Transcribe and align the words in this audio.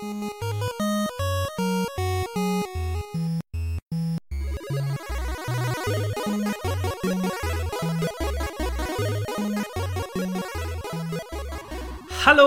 Hallo 0.00 0.14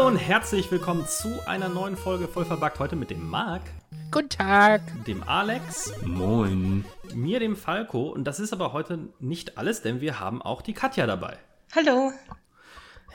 und 0.07 0.17
herzlich 0.17 0.71
willkommen 0.71 1.05
zu 1.05 1.47
einer 1.47 1.69
neuen 1.69 1.95
Folge 1.95 2.27
voll 2.27 2.45
verbuggt 2.45 2.79
heute 2.79 2.95
mit 2.95 3.11
dem 3.11 3.29
Marc, 3.29 3.61
Guten 4.09 4.29
Tag. 4.29 4.81
dem 5.05 5.21
Alex, 5.21 5.93
Moin. 6.03 6.85
mir, 7.13 7.39
dem 7.39 7.55
Falco 7.55 8.09
und 8.09 8.23
das 8.23 8.39
ist 8.39 8.51
aber 8.53 8.73
heute 8.73 8.97
nicht 9.19 9.59
alles, 9.59 9.83
denn 9.83 10.01
wir 10.01 10.19
haben 10.19 10.41
auch 10.41 10.63
die 10.63 10.73
Katja 10.73 11.05
dabei. 11.05 11.37
Hallo. 11.75 12.13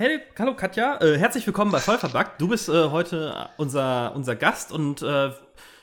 Hey, 0.00 0.20
hallo 0.38 0.54
Katja, 0.54 1.00
äh, 1.00 1.18
herzlich 1.18 1.44
willkommen 1.44 1.72
bei 1.72 1.80
voll 1.80 1.98
verbuggt. 1.98 2.40
Du 2.40 2.46
bist 2.46 2.68
äh, 2.68 2.90
heute 2.90 3.50
unser, 3.56 4.14
unser 4.14 4.36
Gast 4.36 4.70
und 4.70 5.02
äh, 5.02 5.32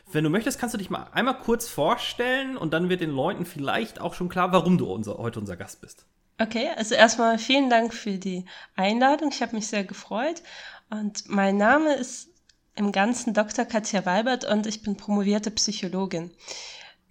wenn 0.09 0.23
du 0.23 0.29
möchtest, 0.29 0.57
kannst 0.57 0.73
du 0.73 0.77
dich 0.77 0.89
mal 0.89 1.09
einmal 1.11 1.37
kurz 1.37 1.67
vorstellen 1.67 2.55
und 2.55 2.73
dann 2.73 2.87
wird 2.87 3.01
den 3.01 3.09
Leuten 3.09 3.45
vielleicht 3.45 3.99
auch 3.99 4.13
schon 4.13 4.29
klar, 4.29 4.53
warum 4.53 4.77
du 4.77 4.85
unser, 4.85 5.17
heute 5.17 5.41
unser 5.41 5.57
Gast 5.57 5.81
bist. 5.81 6.05
Okay, 6.39 6.69
also 6.77 6.95
erstmal 6.95 7.37
vielen 7.37 7.69
Dank 7.69 7.93
für 7.93 8.11
die 8.11 8.45
Einladung. 8.77 9.31
Ich 9.33 9.41
habe 9.41 9.53
mich 9.53 9.67
sehr 9.67 9.83
gefreut. 9.83 10.41
Und 10.89 11.27
mein 11.27 11.57
Name 11.57 11.95
ist 11.95 12.29
im 12.75 12.93
Ganzen 12.93 13.33
Dr. 13.33 13.65
Katja 13.65 14.05
Weibert 14.05 14.45
und 14.45 14.65
ich 14.65 14.81
bin 14.81 14.95
promovierte 14.95 15.51
Psychologin. 15.51 16.31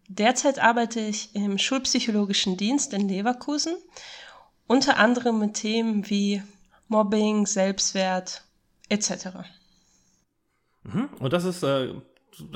Derzeit 0.08 0.58
arbeite 0.58 1.00
ich 1.00 1.34
im 1.34 1.58
Schulpsychologischen 1.58 2.56
Dienst 2.56 2.94
in 2.94 3.10
Leverkusen, 3.10 3.74
unter 4.66 4.96
anderem 4.96 5.38
mit 5.38 5.52
Themen 5.52 6.08
wie 6.08 6.42
Mobbing, 6.88 7.46
Selbstwert 7.46 8.44
etc. 8.88 9.28
Mhm. 10.82 11.08
Und 11.18 11.32
das 11.32 11.44
ist 11.44 11.62
äh, 11.62 11.94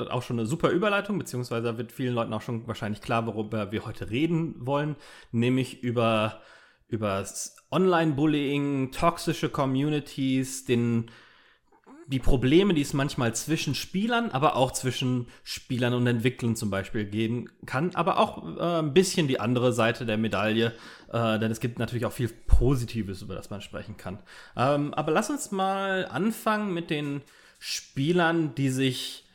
auch 0.09 0.23
schon 0.23 0.39
eine 0.39 0.47
super 0.47 0.69
Überleitung, 0.69 1.17
beziehungsweise 1.17 1.77
wird 1.77 1.91
vielen 1.91 2.13
Leuten 2.13 2.33
auch 2.33 2.41
schon 2.41 2.67
wahrscheinlich 2.67 3.01
klar, 3.01 3.25
worüber 3.25 3.71
wir 3.71 3.85
heute 3.85 4.09
reden 4.09 4.55
wollen, 4.65 4.95
nämlich 5.31 5.83
über 5.83 6.41
über 6.89 7.23
Online-Bullying, 7.71 8.91
toxische 8.91 9.49
Communities, 9.49 10.65
den 10.65 11.11
die 12.09 12.19
Probleme, 12.19 12.73
die 12.73 12.81
es 12.81 12.93
manchmal 12.93 13.35
zwischen 13.35 13.75
Spielern, 13.75 14.31
aber 14.31 14.55
auch 14.55 14.71
zwischen 14.71 15.27
Spielern 15.43 15.93
und 15.93 16.07
Entwicklern 16.07 16.55
zum 16.55 16.71
Beispiel 16.71 17.05
geben 17.05 17.49
kann, 17.67 17.93
aber 17.93 18.17
auch 18.17 18.57
äh, 18.57 18.79
ein 18.79 18.95
bisschen 18.95 19.27
die 19.27 19.39
andere 19.39 19.73
Seite 19.73 20.07
der 20.07 20.17
Medaille, 20.17 20.73
äh, 21.13 21.37
denn 21.37 21.51
es 21.51 21.59
gibt 21.59 21.77
natürlich 21.77 22.07
auch 22.07 22.11
viel 22.11 22.29
Positives, 22.29 23.21
über 23.21 23.35
das 23.35 23.51
man 23.51 23.61
sprechen 23.61 23.95
kann. 23.95 24.17
Ähm, 24.57 24.91
aber 24.95 25.11
lass 25.11 25.29
uns 25.29 25.51
mal 25.51 26.07
anfangen 26.07 26.73
mit 26.73 26.89
den 26.89 27.21
Spielern, 27.59 28.55
die 28.55 28.69
sich, 28.69 29.25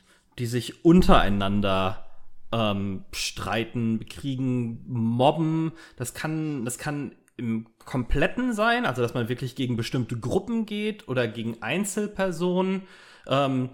die 0.40 0.46
sich 0.46 0.84
untereinander 0.84 2.04
ähm, 2.50 3.04
streiten, 3.12 4.00
bekriegen, 4.00 4.84
mobben. 4.88 5.70
Das 5.96 6.12
kann, 6.12 6.64
das 6.64 6.78
kann 6.78 7.14
im 7.36 7.66
Kompletten 7.84 8.52
sein, 8.52 8.86
also 8.86 9.02
dass 9.02 9.14
man 9.14 9.28
wirklich 9.28 9.54
gegen 9.56 9.76
bestimmte 9.76 10.18
Gruppen 10.18 10.66
geht 10.66 11.08
oder 11.08 11.28
gegen 11.28 11.62
Einzelpersonen. 11.62 12.82
Ähm, 13.26 13.70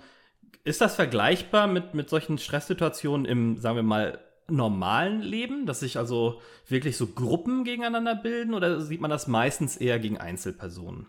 ist 0.64 0.80
das 0.80 0.94
vergleichbar 0.94 1.66
mit, 1.66 1.94
mit 1.94 2.10
solchen 2.10 2.38
Stresssituationen 2.38 3.24
im, 3.24 3.58
sagen 3.58 3.76
wir 3.76 3.82
mal, 3.82 4.18
normalen 4.48 5.22
Leben, 5.22 5.66
dass 5.66 5.80
sich 5.80 5.96
also 5.96 6.40
wirklich 6.66 6.96
so 6.96 7.06
Gruppen 7.06 7.64
gegeneinander 7.64 8.14
bilden 8.14 8.54
oder 8.54 8.80
sieht 8.80 9.00
man 9.00 9.10
das 9.10 9.26
meistens 9.26 9.76
eher 9.76 9.98
gegen 9.98 10.18
Einzelpersonen? 10.18 11.08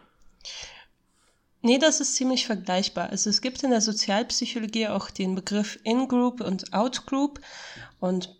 Nee, 1.63 1.77
das 1.77 2.01
ist 2.01 2.15
ziemlich 2.15 2.45
vergleichbar. 2.47 3.09
Also 3.09 3.29
es 3.29 3.41
gibt 3.41 3.63
in 3.63 3.69
der 3.69 3.81
Sozialpsychologie 3.81 4.87
auch 4.87 5.11
den 5.11 5.35
Begriff 5.35 5.79
In-Group 5.83 6.41
und 6.41 6.73
Out-Group 6.73 7.39
und 7.99 8.35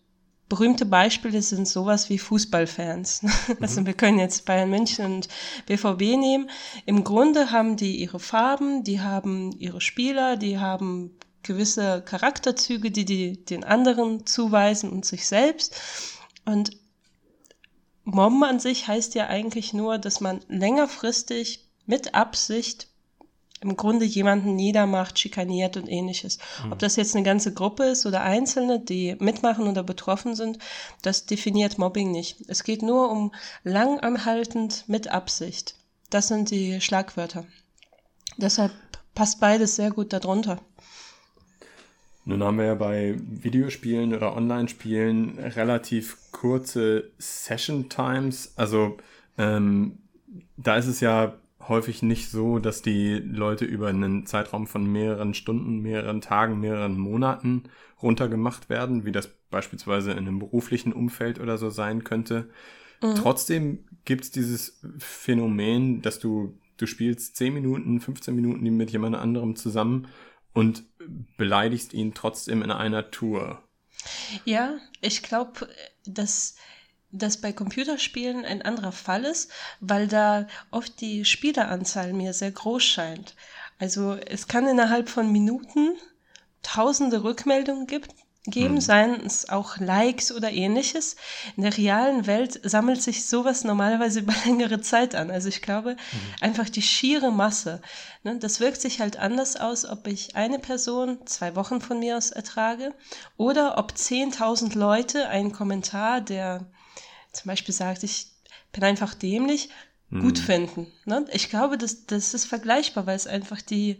berühmte 0.51 0.85
Beispiele 0.85 1.41
sind 1.41 1.65
sowas 1.65 2.09
wie 2.09 2.19
Fußballfans. 2.19 3.21
Also 3.61 3.85
wir 3.85 3.93
können 3.93 4.19
jetzt 4.19 4.43
Bayern 4.43 4.69
München 4.69 5.05
und 5.05 5.29
BVB 5.65 6.17
nehmen. 6.17 6.49
Im 6.85 7.05
Grunde 7.05 7.51
haben 7.51 7.77
die 7.77 8.01
ihre 8.01 8.19
Farben, 8.19 8.83
die 8.83 8.99
haben 8.99 9.53
ihre 9.53 9.79
Spieler, 9.79 10.35
die 10.35 10.59
haben 10.59 11.17
gewisse 11.41 12.01
Charakterzüge, 12.01 12.91
die 12.91 13.05
die 13.05 13.45
den 13.45 13.63
anderen 13.63 14.25
zuweisen 14.25 14.89
und 14.89 15.05
sich 15.05 15.25
selbst. 15.25 15.79
Und 16.43 16.71
Mobben 18.03 18.43
an 18.43 18.59
sich 18.59 18.89
heißt 18.89 19.15
ja 19.15 19.27
eigentlich 19.27 19.71
nur, 19.71 19.99
dass 19.99 20.19
man 20.19 20.41
längerfristig 20.49 21.69
mit 21.85 22.13
Absicht 22.13 22.90
im 23.61 23.77
Grunde 23.77 24.05
jemanden 24.05 24.55
niedermacht, 24.55 25.19
schikaniert 25.19 25.77
und 25.77 25.87
ähnliches. 25.87 26.39
Ob 26.71 26.79
das 26.79 26.95
jetzt 26.95 27.15
eine 27.15 27.23
ganze 27.23 27.53
Gruppe 27.53 27.83
ist 27.83 28.05
oder 28.05 28.21
Einzelne, 28.21 28.79
die 28.79 29.15
mitmachen 29.19 29.67
oder 29.67 29.83
betroffen 29.83 30.35
sind, 30.35 30.57
das 31.03 31.27
definiert 31.27 31.77
Mobbing 31.77 32.11
nicht. 32.11 32.37
Es 32.47 32.63
geht 32.63 32.81
nur 32.81 33.11
um 33.11 33.31
langanhaltend 33.63 34.85
mit 34.87 35.09
Absicht. 35.09 35.75
Das 36.09 36.27
sind 36.27 36.49
die 36.49 36.81
Schlagwörter. 36.81 37.45
Deshalb 38.37 38.71
passt 39.13 39.39
beides 39.39 39.75
sehr 39.75 39.91
gut 39.91 40.11
darunter. 40.11 40.59
Nun 42.25 42.43
haben 42.43 42.57
wir 42.57 42.65
ja 42.65 42.75
bei 42.75 43.15
Videospielen 43.17 44.13
oder 44.13 44.35
Online-Spielen 44.35 45.39
relativ 45.39 46.17
kurze 46.31 47.11
Session 47.17 47.89
Times. 47.89 48.53
Also 48.55 48.97
ähm, 49.37 49.97
da 50.57 50.77
ist 50.77 50.87
es 50.87 50.99
ja 50.99 51.33
häufig 51.67 52.01
nicht 52.01 52.29
so, 52.29 52.59
dass 52.59 52.81
die 52.81 53.15
Leute 53.15 53.65
über 53.65 53.87
einen 53.87 54.25
Zeitraum 54.25 54.67
von 54.67 54.85
mehreren 54.91 55.33
Stunden, 55.33 55.79
mehreren 55.79 56.21
Tagen, 56.21 56.59
mehreren 56.59 56.97
Monaten 56.97 57.63
runtergemacht 58.01 58.69
werden, 58.69 59.05
wie 59.05 59.11
das 59.11 59.29
beispielsweise 59.49 60.11
in 60.11 60.19
einem 60.19 60.39
beruflichen 60.39 60.93
Umfeld 60.93 61.39
oder 61.39 61.57
so 61.57 61.69
sein 61.69 62.03
könnte. 62.03 62.49
Trotzdem 63.15 63.85
gibt 64.05 64.25
es 64.25 64.31
dieses 64.31 64.79
Phänomen, 64.99 66.03
dass 66.03 66.19
du, 66.19 66.59
du 66.77 66.85
spielst 66.85 67.35
10 67.35 67.53
Minuten, 67.53 67.99
15 67.99 68.35
Minuten 68.35 68.63
mit 68.77 68.91
jemand 68.91 69.15
anderem 69.15 69.55
zusammen 69.55 70.07
und 70.53 70.83
beleidigst 71.35 71.93
ihn 71.93 72.13
trotzdem 72.13 72.61
in 72.61 72.69
einer 72.69 73.09
Tour. 73.09 73.63
Ja, 74.45 74.77
ich 75.01 75.23
glaube, 75.23 75.67
dass 76.05 76.55
das 77.11 77.37
bei 77.37 77.51
Computerspielen 77.51 78.45
ein 78.45 78.61
anderer 78.61 78.91
Fall 78.91 79.25
ist, 79.25 79.51
weil 79.79 80.07
da 80.07 80.47
oft 80.71 80.99
die 81.01 81.25
Spieleranzahl 81.25 82.13
mir 82.13 82.33
sehr 82.33 82.51
groß 82.51 82.83
scheint. 82.83 83.35
Also 83.79 84.13
es 84.13 84.47
kann 84.47 84.67
innerhalb 84.67 85.09
von 85.09 85.31
Minuten 85.31 85.97
tausende 86.61 87.23
Rückmeldungen 87.23 87.87
gibt, 87.87 88.11
geben, 88.45 88.81
seien 88.81 89.23
es 89.25 89.49
auch 89.49 89.77
Likes 89.77 90.31
oder 90.31 90.51
ähnliches. 90.51 91.15
In 91.57 91.63
der 91.63 91.77
realen 91.77 92.25
Welt 92.25 92.59
sammelt 92.63 93.01
sich 93.01 93.25
sowas 93.27 93.63
normalerweise 93.63 94.19
über 94.21 94.33
längere 94.45 94.81
Zeit 94.81 95.13
an. 95.13 95.29
Also 95.29 95.49
ich 95.49 95.61
glaube, 95.61 95.95
einfach 96.39 96.69
die 96.69 96.81
schiere 96.81 97.31
Masse. 97.31 97.81
Ne, 98.23 98.37
das 98.39 98.59
wirkt 98.59 98.81
sich 98.81 98.99
halt 98.99 99.17
anders 99.17 99.57
aus, 99.57 99.85
ob 99.85 100.07
ich 100.07 100.35
eine 100.35 100.59
Person 100.59 101.19
zwei 101.25 101.55
Wochen 101.55 101.81
von 101.81 101.99
mir 101.99 102.17
aus 102.17 102.31
ertrage 102.31 102.93
oder 103.37 103.77
ob 103.77 103.91
10.000 103.93 104.77
Leute 104.77 105.27
einen 105.27 105.51
Kommentar, 105.51 106.21
der 106.21 106.65
zum 107.31 107.49
Beispiel 107.49 107.73
sagt, 107.73 108.03
ich 108.03 108.27
bin 108.71 108.83
einfach 108.83 109.13
dämlich, 109.13 109.69
gut 110.19 110.39
finden. 110.39 110.87
Ne? 111.05 111.25
Ich 111.31 111.49
glaube, 111.49 111.77
das, 111.77 112.05
das 112.05 112.33
ist 112.33 112.45
vergleichbar, 112.45 113.05
weil 113.05 113.15
es 113.15 113.27
einfach 113.27 113.61
die 113.61 113.97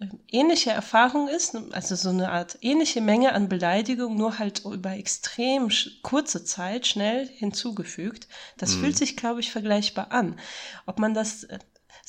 äh, 0.00 0.06
ähnliche 0.28 0.70
Erfahrung 0.70 1.28
ist, 1.28 1.54
also 1.70 1.94
so 1.94 2.08
eine 2.08 2.30
Art 2.32 2.58
ähnliche 2.62 3.00
Menge 3.00 3.32
an 3.32 3.48
Beleidigung, 3.48 4.16
nur 4.16 4.38
halt 4.38 4.64
über 4.64 4.90
extrem 4.90 5.70
kurze 6.02 6.44
Zeit 6.44 6.86
schnell 6.86 7.28
hinzugefügt. 7.28 8.26
Das 8.58 8.74
fühlt 8.74 8.96
sich, 8.96 9.16
glaube 9.16 9.40
ich, 9.40 9.52
vergleichbar 9.52 10.10
an. 10.10 10.38
Ob 10.86 10.98
man 10.98 11.14
das 11.14 11.44
äh, 11.44 11.58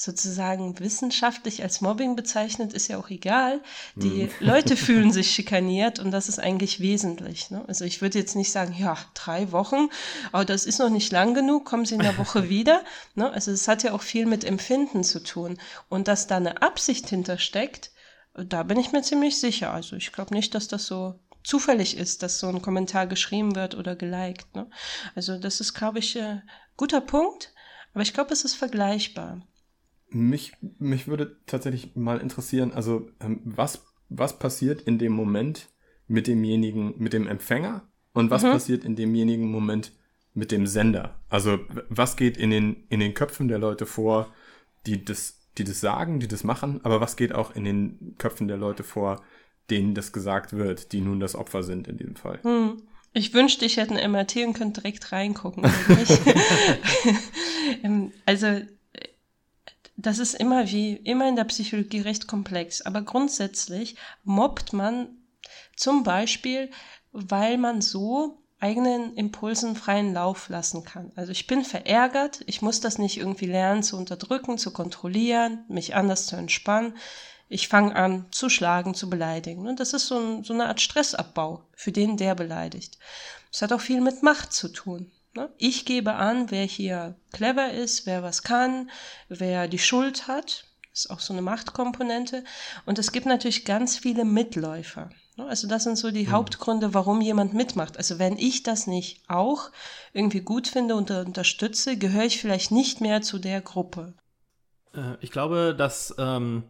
sozusagen 0.04 0.80
wissenschaftlich 0.80 1.64
als 1.64 1.80
Mobbing 1.80 2.16
bezeichnet, 2.16 2.74
ist 2.74 2.90
ja 2.90 2.98
auch 2.98 3.10
egal. 3.10 3.62
Die 3.96 4.30
Leute 4.40 4.76
fühlen 4.76 5.12
sich 5.14 5.32
schikaniert 5.32 6.00
und 6.00 6.12
das 6.12 6.28
ist 6.28 6.40
eigentlich 6.40 6.82
wesentlich. 6.82 7.50
Ne? 7.52 7.64
Also 7.68 7.86
ich 7.86 8.02
würde 8.02 8.20
jetzt 8.20 8.36
nicht 8.36 8.52
sagen, 8.52 8.76
ja, 8.78 8.98
drei 9.14 9.52
Wochen, 9.52 9.88
aber 10.32 10.44
das 10.44 10.66
ist 10.66 10.80
noch 10.80 10.90
nicht 10.90 11.12
lang 11.12 11.34
genug, 11.34 11.66
kommen 11.66 11.86
Sie 11.86 11.96
in 11.96 12.02
der 12.02 12.18
Woche 12.18 12.50
wieder. 12.50 12.84
Ne? 13.16 13.32
Also 13.32 13.52
es 13.52 13.68
hat 13.68 13.84
ja 13.84 13.94
auch 13.94 14.02
viel 14.02 14.26
mit 14.26 14.44
Empfinden 14.44 15.04
zu 15.04 15.24
tun. 15.24 15.58
Und 15.88 16.08
dass 16.08 16.28
da 16.28 16.38
eine 16.38 16.62
Absicht 16.62 17.08
hintersteckt, 17.08 17.92
da 18.34 18.64
bin 18.64 18.80
ich 18.80 18.92
mir 18.92 19.04
ziemlich 19.04 19.40
sicher. 19.40 19.72
Also 19.72 19.96
ich 19.96 20.12
glaube 20.12 20.34
nicht, 20.34 20.54
dass 20.54 20.68
das 20.68 20.86
so 20.86 21.20
zufällig 21.44 21.98
ist, 21.98 22.24
dass 22.24 22.40
so 22.40 22.48
ein 22.48 22.62
Kommentar 22.62 23.08
geschrieben 23.08 23.56
wird 23.56 23.76
oder 23.76 23.96
geliked. 23.96 24.54
Ne? 24.56 24.70
Also 25.16 25.38
das 25.38 25.62
ist, 25.62 25.74
glaube 25.74 26.00
ich, 26.00 26.16
äh, 26.16 26.42
guter 26.76 27.02
Punkt. 27.02 27.54
Aber 27.94 28.02
ich 28.02 28.14
glaube, 28.14 28.34
es 28.34 28.44
ist 28.44 28.56
vergleichbar. 28.56 29.42
Mich, 30.14 30.54
mich 30.80 31.08
würde 31.08 31.38
tatsächlich 31.46 31.96
mal 31.96 32.20
interessieren, 32.20 32.72
also 32.72 33.10
ähm, 33.20 33.42
was, 33.44 33.86
was 34.10 34.38
passiert 34.38 34.82
in 34.82 34.98
dem 35.00 35.14
Moment 35.14 35.70
mit 36.08 36.28
demjenigen, 36.28 36.94
mit 36.98 37.14
dem 37.14 37.28
Empfänger 37.28 37.88
und 38.14 38.30
was 38.30 38.44
passiert 38.44 38.86
in 38.86 38.96
demjenigen 38.96 39.50
Moment 39.50 39.92
mit 40.34 40.52
dem 40.52 40.68
Sender? 40.68 41.20
Also 41.30 41.60
was 41.90 42.16
geht 42.16 42.38
in 42.38 42.52
den, 42.52 42.86
in 42.90 43.00
den 43.00 43.14
Köpfen 43.14 43.48
der 43.48 43.60
Leute 43.60 43.86
vor, 43.86 44.32
die 44.86 45.04
das, 45.04 45.40
die 45.58 45.64
das 45.64 45.80
sagen, 45.80 46.20
die 46.20 46.28
das 46.28 46.44
machen, 46.44 46.82
aber 46.84 47.02
was 47.02 47.16
geht 47.16 47.34
auch 47.34 47.56
in 47.56 47.64
den 47.64 48.16
Köpfen 48.18 48.48
der 48.48 48.58
Leute 48.58 48.84
vor, 48.84 49.24
denen 49.70 49.96
das 49.96 50.12
gesagt 50.12 50.54
wird, 50.54 50.92
die 50.92 51.02
nun 51.02 51.20
das 51.20 51.36
Opfer 51.36 51.64
sind 51.64 51.88
in 51.88 51.98
diesem 51.98 52.16
Fall. 52.16 52.40
Hm. 52.44 52.84
Ich 53.16 53.34
wünschte, 53.34 53.66
ich 53.66 53.78
hätte 53.78 53.96
ein 53.96 54.12
MRT 54.12 54.38
und 54.38 54.54
könnte 54.54 54.82
direkt 54.82 55.12
reingucken. 55.12 55.64
Ähm, 57.84 58.12
also, 58.26 58.62
das 59.96 60.20
ist 60.20 60.34
immer 60.34 60.70
wie, 60.70 60.96
immer 60.96 61.28
in 61.28 61.36
der 61.36 61.44
Psychologie 61.46 62.02
recht 62.02 62.28
komplex. 62.28 62.82
Aber 62.82 63.02
grundsätzlich 63.02 63.96
mobbt 64.24 64.74
man 64.74 65.10
zum 65.76 66.04
Beispiel, 66.04 66.70
weil 67.12 67.58
man 67.58 67.82
so 67.82 68.44
eigenen 68.60 69.14
Impulsen 69.16 69.76
freien 69.76 70.14
Lauf 70.14 70.48
lassen 70.48 70.86
kann. 70.86 71.12
Also 71.16 71.32
ich 71.34 71.48
bin 71.48 71.66
verärgert, 71.66 72.42
ich 72.46 72.62
muss 72.62 72.80
das 72.80 72.98
nicht 72.98 73.18
irgendwie 73.18 73.46
lernen 73.46 73.84
zu 73.84 73.98
unterdrücken, 73.98 74.58
zu 74.58 74.72
kontrollieren, 74.72 75.66
mich 75.68 75.96
anders 75.96 76.28
zu 76.28 76.38
entspannen. 76.38 76.96
Ich 77.50 77.68
fange 77.68 77.96
an 77.96 78.26
zu 78.32 78.50
schlagen, 78.50 78.96
zu 78.96 79.10
beleidigen. 79.10 79.68
Und 79.68 79.82
das 79.82 79.94
ist 79.94 80.08
so, 80.08 80.18
ein, 80.18 80.44
so 80.44 80.54
eine 80.54 80.68
Art 80.68 80.80
Stressabbau 80.80 81.66
für 81.74 81.92
den, 81.92 82.16
der 82.16 82.36
beleidigt. 82.36 82.98
Das 83.52 83.62
hat 83.62 83.74
auch 83.74 83.82
viel 83.82 84.00
mit 84.00 84.24
Macht 84.24 84.54
zu 84.54 84.70
tun. 84.70 85.12
Ne? 85.36 85.50
Ich 85.58 85.86
gebe 85.86 86.14
an, 86.14 86.52
wer 86.52 86.66
hier 86.66 87.16
clever 87.32 87.72
ist, 87.72 88.06
wer 88.06 88.22
was 88.22 88.44
kann, 88.44 88.90
wer 89.30 89.68
die 89.68 89.80
Schuld 89.80 90.28
hat. 90.28 90.66
Das 90.92 91.06
ist 91.06 91.12
auch 91.12 91.20
so 91.20 91.34
eine 91.34 91.42
Machtkomponente. 91.42 92.44
Und 92.86 93.00
es 93.00 93.12
gibt 93.12 93.26
natürlich 93.26 93.66
ganz 93.66 93.98
viele 93.98 94.26
Mitläufer. 94.26 95.10
Ne? 95.38 95.48
Also 95.48 95.68
das 95.68 95.84
sind 95.84 95.98
so 95.98 96.12
die 96.12 96.28
mhm. 96.28 96.32
Hauptgründe, 96.32 96.94
warum 96.94 97.22
jemand 97.22 97.54
mitmacht. 97.56 97.98
Also 97.98 98.20
wenn 98.20 98.38
ich 98.38 98.62
das 98.62 98.86
nicht 98.86 99.24
auch 99.28 99.72
irgendwie 100.14 100.42
gut 100.42 100.68
finde 100.68 100.96
und 100.96 101.10
unterstütze, 101.10 101.98
gehöre 101.98 102.26
ich 102.26 102.40
vielleicht 102.40 102.72
nicht 102.72 103.02
mehr 103.02 103.22
zu 103.22 103.40
der 103.40 103.62
Gruppe. 103.62 104.14
Äh, 104.94 105.16
ich 105.22 105.32
glaube, 105.32 105.74
dass 105.76 106.14
ähm, 106.20 106.64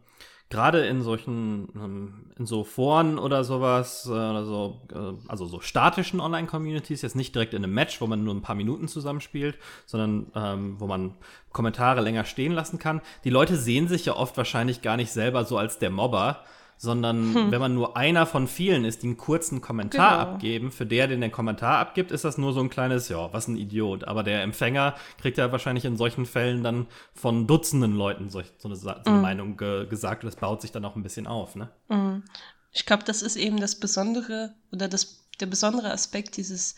gerade 0.53 0.85
in 0.85 1.01
solchen, 1.01 1.67
ähm, 1.75 2.13
in 2.38 2.45
so 2.45 2.63
Foren 2.63 3.17
oder 3.17 3.44
sowas, 3.44 4.05
äh, 4.05 4.11
oder 4.11 4.45
so, 4.45 4.81
äh, 4.94 5.27
also 5.27 5.47
so 5.47 5.59
statischen 5.59 6.19
Online-Communities, 6.19 7.01
jetzt 7.01 7.15
nicht 7.15 7.33
direkt 7.33 7.55
in 7.55 7.63
einem 7.63 7.73
Match, 7.73 8.00
wo 8.00 8.07
man 8.07 8.23
nur 8.23 8.35
ein 8.35 8.44
paar 8.44 8.55
Minuten 8.55 8.88
zusammenspielt, 8.88 9.57
sondern 9.88 10.27
ähm, 10.35 10.75
wo 10.79 10.85
man 10.85 11.15
Kommentare 11.51 12.01
länger 12.01 12.23
stehen 12.25 12.51
lassen 12.51 12.77
kann. 12.77 13.01
Die 13.23 13.31
Leute 13.31 13.57
sehen 13.57 13.88
sich 13.88 14.05
ja 14.05 14.15
oft 14.15 14.38
wahrscheinlich 14.38 14.83
gar 14.83 14.95
nicht 14.95 15.11
selber 15.11 15.44
so 15.44 15.57
als 15.57 15.79
der 15.79 15.89
Mobber, 15.89 16.44
sondern 16.77 17.33
hm. 17.33 17.51
wenn 17.51 17.59
man 17.59 17.73
nur 17.73 17.95
einer 17.97 18.25
von 18.25 18.47
vielen 18.47 18.85
ist, 18.85 19.03
die 19.03 19.07
einen 19.07 19.17
kurzen 19.17 19.61
Kommentar 19.61 20.19
genau. 20.19 20.31
abgeben, 20.33 20.71
für 20.71 20.85
der, 20.85 21.07
den 21.07 21.21
den 21.21 21.31
Kommentar 21.31 21.79
abgibt, 21.79 22.11
ist 22.11 22.25
das 22.25 22.37
nur 22.37 22.53
so 22.53 22.59
ein 22.59 22.69
kleines, 22.69 23.09
ja, 23.09 23.31
was 23.33 23.47
ein 23.47 23.57
Idiot. 23.57 24.03
Aber 24.05 24.23
der 24.23 24.43
Empfänger 24.43 24.95
kriegt 25.19 25.37
ja 25.37 25.51
wahrscheinlich 25.51 25.85
in 25.85 25.97
solchen 25.97 26.25
Fällen 26.25 26.63
dann 26.63 26.87
von 27.13 27.47
Dutzenden 27.47 27.95
Leuten 27.95 28.29
so, 28.29 28.41
so 28.57 28.67
eine, 28.67 28.75
so 28.75 28.89
eine 28.89 29.17
mm. 29.17 29.21
Meinung 29.21 29.57
ge 29.57 29.87
gesagt 29.87 30.23
das 30.23 30.35
baut 30.35 30.61
sich 30.61 30.71
dann 30.71 30.85
auch 30.85 30.95
ein 30.95 31.03
bisschen 31.03 31.27
auf, 31.27 31.55
ne? 31.55 31.69
Mm. 31.89 32.23
Ich 32.71 32.85
glaube, 32.85 33.03
das 33.03 33.21
ist 33.21 33.35
eben 33.35 33.59
das 33.59 33.79
Besondere 33.79 34.55
oder 34.71 34.87
das, 34.87 35.27
der 35.39 35.45
besondere 35.45 35.91
Aspekt 35.91 36.37
dieses 36.37 36.75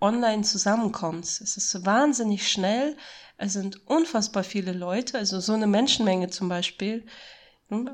Online-Zusammenkommens. 0.00 1.40
Es 1.40 1.56
ist 1.56 1.86
wahnsinnig 1.86 2.50
schnell, 2.50 2.96
es 3.36 3.52
sind 3.52 3.86
unfassbar 3.86 4.42
viele 4.42 4.72
Leute, 4.72 5.18
also 5.18 5.40
so 5.40 5.52
eine 5.52 5.68
Menschenmenge 5.68 6.28
zum 6.28 6.48
Beispiel, 6.48 7.06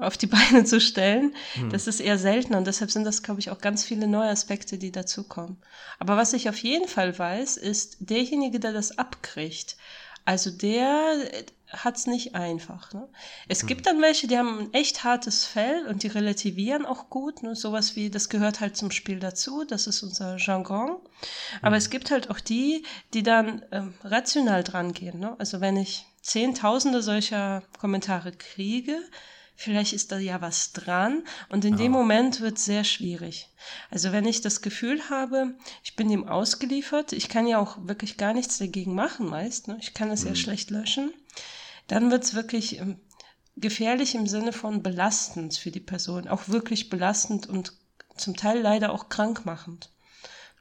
auf 0.01 0.17
die 0.17 0.27
Beine 0.27 0.65
zu 0.65 0.81
stellen. 0.81 1.35
Hm. 1.55 1.71
Das 1.71 1.87
ist 1.87 2.01
eher 2.01 2.19
selten 2.19 2.55
und 2.55 2.67
deshalb 2.67 2.91
sind 2.91 3.05
das, 3.05 3.23
glaube 3.23 3.41
ich, 3.41 3.51
auch 3.51 3.59
ganz 3.59 3.85
viele 3.85 4.07
neue 4.07 4.31
Aspekte, 4.31 4.79
die 4.79 4.93
dazukommen. 4.93 5.59
Aber 5.99 6.17
was 6.17 6.33
ich 6.33 6.49
auf 6.49 6.59
jeden 6.59 6.89
Fall 6.89 7.19
weiß, 7.19 7.57
ist 7.57 7.97
derjenige, 8.01 8.61
der 8.61 8.73
das 8.73 8.99
abkriegt. 8.99 9.77
Also 10.25 10.51
der 10.51 11.17
hat 11.69 11.97
es 11.97 12.07
nicht 12.07 12.35
einfach. 12.35 12.93
Ne? 12.93 13.09
Es 13.49 13.61
hm. 13.63 13.69
gibt 13.69 13.87
dann 13.87 14.03
welche, 14.03 14.27
die 14.27 14.39
haben 14.39 14.59
ein 14.59 14.75
echt 14.75 15.05
hartes 15.05 15.45
Fell 15.45 15.87
und 15.87 16.03
die 16.03 16.09
relativieren 16.09 16.87
auch 16.87 17.09
gut. 17.11 17.43
Ne? 17.43 17.55
Sowas 17.55 17.97
wie, 17.97 18.11
das 18.11 18.29
gehört 18.29 18.61
halt 18.61 18.77
zum 18.77 18.91
Spiel 18.91 19.21
dazu, 19.21 19.65
das 19.65 19.87
ist 19.87 20.03
unser 20.03 20.37
Jargon. 20.37 20.97
Aber 21.63 21.77
hm. 21.77 21.79
es 21.79 21.91
gibt 21.91 22.11
halt 22.11 22.31
auch 22.31 22.41
die, 22.41 22.85
die 23.15 23.23
dann 23.23 23.63
ähm, 23.73 23.95
rational 24.03 24.65
dran 24.65 24.93
gehen. 24.93 25.19
Ne? 25.19 25.35
Also 25.39 25.61
wenn 25.61 25.77
ich 25.77 26.07
Zehntausende 26.21 27.01
solcher 27.01 27.63
Kommentare 27.79 28.33
kriege, 28.33 29.01
vielleicht 29.59 29.93
ist 29.93 30.13
da 30.13 30.21
ja 30.21 30.41
was 30.41 30.73
dran 30.73 31.25
und 31.49 31.65
in 31.65 31.73
ja. 31.73 31.79
dem 31.79 31.93
Moment 31.93 32.41
wird 32.41 32.59
es 32.59 32.65
sehr 32.65 32.85
schwierig. 32.85 33.49
Also 33.91 34.13
wenn 34.13 34.25
ich 34.25 34.41
das 34.41 34.63
Gefühl 34.63 35.11
habe, 35.11 35.57
ich 35.83 35.97
bin 35.97 36.09
dem 36.09 36.29
ausgeliefert, 36.29 37.13
ich 37.13 37.29
kann 37.29 37.45
ja 37.49 37.59
auch 37.59 37.77
wirklich 37.83 38.17
gar 38.17 38.35
nichts 38.35 38.59
dagegen 38.59 38.95
machen 38.95 39.29
meist, 39.29 39.67
ne? 39.67 39.77
ich 39.81 39.95
kann 39.95 40.13
es 40.13 40.23
mhm. 40.23 40.29
ja 40.29 40.35
schlecht 40.37 40.71
löschen, 40.71 41.13
dann 41.89 42.13
wird 42.13 42.23
es 42.23 42.35
wirklich 42.35 42.79
ähm, 42.79 43.01
gefährlich 43.57 44.15
im 44.15 44.29
Sinne 44.29 44.53
von 44.53 44.81
belastend 44.81 45.57
für 45.57 45.73
die 45.73 45.81
Person, 45.81 46.29
auch 46.29 46.47
wirklich 46.47 46.89
belastend 46.89 47.49
und 47.49 47.73
zum 48.17 48.37
Teil 48.37 48.61
leider 48.61 48.93
auch 48.93 49.09
krankmachend. 49.09 49.91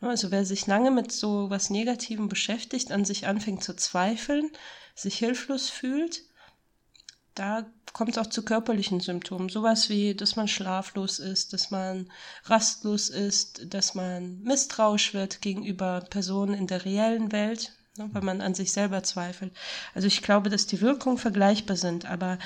Also 0.01 0.31
wer 0.31 0.44
sich 0.44 0.65
lange 0.65 0.89
mit 0.89 1.11
so 1.11 1.51
was 1.51 1.69
Negativem 1.69 2.29
beschäftigt, 2.29 2.91
an 2.91 3.05
sich 3.05 3.27
anfängt 3.27 3.63
zu 3.63 3.75
zweifeln, 3.75 4.49
sich 4.95 5.19
hilflos 5.19 5.69
fühlt, 5.69 6.23
da 7.37 7.65
kommt 7.93 8.11
es 8.11 8.17
auch 8.17 8.27
zu 8.27 8.43
körperlichen 8.43 8.99
Symptomen. 8.99 9.49
Sowas 9.49 9.89
wie, 9.89 10.15
dass 10.15 10.35
man 10.35 10.47
schlaflos 10.47 11.19
ist, 11.19 11.53
dass 11.53 11.71
man 11.71 12.09
rastlos 12.45 13.09
ist, 13.09 13.73
dass 13.73 13.95
man 13.95 14.41
misstrauisch 14.41 15.13
wird 15.13 15.41
gegenüber 15.41 16.03
Personen 16.09 16.53
in 16.53 16.67
der 16.67 16.85
reellen 16.85 17.31
Welt, 17.31 17.73
ne, 17.97 18.09
weil 18.11 18.21
man 18.21 18.41
an 18.41 18.53
sich 18.53 18.71
selber 18.71 19.03
zweifelt. 19.03 19.53
Also 19.93 20.07
ich 20.07 20.21
glaube, 20.21 20.49
dass 20.49 20.67
die 20.67 20.81
Wirkungen 20.81 21.17
vergleichbar 21.17 21.75
sind, 21.75 22.05
aber 22.05 22.37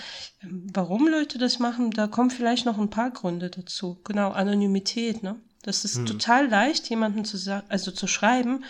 ähm, 0.42 0.68
warum 0.74 1.08
Leute 1.08 1.38
das 1.38 1.60
machen, 1.60 1.92
da 1.92 2.08
kommen 2.08 2.32
vielleicht 2.32 2.66
noch 2.66 2.78
ein 2.78 2.90
paar 2.90 3.12
Gründe 3.12 3.50
dazu. 3.50 4.00
Genau, 4.04 4.32
Anonymität, 4.32 5.24
ne? 5.24 5.36
Das 5.64 5.86
ist 5.86 5.98
hm. 5.98 6.06
total 6.08 6.48
leicht, 6.50 6.90
jemanden 6.90 7.24
zu 7.24 7.38
sagen, 7.38 7.68
also 7.70 7.92
zu 7.92 8.08
schreiben, 8.08 8.64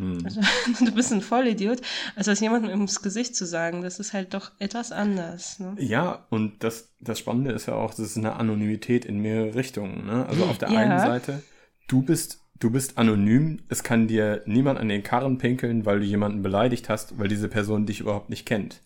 hm. 0.00 0.18
Also, 0.24 0.40
du 0.84 0.92
bist 0.92 1.12
ein 1.12 1.20
Vollidiot, 1.20 1.82
also 2.16 2.30
das 2.30 2.40
jemandem 2.40 2.70
ins 2.70 3.02
Gesicht 3.02 3.36
zu 3.36 3.44
sagen, 3.44 3.82
das 3.82 4.00
ist 4.00 4.14
halt 4.14 4.32
doch 4.32 4.50
etwas 4.58 4.92
anders. 4.92 5.60
Ne? 5.60 5.76
Ja, 5.78 6.24
und 6.30 6.64
das, 6.64 6.88
das 7.00 7.18
Spannende 7.18 7.52
ist 7.52 7.66
ja 7.66 7.74
auch, 7.74 7.90
das 7.90 8.00
ist 8.00 8.16
eine 8.16 8.36
Anonymität 8.36 9.04
in 9.04 9.20
mehrere 9.20 9.54
Richtungen. 9.54 10.06
Ne? 10.06 10.26
Also 10.26 10.44
auf 10.44 10.56
der 10.56 10.70
ja. 10.70 10.78
einen 10.78 10.98
Seite, 10.98 11.42
du 11.86 12.00
bist, 12.00 12.40
du 12.58 12.70
bist 12.70 12.96
anonym, 12.96 13.60
es 13.68 13.82
kann 13.82 14.08
dir 14.08 14.42
niemand 14.46 14.78
an 14.78 14.88
den 14.88 15.02
Karren 15.02 15.36
pinkeln, 15.36 15.84
weil 15.84 16.00
du 16.00 16.06
jemanden 16.06 16.42
beleidigt 16.42 16.88
hast, 16.88 17.18
weil 17.18 17.28
diese 17.28 17.48
Person 17.48 17.84
dich 17.84 18.00
überhaupt 18.00 18.30
nicht 18.30 18.46
kennt. 18.46 18.80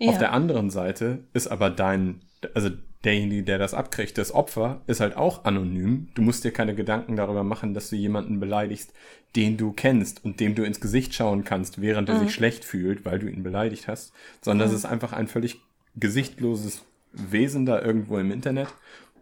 Ja. 0.00 0.10
Auf 0.10 0.18
der 0.18 0.32
anderen 0.32 0.70
Seite 0.70 1.20
ist 1.32 1.46
aber 1.46 1.70
dein, 1.70 2.22
also 2.54 2.70
derjenige, 3.06 3.44
der 3.44 3.58
das 3.58 3.72
abkriegt, 3.72 4.18
das 4.18 4.32
Opfer, 4.32 4.82
ist 4.86 5.00
halt 5.00 5.16
auch 5.16 5.44
anonym. 5.44 6.08
Du 6.14 6.22
musst 6.22 6.44
dir 6.44 6.50
keine 6.50 6.74
Gedanken 6.74 7.16
darüber 7.16 7.44
machen, 7.44 7.72
dass 7.72 7.88
du 7.88 7.96
jemanden 7.96 8.40
beleidigst, 8.40 8.92
den 9.36 9.56
du 9.56 9.72
kennst 9.72 10.24
und 10.24 10.40
dem 10.40 10.54
du 10.54 10.64
ins 10.64 10.80
Gesicht 10.80 11.14
schauen 11.14 11.44
kannst, 11.44 11.80
während 11.80 12.08
er 12.08 12.16
mhm. 12.16 12.24
sich 12.24 12.34
schlecht 12.34 12.64
fühlt, 12.64 13.04
weil 13.04 13.18
du 13.18 13.28
ihn 13.28 13.42
beleidigt 13.42 13.86
hast, 13.86 14.12
sondern 14.42 14.68
mhm. 14.68 14.74
es 14.74 14.80
ist 14.80 14.86
einfach 14.86 15.12
ein 15.12 15.28
völlig 15.28 15.60
gesichtloses 15.94 16.82
Wesen 17.12 17.64
da 17.64 17.80
irgendwo 17.80 18.18
im 18.18 18.32
Internet, 18.32 18.68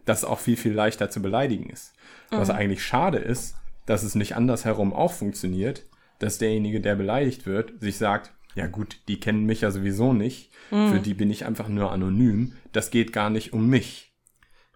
das 0.05 0.25
auch 0.25 0.39
viel, 0.41 0.57
viel 0.57 0.73
leichter 0.73 1.11
zu 1.11 1.21
beleidigen 1.21 1.69
ist. 1.69 1.93
Mhm. 2.31 2.39
Was 2.39 2.51
eigentlich 2.51 2.83
schade 2.83 3.19
ist, 3.19 3.55
dass 3.87 4.03
es 4.03 4.15
nicht 4.15 4.35
andersherum 4.35 4.95
auch 4.95 5.13
funktioniert, 5.13 5.85
dass 6.19 6.39
derjenige, 6.39 6.81
der 6.81 6.95
beleidigt 6.95 7.45
wird, 7.45 7.75
sich 7.81 7.99
sagt, 7.99 8.33
ja 8.55 8.67
gut, 8.67 8.99
die 9.09 9.21
kennen 9.21 9.45
mich 9.45 9.63
ja 9.63 9.71
sowieso 9.71 10.13
nicht. 10.13 10.51
Mhm. 10.71 10.93
Für 10.93 11.01
die 11.01 11.15
bin 11.15 11.31
ich 11.31 11.45
einfach 11.45 11.69
nur 11.69 11.93
anonym. 11.93 12.53
Das 12.73 12.91
geht 12.91 13.13
gar 13.13 13.31
nicht 13.31 13.53
um 13.53 13.69
mich. 13.69 14.13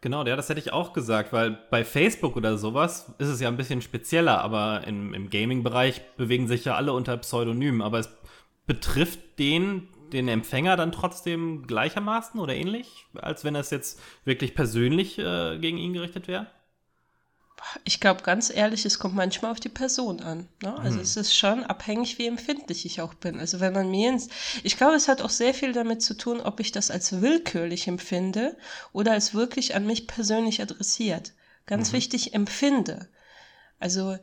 Genau, 0.00 0.24
ja, 0.24 0.36
das 0.36 0.48
hätte 0.48 0.60
ich 0.60 0.72
auch 0.72 0.92
gesagt, 0.92 1.32
weil 1.32 1.58
bei 1.70 1.84
Facebook 1.84 2.36
oder 2.36 2.56
sowas 2.56 3.14
ist 3.18 3.28
es 3.28 3.40
ja 3.40 3.48
ein 3.48 3.56
bisschen 3.56 3.82
spezieller, 3.82 4.40
aber 4.42 4.86
im, 4.86 5.12
im 5.12 5.28
Gaming-Bereich 5.28 6.02
bewegen 6.16 6.46
sich 6.46 6.64
ja 6.64 6.76
alle 6.76 6.92
unter 6.92 7.16
Pseudonymen. 7.16 7.82
Aber 7.82 7.98
es 7.98 8.08
betrifft 8.66 9.18
den, 9.40 9.88
den 10.12 10.28
Empfänger 10.28 10.76
dann 10.76 10.92
trotzdem 10.92 11.66
gleichermaßen 11.66 12.38
oder 12.38 12.54
ähnlich, 12.54 13.06
als 13.14 13.44
wenn 13.44 13.56
es 13.56 13.70
jetzt 13.70 14.00
wirklich 14.24 14.54
persönlich 14.54 15.18
äh, 15.18 15.58
gegen 15.58 15.78
ihn 15.78 15.94
gerichtet 15.94 16.28
wäre? 16.28 16.46
Ich 17.84 18.00
glaube, 18.00 18.22
ganz 18.22 18.50
ehrlich, 18.50 18.84
es 18.86 18.98
kommt 18.98 19.14
manchmal 19.14 19.50
auf 19.50 19.60
die 19.60 19.68
Person 19.68 20.20
an. 20.20 20.48
Ne? 20.62 20.76
Also 20.78 20.96
mhm. 20.96 21.02
es 21.02 21.16
ist 21.16 21.34
schon 21.36 21.64
abhängig, 21.64 22.18
wie 22.18 22.26
empfindlich 22.26 22.86
ich 22.86 23.00
auch 23.00 23.14
bin. 23.14 23.38
Also 23.40 23.60
wenn 23.60 23.72
man 23.72 23.90
mir 23.90 24.10
ins, 24.10 24.28
ich 24.62 24.76
glaube, 24.76 24.94
es 24.94 25.08
hat 25.08 25.22
auch 25.22 25.30
sehr 25.30 25.54
viel 25.54 25.72
damit 25.72 26.02
zu 26.02 26.14
tun, 26.14 26.40
ob 26.40 26.60
ich 26.60 26.72
das 26.72 26.90
als 26.90 27.20
willkürlich 27.20 27.88
empfinde 27.88 28.56
oder 28.92 29.12
als 29.12 29.34
wirklich 29.34 29.74
an 29.74 29.86
mich 29.86 30.06
persönlich 30.06 30.62
adressiert. 30.62 31.32
Ganz 31.66 31.92
mhm. 31.92 31.96
wichtig, 31.96 32.34
empfinde. 32.34 33.08
Also 33.78 34.18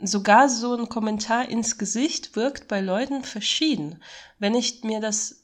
sogar 0.00 0.48
so 0.48 0.74
ein 0.74 0.88
Kommentar 0.88 1.48
ins 1.48 1.78
Gesicht 1.78 2.36
wirkt 2.36 2.68
bei 2.68 2.80
Leuten 2.80 3.24
verschieden. 3.24 4.02
Wenn 4.38 4.54
ich 4.54 4.82
mir 4.84 5.00
das 5.00 5.43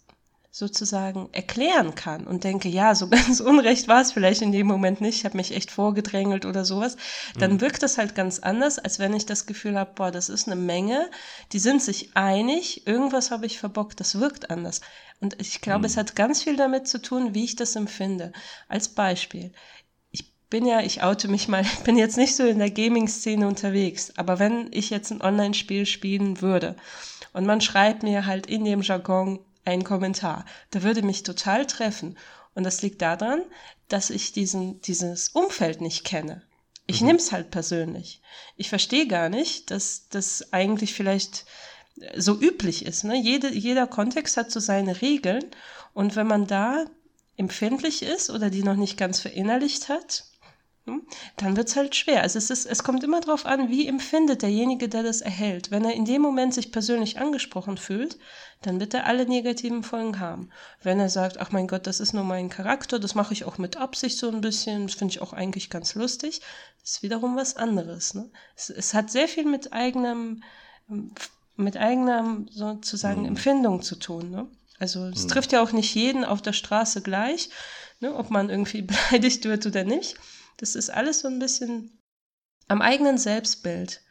sozusagen 0.53 1.29
erklären 1.31 1.95
kann 1.95 2.27
und 2.27 2.43
denke, 2.43 2.69
ja, 2.69 2.95
so 2.95 3.09
ganz 3.09 3.41
unrecht 3.41 3.87
war 3.87 4.01
es 4.01 4.13
vielleicht 4.13 4.43
in 4.43 4.53
dem 4.53 4.67
Moment 4.67 5.01
nicht, 5.01 5.19
ich 5.19 5.25
habe 5.25 5.37
mich 5.37 5.55
echt 5.55 5.71
vorgedrängelt 5.71 6.45
oder 6.45 6.65
sowas, 6.65 6.97
dann 7.39 7.55
mhm. 7.55 7.61
wirkt 7.61 7.83
das 7.83 7.99
halt 7.99 8.15
ganz 8.15 8.41
anders, 8.41 8.79
als 8.79 8.99
wenn 8.99 9.15
ich 9.15 9.27
das 9.27 9.47
Gefühl 9.47 9.79
habe, 9.79 9.93
boah, 9.95 10.11
das 10.11 10.29
ist 10.29 10.49
eine 10.49 10.57
Menge, 10.57 11.09
die 11.53 11.61
sind 11.61 11.83
sich 11.83 12.17
einig, 12.17 12.87
irgendwas 12.87 13.31
habe 13.31 13.47
ich 13.47 13.59
verbockt, 13.59 14.01
das 14.01 14.19
wirkt 14.19 14.51
anders. 14.51 14.81
Und 15.21 15.41
ich 15.41 15.61
glaube, 15.61 15.81
mhm. 15.81 15.85
es 15.85 15.97
hat 15.97 16.17
ganz 16.17 16.43
viel 16.43 16.57
damit 16.57 16.89
zu 16.89 17.01
tun, 17.01 17.35
wie 17.35 17.45
ich 17.45 17.55
das 17.55 17.77
empfinde. 17.77 18.33
Als 18.69 18.89
Beispiel, 18.89 19.53
ich 20.11 20.33
bin 20.49 20.67
ja, 20.67 20.81
ich 20.81 21.05
oute 21.05 21.29
mich 21.29 21.47
mal, 21.47 21.63
ich 21.63 21.79
bin 21.81 21.97
jetzt 21.97 22.17
nicht 22.17 22.35
so 22.35 22.45
in 22.45 22.59
der 22.59 22.71
Gaming-Szene 22.71 23.47
unterwegs, 23.47 24.13
aber 24.17 24.41
wenn 24.41 24.69
ich 24.73 24.91
jetzt 24.91 25.13
ein 25.13 25.23
Online-Spiel 25.23 25.87
spielen 25.87 26.41
würde 26.41 26.75
und 27.33 27.47
man 27.47 27.61
schreibt 27.61 28.03
mir 28.03 28.27
halt 28.27 28.47
in 28.47 28.65
dem 28.65 28.83
Jargon 28.83 29.39
einen 29.71 29.85
Kommentar, 29.85 30.45
da 30.71 30.83
würde 30.83 31.03
mich 31.03 31.23
total 31.23 31.67
treffen. 31.67 32.19
Und 32.55 32.65
das 32.65 32.83
liegt 32.83 33.01
daran, 33.01 33.43
dass 33.89 34.11
ich 34.11 34.33
diesen, 34.33 34.81
dieses 34.83 35.31
Umfeld 35.31 35.81
nicht 35.81 36.05
kenne. 36.05 36.43
Ich 36.87 37.01
mhm. 37.01 37.07
nehme 37.07 37.19
es 37.19 37.33
halt 37.33 37.51
persönlich. 37.51 38.21
Ich 38.57 38.69
verstehe 38.69 39.07
gar 39.07 39.29
nicht, 39.29 39.71
dass 39.71 40.09
das 40.09 40.53
eigentlich 40.53 40.93
vielleicht 40.95 41.47
so 42.17 42.39
üblich 42.39 42.85
ist. 42.85 43.05
Ne? 43.05 43.21
Jede, 43.21 43.53
jeder 43.53 43.87
Kontext 43.87 44.37
hat 44.37 44.51
so 44.51 44.61
seine 44.61 45.01
Regeln. 45.01 45.45
Und 45.95 46.17
wenn 46.17 46.27
man 46.27 46.47
da 46.47 46.85
empfindlich 47.37 48.03
ist 48.03 48.31
oder 48.31 48.51
die 48.51 48.63
noch 48.63 48.77
nicht 48.77 48.97
ganz 48.97 49.21
verinnerlicht 49.21 49.89
hat, 49.89 50.25
dann 51.37 51.57
wird 51.57 51.69
es 51.69 51.77
halt 51.77 51.95
schwer. 51.95 52.23
Also 52.23 52.39
es, 52.39 52.51
ist, 52.51 52.67
es 52.67 52.83
kommt 52.83 53.05
immer 53.05 53.21
darauf 53.21 53.47
an, 53.47 53.69
wie 53.69 53.87
empfindet 53.87 54.43
derjenige, 54.43 54.89
der 54.89 55.03
das 55.03 55.21
erhält. 55.21 55.71
Wenn 55.71 55.85
er 55.85 55.95
in 55.95 56.05
dem 56.05 56.23
Moment 56.23 56.55
sich 56.55 56.73
persönlich 56.73 57.19
angesprochen 57.19 57.77
fühlt, 57.77 58.19
dann 58.63 58.81
wird 58.81 58.95
er 58.95 59.07
alle 59.07 59.27
negativen 59.27 59.83
Folgen 59.83 60.21
haben. 60.21 60.51
Wenn 60.83 61.01
er 61.01 61.09
sagt, 61.09 61.39
ach 61.39 61.53
mein 61.53 61.69
Gott, 61.69 61.87
das 61.87 62.01
ist 62.01 62.13
nur 62.13 62.25
mein 62.25 62.49
Charakter, 62.49 62.99
das 62.99 63.15
mache 63.15 63.33
ich 63.33 63.45
auch 63.45 63.59
mit 63.59 63.77
Absicht 63.77 64.19
so 64.19 64.29
ein 64.29 64.41
bisschen, 64.41 64.87
das 64.87 64.97
finde 64.97 65.13
ich 65.13 65.23
auch 65.23 65.33
eigentlich 65.33 65.71
ganz 65.71 65.95
lustig, 65.95 66.41
das 66.81 66.93
ist 66.93 67.03
wiederum 67.03 67.37
was 67.37 67.57
anderes. 67.57 68.15
Ne? 68.15 68.31
Es, 68.57 68.71
es 68.71 68.95
hat 68.95 69.11
sehr 69.11 69.29
viel 69.29 69.45
mit 69.45 69.73
eigenem, 69.73 70.43
mit 71.57 71.77
eigener 71.77 72.45
sozusagen 72.51 73.23
mhm. 73.23 73.29
Empfindung 73.29 73.83
zu 73.83 73.97
tun. 73.97 74.31
Ne? 74.31 74.49
Also 74.79 75.07
es 75.07 75.25
mhm. 75.25 75.29
trifft 75.29 75.53
ja 75.53 75.63
auch 75.63 75.73
nicht 75.73 75.95
jeden 75.95 76.25
auf 76.25 76.43
der 76.43 76.55
Straße 76.55 77.03
gleich, 77.03 77.51
ne, 78.01 78.15
ob 78.15 78.31
man 78.31 78.51
irgendwie 78.51 78.83
beleidigt 79.11 79.45
wird 79.45 79.67
oder 79.67 79.85
nicht. 79.85 80.17
Das 80.61 80.75
ist 80.75 80.91
alles 80.91 81.21
so 81.21 81.29
ein 81.29 81.39
bisschen 81.39 81.99
am 82.69 82.83
eigenen 82.83 83.17
Selbstbild. 83.17 84.03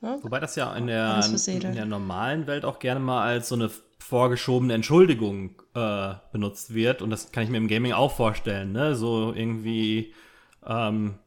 Ne? 0.00 0.18
Wobei 0.22 0.40
das 0.40 0.56
ja 0.56 0.74
in 0.74 0.88
der, 0.88 1.24
in 1.46 1.74
der 1.74 1.86
normalen 1.86 2.48
Welt 2.48 2.64
auch 2.64 2.80
gerne 2.80 3.00
mal 3.00 3.22
als 3.22 3.48
so 3.48 3.54
eine 3.54 3.70
vorgeschobene 3.98 4.74
Entschuldigung 4.74 5.62
äh, 5.74 6.14
benutzt 6.32 6.74
wird. 6.74 7.02
Und 7.02 7.10
das 7.10 7.30
kann 7.30 7.44
ich 7.44 7.50
mir 7.50 7.58
im 7.58 7.68
Gaming 7.68 7.92
auch 7.92 8.14
vorstellen. 8.14 8.72
Ne? 8.72 8.96
So 8.96 9.32
irgendwie 9.32 10.12
ähm, 10.66 11.20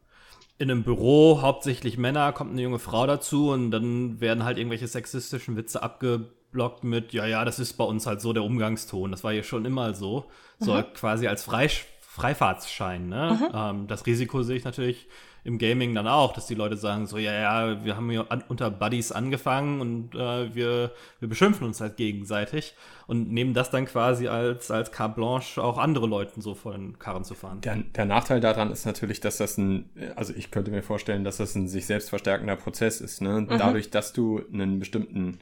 in 0.57 0.69
einem 0.69 0.83
Büro, 0.83 1.41
hauptsächlich 1.41 1.97
Männer, 1.97 2.33
kommt 2.33 2.51
eine 2.51 2.61
junge 2.61 2.79
Frau 2.79 3.07
dazu 3.07 3.51
und 3.51 3.71
dann 3.71 4.19
werden 4.19 4.43
halt 4.43 4.57
irgendwelche 4.57 4.87
sexistischen 4.87 5.55
Witze 5.55 5.81
abgeblockt 5.81 6.83
mit, 6.83 7.13
ja, 7.13 7.25
ja, 7.25 7.45
das 7.45 7.59
ist 7.59 7.73
bei 7.73 7.83
uns 7.85 8.05
halt 8.05 8.19
so 8.19 8.33
der 8.33 8.43
Umgangston. 8.43 9.11
Das 9.11 9.23
war 9.23 9.31
ja 9.31 9.43
schon 9.43 9.63
immer 9.63 9.93
so. 9.93 10.25
So 10.59 10.73
mhm. 10.73 10.85
quasi 10.93 11.27
als 11.27 11.43
Freisch 11.43 11.85
Freifahrtsschein. 12.17 13.09
Ne? 13.09 13.39
Mhm. 13.39 13.55
Ähm, 13.55 13.87
das 13.87 14.05
Risiko 14.07 14.41
sehe 14.41 14.57
ich 14.57 14.63
natürlich 14.63 15.07
im 15.43 15.59
Gaming 15.59 15.93
dann 15.95 16.07
auch, 16.07 16.33
dass 16.33 16.47
die 16.47 16.55
Leute 16.55 16.75
sagen 16.75 17.05
so, 17.05 17.17
ja, 17.17 17.31
ja, 17.31 17.85
wir 17.85 17.95
haben 17.95 18.09
hier 18.09 18.29
an, 18.29 18.43
unter 18.49 18.71
Buddies 18.71 19.11
angefangen 19.11 19.79
und 19.79 20.15
äh, 20.15 20.53
wir, 20.53 20.91
wir 21.19 21.29
beschimpfen 21.29 21.65
uns 21.65 21.79
halt 21.79 21.95
gegenseitig 21.95 22.73
und 23.05 23.31
nehmen 23.31 23.53
das 23.53 23.69
dann 23.69 23.85
quasi 23.85 24.27
als, 24.27 24.71
als 24.71 24.91
carte 24.91 25.15
blanche 25.15 25.63
auch 25.63 25.77
andere 25.77 26.07
Leuten 26.07 26.41
so 26.41 26.55
vor 26.55 26.73
den 26.73 26.97
Karren 26.99 27.23
zu 27.23 27.35
fahren. 27.35 27.61
Der, 27.61 27.77
der 27.77 28.05
Nachteil 28.05 28.41
daran 28.41 28.71
ist 28.71 28.85
natürlich, 28.85 29.21
dass 29.21 29.37
das 29.37 29.57
ein, 29.57 29.89
also 30.15 30.33
ich 30.35 30.51
könnte 30.51 30.71
mir 30.71 30.83
vorstellen, 30.83 31.23
dass 31.23 31.37
das 31.37 31.55
ein 31.55 31.67
sich 31.67 31.85
selbst 31.85 32.09
verstärkender 32.09 32.55
Prozess 32.55 32.99
ist. 32.99 33.21
Ne? 33.21 33.41
Mhm. 33.41 33.47
Dadurch, 33.47 33.91
dass 33.91 34.11
du 34.11 34.41
einen 34.51 34.79
bestimmten 34.79 35.37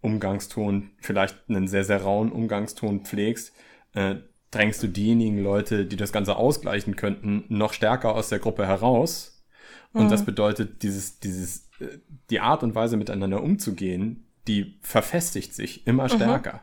Umgangston, 0.00 0.90
vielleicht 0.98 1.36
einen 1.48 1.68
sehr, 1.68 1.84
sehr 1.84 2.02
rauen 2.02 2.32
Umgangston 2.32 3.04
pflegst, 3.04 3.52
äh, 3.94 4.16
drängst 4.50 4.82
du 4.82 4.88
diejenigen 4.88 5.42
Leute, 5.42 5.86
die 5.86 5.96
das 5.96 6.12
Ganze 6.12 6.36
ausgleichen 6.36 6.96
könnten, 6.96 7.44
noch 7.48 7.72
stärker 7.72 8.14
aus 8.14 8.28
der 8.28 8.38
Gruppe 8.38 8.66
heraus. 8.66 9.44
Und 9.92 10.06
mhm. 10.06 10.10
das 10.10 10.24
bedeutet, 10.24 10.82
dieses, 10.82 11.20
dieses, 11.20 11.68
äh, 11.80 11.98
die 12.30 12.40
Art 12.40 12.62
und 12.62 12.74
Weise 12.74 12.96
miteinander 12.96 13.42
umzugehen, 13.42 14.26
die 14.46 14.78
verfestigt 14.82 15.54
sich 15.54 15.86
immer 15.86 16.04
mhm. 16.04 16.16
stärker. 16.16 16.62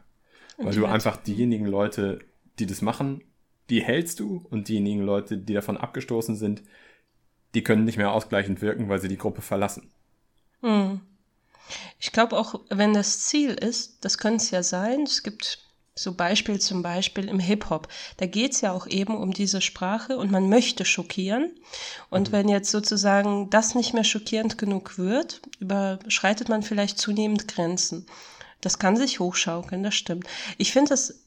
Mhm. 0.58 0.66
Weil 0.66 0.76
du 0.76 0.86
einfach 0.86 1.18
diejenigen 1.18 1.66
Leute, 1.66 2.20
die 2.60 2.66
das 2.66 2.82
machen, 2.82 3.24
die 3.70 3.82
hältst 3.82 4.20
du 4.20 4.46
und 4.50 4.68
diejenigen 4.68 5.02
Leute, 5.02 5.38
die 5.38 5.54
davon 5.54 5.78
abgestoßen 5.78 6.36
sind, 6.36 6.64
die 7.54 7.64
können 7.64 7.86
nicht 7.86 7.98
mehr 7.98 8.12
ausgleichend 8.12 8.62
wirken, 8.62 8.90
weil 8.90 9.00
sie 9.00 9.08
die 9.08 9.18
Gruppe 9.18 9.42
verlassen. 9.42 9.92
Mhm. 10.62 11.02
Ich 12.00 12.12
glaube 12.12 12.38
auch, 12.38 12.62
wenn 12.70 12.94
das 12.94 13.22
Ziel 13.22 13.52
ist, 13.52 14.04
das 14.04 14.18
könnte 14.18 14.44
es 14.44 14.52
ja 14.52 14.64
sein, 14.64 15.04
es 15.04 15.24
gibt 15.24 15.64
so 15.96 16.14
Beispiel 16.16 16.60
zum 16.60 16.82
Beispiel 16.82 17.28
im 17.28 17.40
Hip-Hop. 17.40 17.88
Da 18.18 18.26
geht's 18.26 18.62
ja 18.62 18.72
auch 18.72 18.88
eben 18.88 19.16
um 19.16 19.32
diese 19.32 19.62
Sprache 19.62 20.18
und 20.18 20.32
man 20.32 20.50
möchte 20.50 20.86
schockieren. 20.86 21.52
Und 22.10 22.30
mhm. 22.30 22.34
wenn 22.34 22.50
jetzt 22.50 22.72
sozusagen 22.72 23.50
das 23.50 23.76
nicht 23.76 23.94
mehr 23.94 24.04
schockierend 24.04 24.58
genug 24.58 24.98
wird, 24.98 25.42
überschreitet 25.60 26.50
man 26.50 26.64
vielleicht 26.64 26.98
zunehmend 26.98 27.48
Grenzen. 27.48 28.08
Das 28.62 28.80
kann 28.80 28.96
sich 28.96 29.20
hochschaukeln, 29.20 29.84
das 29.84 29.94
stimmt. 29.94 30.26
Ich 30.58 30.72
finde 30.72 30.90
das 30.90 31.26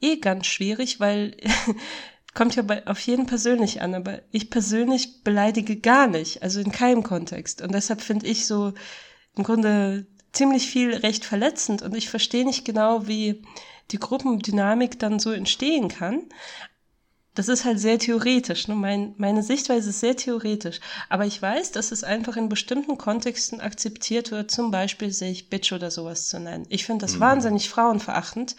eh 0.00 0.16
ganz 0.16 0.46
schwierig, 0.46 1.00
weil 1.00 1.36
kommt 2.34 2.56
ja 2.56 2.62
bei, 2.62 2.86
auf 2.86 3.00
jeden 3.00 3.26
persönlich 3.26 3.82
an, 3.82 3.94
aber 3.94 4.20
ich 4.32 4.50
persönlich 4.50 5.22
beleidige 5.22 5.76
gar 5.76 6.06
nicht, 6.06 6.42
also 6.42 6.60
in 6.60 6.72
keinem 6.72 7.02
Kontext. 7.02 7.62
Und 7.62 7.72
deshalb 7.72 8.00
finde 8.00 8.26
ich 8.26 8.46
so 8.46 8.72
im 9.36 9.44
Grunde 9.44 10.06
ziemlich 10.32 10.66
viel 10.66 10.94
recht 10.94 11.24
verletzend 11.24 11.82
und 11.82 11.96
ich 11.96 12.08
verstehe 12.08 12.44
nicht 12.44 12.64
genau, 12.64 13.06
wie 13.06 13.42
die 13.90 13.98
Gruppendynamik 13.98 14.98
dann 14.98 15.18
so 15.18 15.32
entstehen 15.32 15.88
kann. 15.88 16.22
Das 17.34 17.48
ist 17.48 17.64
halt 17.64 17.78
sehr 17.78 17.98
theoretisch. 17.98 18.66
Ne? 18.66 18.74
Mein, 18.74 19.14
meine 19.16 19.42
Sichtweise 19.42 19.90
ist 19.90 20.00
sehr 20.00 20.16
theoretisch. 20.16 20.80
Aber 21.08 21.24
ich 21.24 21.40
weiß, 21.40 21.70
dass 21.70 21.92
es 21.92 22.02
einfach 22.02 22.36
in 22.36 22.48
bestimmten 22.48 22.98
Kontexten 22.98 23.60
akzeptiert 23.60 24.32
wird, 24.32 24.50
zum 24.50 24.70
Beispiel 24.72 25.12
sich 25.12 25.48
Bitch 25.48 25.72
oder 25.72 25.90
sowas 25.90 26.28
zu 26.28 26.40
nennen. 26.40 26.66
Ich 26.68 26.84
finde 26.84 27.04
das 27.04 27.14
mhm. 27.14 27.20
wahnsinnig 27.20 27.70
frauenverachtend. 27.70 28.56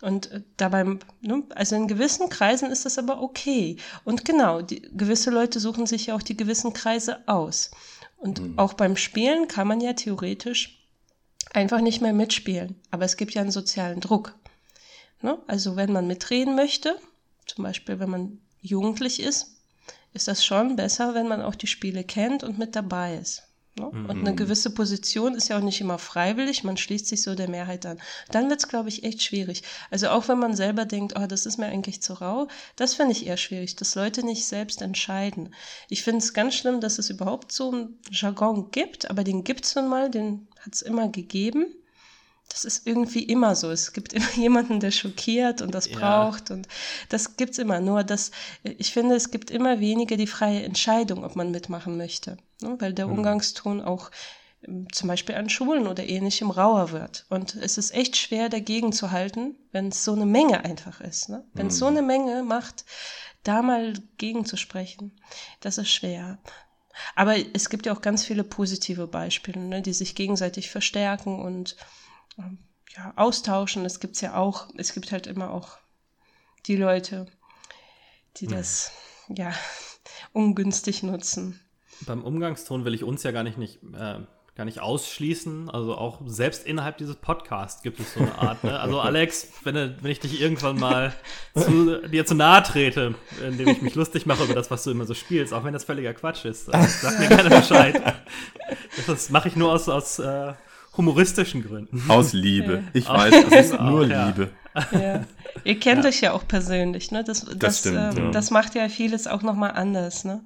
Und 0.00 0.30
äh, 0.32 0.42
dabei, 0.56 0.84
ne, 1.20 1.42
also 1.54 1.76
in 1.76 1.86
gewissen 1.88 2.28
Kreisen 2.30 2.70
ist 2.70 2.84
das 2.84 2.98
aber 2.98 3.22
okay. 3.22 3.76
Und 4.04 4.24
genau, 4.24 4.60
die, 4.62 4.82
gewisse 4.92 5.30
Leute 5.30 5.60
suchen 5.60 5.86
sich 5.86 6.06
ja 6.06 6.16
auch 6.16 6.22
die 6.22 6.36
gewissen 6.36 6.72
Kreise 6.72 7.20
aus. 7.28 7.70
Und 8.16 8.40
mhm. 8.40 8.58
auch 8.58 8.72
beim 8.72 8.96
Spielen 8.96 9.48
kann 9.48 9.68
man 9.68 9.80
ja 9.80 9.92
theoretisch 9.92 10.80
einfach 11.52 11.80
nicht 11.80 12.00
mehr 12.00 12.12
mitspielen. 12.12 12.80
Aber 12.90 13.04
es 13.04 13.16
gibt 13.16 13.34
ja 13.34 13.42
einen 13.42 13.50
sozialen 13.50 14.00
Druck. 14.00 14.34
Ne? 15.22 15.38
Also 15.46 15.76
wenn 15.76 15.92
man 15.92 16.06
mitreden 16.06 16.54
möchte, 16.54 16.98
zum 17.46 17.64
Beispiel 17.64 17.98
wenn 17.98 18.10
man 18.10 18.38
jugendlich 18.60 19.20
ist, 19.20 19.56
ist 20.12 20.28
das 20.28 20.44
schon 20.44 20.76
besser, 20.76 21.14
wenn 21.14 21.28
man 21.28 21.42
auch 21.42 21.54
die 21.54 21.66
Spiele 21.66 22.04
kennt 22.04 22.42
und 22.42 22.58
mit 22.58 22.74
dabei 22.74 23.16
ist. 23.16 23.44
Ne? 23.78 23.90
Mhm. 23.92 24.06
Und 24.06 24.18
eine 24.20 24.34
gewisse 24.34 24.70
Position 24.70 25.34
ist 25.34 25.48
ja 25.48 25.58
auch 25.58 25.62
nicht 25.62 25.80
immer 25.80 25.98
freiwillig, 25.98 26.64
man 26.64 26.76
schließt 26.76 27.06
sich 27.06 27.22
so 27.22 27.34
der 27.34 27.48
Mehrheit 27.48 27.86
an. 27.86 28.00
Dann 28.30 28.48
wird 28.48 28.60
es, 28.60 28.68
glaube 28.68 28.88
ich, 28.88 29.04
echt 29.04 29.22
schwierig. 29.22 29.62
Also 29.90 30.08
auch 30.08 30.28
wenn 30.28 30.38
man 30.38 30.54
selber 30.56 30.84
denkt, 30.84 31.14
oh, 31.16 31.26
das 31.26 31.46
ist 31.46 31.58
mir 31.58 31.66
eigentlich 31.66 32.02
zu 32.02 32.14
rau, 32.14 32.48
das 32.76 32.94
finde 32.94 33.12
ich 33.12 33.26
eher 33.26 33.36
schwierig, 33.36 33.76
dass 33.76 33.94
Leute 33.94 34.24
nicht 34.24 34.44
selbst 34.46 34.82
entscheiden. 34.82 35.54
Ich 35.88 36.02
finde 36.02 36.18
es 36.18 36.34
ganz 36.34 36.54
schlimm, 36.54 36.80
dass 36.80 36.98
es 36.98 37.10
überhaupt 37.10 37.52
so 37.52 37.70
einen 37.70 37.98
Jargon 38.10 38.70
gibt, 38.72 39.10
aber 39.10 39.22
den 39.22 39.44
gibt 39.44 39.64
es 39.64 39.74
nun 39.76 39.88
mal, 39.88 40.10
den 40.10 40.48
hat 40.58 40.74
es 40.74 40.82
immer 40.82 41.08
gegeben 41.08 41.66
das 42.50 42.64
ist 42.64 42.86
irgendwie 42.86 43.22
immer 43.22 43.56
so. 43.56 43.70
Es 43.70 43.92
gibt 43.92 44.12
immer 44.12 44.30
jemanden, 44.34 44.80
der 44.80 44.90
schockiert 44.90 45.62
und 45.62 45.74
das 45.74 45.88
ja. 45.88 45.98
braucht 45.98 46.50
und 46.50 46.68
das 47.08 47.36
gibt's 47.36 47.58
immer. 47.58 47.80
Nur, 47.80 48.04
dass 48.04 48.30
ich 48.62 48.92
finde, 48.92 49.14
es 49.14 49.30
gibt 49.30 49.50
immer 49.50 49.80
weniger 49.80 50.16
die 50.16 50.26
freie 50.26 50.62
Entscheidung, 50.62 51.24
ob 51.24 51.36
man 51.36 51.50
mitmachen 51.50 51.96
möchte, 51.96 52.36
ne? 52.60 52.76
weil 52.78 52.92
der 52.92 53.06
mhm. 53.06 53.18
Umgangston 53.18 53.80
auch 53.80 54.10
ähm, 54.66 54.92
zum 54.92 55.08
Beispiel 55.08 55.36
an 55.36 55.48
Schulen 55.48 55.86
oder 55.86 56.06
ähnlichem 56.06 56.50
rauer 56.50 56.90
wird. 56.90 57.24
Und 57.30 57.54
es 57.54 57.78
ist 57.78 57.94
echt 57.94 58.16
schwer 58.16 58.48
dagegen 58.48 58.92
zu 58.92 59.10
halten, 59.10 59.56
wenn 59.72 59.88
es 59.88 60.04
so 60.04 60.12
eine 60.12 60.26
Menge 60.26 60.64
einfach 60.64 61.00
ist. 61.00 61.28
Ne? 61.28 61.44
Wenn 61.54 61.68
es 61.68 61.74
mhm. 61.74 61.78
so 61.78 61.86
eine 61.86 62.02
Menge 62.02 62.42
macht, 62.42 62.84
da 63.42 63.62
mal 63.62 63.94
gegenzusprechen, 64.18 65.18
das 65.60 65.78
ist 65.78 65.90
schwer. 65.90 66.38
Aber 67.14 67.36
es 67.54 67.70
gibt 67.70 67.86
ja 67.86 67.94
auch 67.94 68.02
ganz 68.02 68.24
viele 68.24 68.44
positive 68.44 69.06
Beispiele, 69.06 69.60
ne, 69.60 69.80
die 69.80 69.94
sich 69.94 70.14
gegenseitig 70.14 70.68
verstärken 70.68 71.40
und 71.40 71.76
ja, 72.96 73.12
austauschen. 73.16 73.84
Es 73.84 74.00
gibt 74.00 74.20
ja 74.20 74.36
auch, 74.36 74.68
es 74.76 74.92
gibt 74.94 75.12
halt 75.12 75.26
immer 75.26 75.50
auch 75.50 75.78
die 76.66 76.76
Leute, 76.76 77.26
die 78.36 78.46
ja. 78.46 78.56
das 78.56 78.92
ja 79.28 79.52
ungünstig 80.32 81.02
nutzen. 81.02 81.60
Beim 82.06 82.24
Umgangston 82.24 82.84
will 82.84 82.94
ich 82.94 83.04
uns 83.04 83.22
ja 83.22 83.30
gar 83.30 83.42
nicht, 83.42 83.58
nicht 83.58 83.82
äh, 83.94 84.20
gar 84.60 84.64
nicht 84.64 84.80
ausschließen. 84.80 85.70
Also 85.70 85.96
auch 85.96 86.20
selbst 86.26 86.66
innerhalb 86.66 86.98
dieses 86.98 87.16
Podcasts 87.16 87.82
gibt 87.82 87.98
es 87.98 88.12
so 88.14 88.20
eine 88.20 88.38
Art. 88.38 88.62
Ne? 88.62 88.78
Also 88.78 89.00
Alex, 89.00 89.48
wenn, 89.64 89.74
wenn 89.74 90.10
ich 90.10 90.20
dich 90.20 90.40
irgendwann 90.40 90.78
mal 90.78 91.14
zu, 91.54 92.06
dir 92.08 92.26
zu 92.26 92.34
nahe 92.34 92.62
trete, 92.62 93.14
indem 93.42 93.68
ich 93.68 93.80
mich 93.80 93.94
lustig 93.94 94.26
mache 94.26 94.44
über 94.44 94.54
das, 94.54 94.70
was 94.70 94.84
du 94.84 94.90
immer 94.90 95.06
so 95.06 95.14
spielst, 95.14 95.54
auch 95.54 95.64
wenn 95.64 95.72
das 95.72 95.84
völliger 95.84 96.12
Quatsch 96.14 96.44
ist, 96.44 96.68
äh, 96.68 96.82
sag 96.82 97.18
mir 97.18 97.28
gerne 97.28 97.50
Bescheid. 97.50 98.14
Das 99.06 99.30
mache 99.30 99.48
ich 99.48 99.56
nur 99.56 99.72
aus, 99.72 99.88
aus 99.88 100.18
äh, 100.18 100.52
humoristischen 101.00 101.62
Gründen. 101.62 102.02
Aus 102.08 102.32
Liebe. 102.32 102.84
Ich 102.92 103.08
weiß, 103.08 103.34
es 103.50 103.70
ist 103.70 103.80
nur 103.80 104.06
ja. 104.06 104.26
Liebe. 104.26 104.50
Ja. 104.92 105.24
Ihr 105.64 105.80
kennt 105.80 106.06
euch 106.06 106.20
ja 106.20 106.32
auch 106.32 106.46
persönlich, 106.46 107.10
ne? 107.10 107.24
Das, 107.24 107.44
das, 107.44 107.58
Das 107.58 107.78
stimmt, 107.80 108.16
ähm, 108.16 108.24
ja. 108.24 108.30
das 108.30 108.50
macht 108.50 108.74
ja 108.74 108.88
vieles 108.88 109.26
auch 109.26 109.42
nochmal 109.42 109.72
anders, 109.72 110.24
ne? 110.24 110.44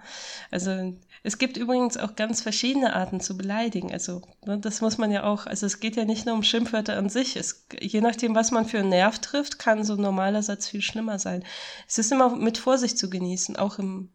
Also 0.50 0.94
es 1.22 1.38
gibt 1.38 1.56
übrigens 1.56 1.96
auch 1.96 2.16
ganz 2.16 2.42
verschiedene 2.42 2.94
Arten 2.94 3.20
zu 3.20 3.36
beleidigen. 3.36 3.92
Also 3.92 4.22
ne, 4.44 4.58
das 4.58 4.80
muss 4.80 4.98
man 4.98 5.10
ja 5.10 5.24
auch, 5.24 5.46
also 5.46 5.66
es 5.66 5.80
geht 5.80 5.96
ja 5.96 6.04
nicht 6.04 6.26
nur 6.26 6.34
um 6.34 6.42
Schimpfwörter 6.42 6.96
an 6.96 7.08
sich. 7.08 7.36
Es, 7.36 7.66
je 7.80 8.00
nachdem, 8.02 8.34
was 8.34 8.50
man 8.50 8.66
für 8.66 8.78
einen 8.78 8.90
Nerv 8.90 9.18
trifft, 9.18 9.58
kann 9.58 9.84
so 9.84 9.94
ein 9.94 10.02
normaler 10.02 10.42
Satz 10.42 10.68
viel 10.68 10.82
schlimmer 10.82 11.18
sein. 11.18 11.42
Es 11.88 11.98
ist 11.98 12.12
immer 12.12 12.36
mit 12.36 12.58
Vorsicht 12.58 12.98
zu 12.98 13.08
genießen, 13.08 13.56
auch 13.56 13.78
im, 13.78 14.10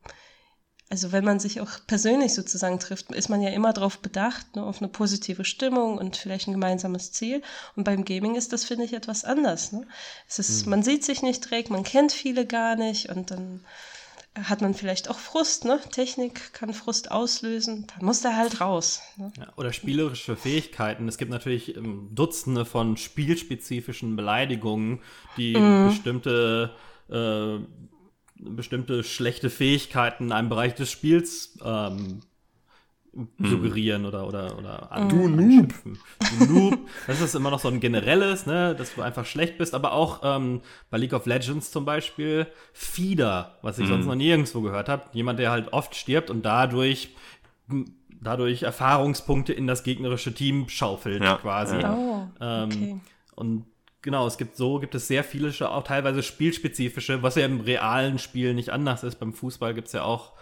also 0.90 1.12
wenn 1.12 1.24
man 1.24 1.40
sich 1.40 1.62
auch 1.62 1.70
persönlich 1.86 2.34
sozusagen 2.34 2.80
trifft, 2.80 3.12
ist 3.12 3.30
man 3.30 3.42
ja 3.42 3.50
immer 3.50 3.74
darauf 3.74 4.00
bedacht, 4.00 4.56
ne, 4.56 4.64
auf 4.64 4.82
eine 4.82 4.88
positive 4.90 5.46
Stimmung 5.46 5.98
und 5.98 6.18
vielleicht 6.18 6.48
ein 6.48 6.54
gemeinsames 6.54 7.12
Ziel. 7.12 7.44
Und 7.76 7.84
beim 7.84 8.06
Gaming 8.06 8.36
ist 8.36 8.54
das, 8.54 8.66
finde 8.66 8.86
ich, 8.86 8.94
etwas 8.94 9.24
anders. 9.24 9.72
Ne? 9.72 9.86
Es 10.28 10.40
ist, 10.40 10.66
man 10.66 10.82
sieht 10.82 11.06
sich 11.06 11.22
nicht 11.22 11.46
direkt, 11.46 11.70
man 11.70 11.84
kennt 11.84 12.12
viele 12.12 12.46
gar 12.46 12.76
nicht 12.76 13.10
und 13.10 13.30
dann 13.30 13.62
hat 14.36 14.62
man 14.62 14.74
vielleicht 14.74 15.10
auch 15.10 15.20
Frust, 15.20 15.66
ne? 15.66 15.80
Technik 15.92 16.54
kann 16.54 16.74
Frust 16.74 17.12
auslösen, 17.12 17.88
dann 17.88 18.06
muss 18.06 18.22
der 18.22 18.38
halt 18.38 18.62
raus. 18.62 19.02
Ne? 19.18 19.32
Ja, 19.38 19.52
oder 19.58 19.74
spielerische 19.74 20.36
Fähigkeiten. 20.36 21.08
Es 21.08 21.18
gibt 21.18 21.32
natürlich 21.32 21.76
ähm, 21.76 22.10
Dutzende 22.14 22.66
von 22.66 22.96
spielspezifischen 22.96 24.16
Beleidigungen, 24.16 25.00
die 25.36 25.54
bestimmte, 25.54 26.76
äh, 27.10 27.58
bestimmte 28.40 29.04
schlechte 29.04 29.50
Fähigkeiten 29.50 30.26
in 30.26 30.32
einem 30.32 30.50
Bereich 30.50 30.76
des 30.76 30.90
Spiels 30.90 31.58
ähm, 31.64 32.22
suggerieren 33.40 34.06
oder 34.06 34.28
oder 34.28 34.58
oder 34.58 34.92
an, 34.92 35.10
Du 35.10 35.28
Noob. 35.28 35.74
Du 35.84 36.46
Noob. 36.46 36.80
Das 37.08 37.20
ist 37.22 37.34
immer 37.36 37.50
noch 37.50 37.60
so 37.60 37.68
ein 37.68 37.80
generelles, 37.80 38.46
ne, 38.46 38.76
dass 38.76 38.94
du 38.94 39.02
einfach 39.02 39.26
schlecht 39.26 39.58
bist, 39.58 39.74
aber 39.74 39.94
auch 39.94 40.22
ähm, 40.24 40.62
bei 40.92 40.98
League 40.98 41.14
of 41.14 41.26
Legends 41.26 41.72
zum 41.72 41.86
Beispiel 41.86 42.46
Feeder, 42.72 43.58
was 43.64 43.80
ich 43.80 43.88
sonst 43.88 44.06
noch 44.06 44.16
nirgendwo 44.16 44.62
gehört 44.62 44.90
habe. 44.90 45.06
Jemand, 45.14 45.40
der 45.40 45.50
halt 45.52 45.74
oft 45.74 45.96
stirbt 45.96 46.30
und 46.30 46.44
dadurch 46.44 47.10
dadurch 48.22 48.64
Erfahrungspunkte 48.64 49.54
in 49.54 49.66
das 49.66 49.84
gegnerische 49.84 50.34
Team 50.34 50.70
schaufelt 50.70 51.24
Ja, 51.24 51.38
quasi. 51.38 51.78
ja. 51.78 51.96
Oh, 51.96 52.28
Ähm, 52.40 52.66
okay. 52.70 53.00
Und 53.36 53.66
genau, 54.02 54.28
es 54.28 54.38
gibt 54.38 54.56
so, 54.56 54.80
gibt 54.80 54.96
es 54.96 55.08
sehr 55.08 55.24
viele, 55.24 55.52
auch 55.70 55.84
teilweise 55.84 56.24
spielspezifische, 56.24 57.24
was 57.24 57.36
ja 57.36 57.46
im 57.46 57.62
realen 57.62 58.20
Spiel 58.20 58.54
nicht 58.54 58.70
anders 58.70 59.04
ist. 59.04 59.16
Beim 59.16 59.34
Fußball 59.34 59.74
gibt 59.74 59.88
es 59.88 59.94
ja 59.94 60.04
auch 60.04 60.34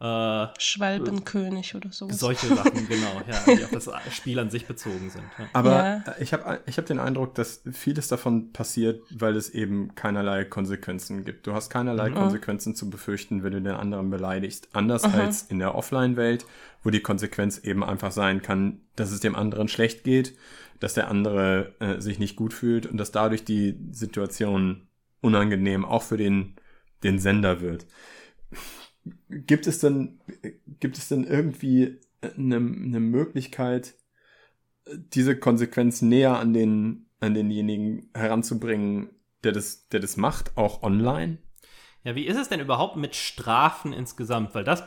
äh, 0.00 0.46
Schwalbenkönig 0.58 1.74
oder 1.74 1.92
sowas. 1.92 2.18
solche 2.18 2.46
Sachen, 2.48 2.88
genau, 2.88 3.20
ja, 3.28 3.54
die 3.54 3.64
auf 3.64 3.70
das 3.70 3.90
Spiel 4.14 4.38
an 4.38 4.48
sich 4.50 4.66
bezogen 4.66 5.10
sind. 5.10 5.24
Ja. 5.38 5.44
Aber 5.52 5.70
Ja. 5.70 5.96
äh, 6.12 6.22
ich 6.22 6.32
habe 6.32 6.60
ich 6.66 6.78
hab 6.78 6.86
den 6.86 6.98
Eindruck, 6.98 7.34
dass 7.34 7.62
vieles 7.72 8.08
davon 8.08 8.52
passiert, 8.52 9.02
weil 9.10 9.36
es 9.36 9.50
eben 9.50 9.94
keinerlei 9.94 10.44
Konsequenzen 10.44 11.24
gibt. 11.24 11.46
Du 11.46 11.52
hast 11.52 11.68
keinerlei 11.70 12.10
Konsequenzen 12.10 12.74
zu 12.74 12.88
befürchten, 12.88 13.42
wenn 13.42 13.52
du 13.52 13.60
den 13.60 13.74
anderen 13.74 14.08
beleidigst. 14.10 14.68
Anders 14.72 15.04
als 15.04 15.42
in 15.42 15.58
der 15.58 15.74
Offline-Welt, 15.74 16.46
wo 16.82 16.90
die 16.90 17.00
Konsequenz 17.00 17.58
eben 17.58 17.84
einfach 17.84 18.10
sein 18.12 18.40
kann, 18.42 18.80
dass 18.96 19.10
es 19.12 19.20
dem 19.20 19.36
anderen 19.36 19.68
schlecht 19.68 20.02
geht, 20.04 20.34
dass 20.78 20.94
der 20.94 21.08
andere 21.08 21.74
äh, 21.80 22.00
sich 22.00 22.18
nicht 22.18 22.36
gut 22.36 22.54
fühlt 22.54 22.86
und 22.86 22.96
dass 22.96 23.12
dadurch 23.12 23.44
die 23.44 23.78
Situation 23.90 24.86
unangenehm 25.20 25.84
auch 25.84 26.02
für 26.02 26.16
den, 26.16 26.56
den 27.02 27.18
Sender 27.18 27.60
wird. 27.60 27.84
Gibt 29.28 29.66
es 29.66 29.78
denn, 29.78 30.20
gibt 30.80 30.98
es 30.98 31.08
denn 31.08 31.24
irgendwie 31.24 32.00
eine, 32.20 32.56
eine 32.56 33.00
Möglichkeit, 33.00 33.94
diese 34.86 35.38
Konsequenz 35.38 36.02
näher 36.02 36.38
an 36.38 36.52
den, 36.52 37.06
an 37.20 37.34
denjenigen 37.34 38.10
heranzubringen, 38.14 39.10
der 39.44 39.52
das, 39.52 39.88
der 39.88 40.00
das 40.00 40.16
macht, 40.16 40.56
auch 40.56 40.82
online? 40.82 41.38
Ja, 42.02 42.14
wie 42.14 42.26
ist 42.26 42.38
es 42.38 42.48
denn 42.48 42.60
überhaupt 42.60 42.96
mit 42.96 43.14
Strafen 43.14 43.92
insgesamt? 43.92 44.54
Weil 44.54 44.64
das 44.64 44.82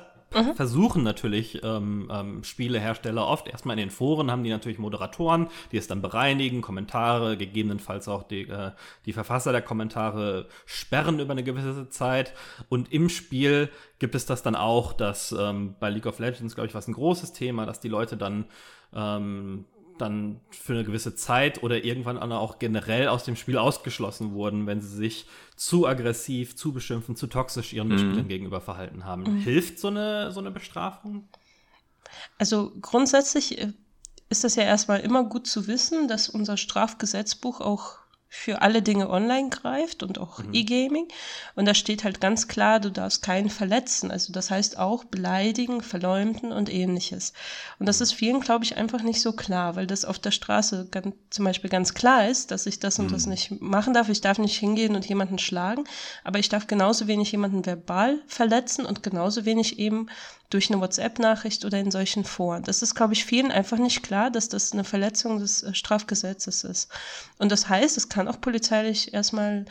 versuchen 0.56 1.04
natürlich 1.04 1.63
ähm, 1.63 2.10
ähm, 2.12 2.44
Spielehersteller 2.44 3.28
oft. 3.28 3.48
Erstmal 3.48 3.78
in 3.78 3.86
den 3.88 3.90
Foren 3.90 4.32
haben 4.32 4.44
die 4.44 4.50
natürlich 4.50 4.80
Moderatoren, 4.80 5.48
die 5.72 5.78
es 5.78 5.88
dann 5.88 6.02
bereinigen, 6.02 6.62
Kommentare, 6.62 7.38
gegebenenfalls 7.38 8.08
auch 8.08 8.24
die, 8.24 8.48
äh, 8.48 8.72
die 9.06 9.13
Verfasser 9.13 9.52
der 9.52 9.62
Kommentare 9.62 10.48
sperren 10.65 11.19
über 11.19 11.32
eine 11.32 11.43
gewisse 11.43 11.89
Zeit. 11.89 12.34
Und 12.69 12.91
im 12.91 13.10
Spiel 13.10 13.69
gibt 14.00 14.15
es 14.15 14.26
das 14.26 14.43
dann 14.43 14.56
auch, 14.56 14.93
dass 14.93 15.32
ähm, 15.38 15.76
bei 15.80 15.89
League 15.89 16.06
of 16.06 16.19
Legends, 16.19 16.56
glaube 16.56 16.67
ich, 16.67 16.74
war 16.74 16.80
es 16.80 16.88
ein 16.88 16.93
großes 16.93 17.34
Thema, 17.34 17.65
dass 17.65 17.80
die 17.80 17.89
Leute 17.89 18.17
dann 18.17 18.46
ähm, 18.96 19.65
dann 19.97 20.39
für 20.49 20.73
eine 20.73 20.84
gewisse 20.84 21.15
Zeit 21.15 21.63
oder 21.63 21.84
irgendwann 21.84 22.17
auch 22.17 22.60
generell 22.60 23.08
aus 23.08 23.23
dem 23.23 23.36
Spiel 23.36 23.58
ausgeschlossen 23.58 24.34
wurden, 24.34 24.67
wenn 24.67 24.82
sie 24.82 24.95
sich 24.95 25.25
zu 25.56 25.88
aggressiv, 25.88 26.56
zu 26.56 26.73
beschimpfen, 26.73 27.15
zu 27.15 27.27
toxisch 27.27 27.73
ihren 27.73 27.89
Mitspielern 27.89 28.27
gegenüber 28.27 28.62
verhalten 28.62 29.06
haben. 29.06 29.38
Hilft 29.38 29.79
so 29.79 29.88
eine, 29.89 30.32
so 30.32 30.39
eine 30.39 30.51
Bestrafung? 30.51 31.27
Also 32.38 32.71
grundsätzlich 32.82 33.58
äh, 33.60 33.73
ist 34.29 34.43
das 34.43 34.56
ja 34.56 34.63
erstmal 34.63 34.99
immer 34.99 35.23
gut 35.23 35.47
zu 35.47 35.67
wissen, 35.67 36.08
dass 36.08 36.29
unser 36.29 36.58
Strafgesetzbuch 36.58 37.62
auch 37.62 38.03
für 38.36 38.63
alle 38.63 38.82
Dinge 38.82 39.12
online 39.12 39.50
greift 39.50 40.02
und 40.02 40.17
auch 40.17 40.41
E-Gaming. 40.52 41.08
Und 41.54 41.65
da 41.65 41.76
steht 41.76 42.04
halt 42.04 42.19
ganz 42.19 42.48
klar, 42.48 42.80
du 42.80 42.89
darfst 42.89 43.22
keinen 43.22 43.52
verletzen. 43.52 44.10
Also 44.10 44.34
das 44.34 44.50
heißt 44.50 44.80
auch 44.80 45.04
beleidigen, 45.04 45.82
verleumden 45.82 46.52
und 46.52 46.74
ähnliches. 46.74 47.34
Und 47.78 47.86
das 47.86 48.02
ist 48.02 48.12
vielen, 48.12 48.41
glaube 48.41 48.65
ich, 48.65 48.76
einfach 48.76 49.04
nicht 49.04 49.22
so 49.22 49.34
klar, 49.34 49.76
weil 49.76 49.86
das 49.86 50.04
auf 50.04 50.17
der 50.17 50.32
Straße 50.32 50.88
ganz, 50.89 51.13
zum 51.30 51.46
Beispiel 51.46 51.69
ganz 51.69 51.93
klar 51.93 52.28
ist, 52.28 52.50
dass 52.50 52.65
ich 52.65 52.80
das 52.80 52.98
und 52.98 53.12
das 53.12 53.28
nicht 53.28 53.62
machen 53.62 53.93
darf. 53.93 54.10
Ich 54.10 54.22
darf 54.22 54.39
nicht 54.39 54.58
hingehen 54.58 54.96
und 54.96 55.08
jemanden 55.08 55.38
schlagen, 55.38 55.84
aber 56.24 56.39
ich 56.39 56.50
darf 56.50 56.65
genauso 56.65 57.06
wenig 57.06 57.32
jemanden 57.32 57.67
verbal 57.67 58.19
verletzen 58.26 58.88
und 58.88 59.04
genauso 59.04 59.46
wenig 59.46 59.78
eben 59.78 60.08
durch 60.54 60.72
eine 60.72 60.82
WhatsApp-Nachricht 60.82 61.65
oder 61.65 61.80
in 61.80 61.91
solchen 61.91 62.24
Foren. 62.24 62.63
Das 62.63 62.82
ist, 62.82 62.93
glaube 62.93 63.13
ich, 63.13 63.26
vielen 63.26 63.52
einfach 63.52 63.78
nicht 63.78 64.04
klar, 64.04 64.30
dass 64.30 64.50
das 64.50 64.72
eine 64.72 64.84
Verletzung 64.84 65.39
des 65.39 65.63
äh, 65.63 65.74
Strafgesetzes 65.74 66.63
ist. 66.63 66.89
Und 67.39 67.52
das 67.52 67.69
heißt, 67.69 67.98
es 67.98 68.10
kann 68.10 68.23
auch 68.28 68.42
polizeilich 68.42 69.14
erstmal 69.14 69.66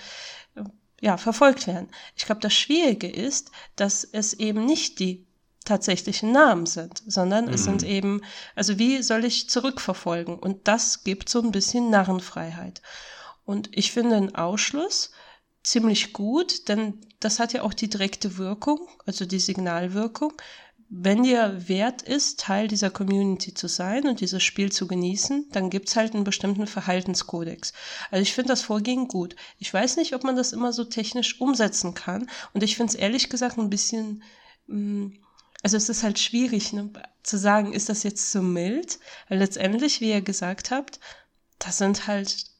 äh, 0.55 0.63
ja, 1.01 1.17
verfolgt 1.17 1.67
werden. 1.67 1.89
Ich 2.17 2.25
glaube, 2.25 2.41
das 2.41 2.55
Schwierige 2.55 3.09
ist, 3.09 3.51
dass 3.77 4.05
es 4.05 4.35
eben 4.35 4.65
nicht 4.65 4.99
die 4.99 5.27
tatsächlichen 5.65 6.33
Namen 6.33 6.67
sind, 6.67 7.03
sondern 7.07 7.49
es 7.49 7.65
sind 7.65 7.83
eben, 7.83 8.23
also 8.57 8.79
wie 8.79 9.03
soll 9.03 9.25
ich 9.25 9.49
zurückverfolgen? 9.49 10.39
Und 10.39 10.67
das 10.67 11.05
gibt 11.05 11.29
so 11.29 11.41
ein 11.41 11.53
bisschen 11.53 11.91
Narrenfreiheit. 11.91 12.83
Und 13.45 13.71
ich 13.73 13.93
finde 13.93 14.17
einen 14.17 14.35
Ausschluss 14.35 15.13
ziemlich 15.63 16.13
gut, 16.13 16.69
denn 16.69 17.01
das 17.21 17.39
hat 17.39 17.53
ja 17.53 17.63
auch 17.63 17.75
die 17.75 17.89
direkte 17.89 18.39
Wirkung, 18.39 18.89
also 19.07 19.25
die 19.25 19.39
Signalwirkung. 19.39 20.33
Wenn 20.95 21.23
dir 21.23 21.69
wert 21.69 22.03
ist, 22.03 22.39
Teil 22.39 22.69
dieser 22.69 22.91
Community 22.91 23.55
zu 23.55 23.67
sein 23.67 24.07
und 24.07 24.21
dieses 24.21 24.43
Spiel 24.43 24.71
zu 24.71 24.87
genießen, 24.87 25.49
dann 25.51 25.71
gibt's 25.71 25.97
halt 25.97 26.15
einen 26.15 26.25
bestimmten 26.25 26.67
Verhaltenskodex. 26.67 27.73
Also 28.11 28.21
ich 28.21 28.35
finde 28.35 28.49
das 28.49 28.61
Vorgehen 28.61 29.09
gut. 29.09 29.35
Ich 29.59 29.73
weiß 29.73 29.97
nicht, 29.97 30.15
ob 30.15 30.23
man 30.23 30.37
das 30.37 30.53
immer 30.53 30.75
so 30.75 30.85
technisch 30.85 31.41
umsetzen 31.41 31.95
kann. 31.95 32.29
Und 32.53 32.63
ich 32.63 32.77
finde 32.77 32.91
es 32.91 32.95
ehrlich 32.95 33.31
gesagt 33.31 33.57
ein 33.57 33.71
bisschen, 33.71 34.23
mh, 34.67 35.13
also 35.63 35.79
es 35.79 35.89
ist 35.89 36.03
halt 36.03 36.19
schwierig 36.19 36.75
ne, 36.75 36.91
zu 37.23 37.39
sagen, 37.39 37.73
ist 37.73 37.89
das 37.89 38.03
jetzt 38.03 38.31
so 38.31 38.43
mild? 38.43 38.99
Weil 39.31 39.39
letztendlich, 39.39 40.03
wie 40.03 40.11
ihr 40.11 40.21
gesagt 40.21 40.71
habt, 40.71 41.01
das 41.59 41.79
sind 41.79 42.07
halt 42.07 42.53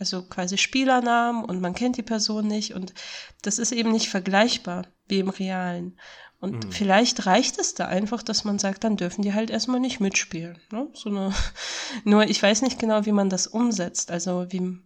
also 0.00 0.22
quasi 0.22 0.58
Spielernamen 0.58 1.44
und 1.44 1.60
man 1.60 1.74
kennt 1.74 1.98
die 1.98 2.02
Person 2.02 2.48
nicht 2.48 2.74
und 2.74 2.94
das 3.42 3.60
ist 3.60 3.70
eben 3.70 3.92
nicht 3.92 4.08
vergleichbar 4.08 4.88
wie 5.06 5.20
im 5.20 5.28
Realen. 5.28 5.96
Und 6.42 6.74
vielleicht 6.74 7.24
reicht 7.26 7.60
es 7.60 7.74
da 7.74 7.86
einfach, 7.86 8.20
dass 8.20 8.42
man 8.42 8.58
sagt, 8.58 8.82
dann 8.82 8.96
dürfen 8.96 9.22
die 9.22 9.32
halt 9.32 9.48
erstmal 9.48 9.78
nicht 9.78 10.00
mitspielen. 10.00 10.58
Ne? 10.72 10.88
So 10.92 11.08
eine, 11.08 11.32
nur 12.04 12.24
ich 12.24 12.42
weiß 12.42 12.62
nicht 12.62 12.80
genau, 12.80 13.06
wie 13.06 13.12
man 13.12 13.30
das 13.30 13.46
umsetzt, 13.46 14.10
also 14.10 14.46
wie, 14.50 14.76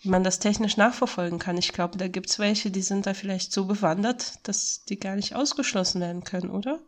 wie 0.00 0.08
man 0.08 0.24
das 0.24 0.40
technisch 0.40 0.76
nachverfolgen 0.76 1.38
kann. 1.38 1.56
Ich 1.56 1.72
glaube, 1.72 1.98
da 1.98 2.08
gibt's 2.08 2.40
welche, 2.40 2.72
die 2.72 2.82
sind 2.82 3.06
da 3.06 3.14
vielleicht 3.14 3.52
so 3.52 3.66
bewandert, 3.66 4.40
dass 4.42 4.86
die 4.86 4.98
gar 4.98 5.14
nicht 5.14 5.36
ausgeschlossen 5.36 6.00
werden 6.00 6.24
können, 6.24 6.50
oder? 6.50 6.80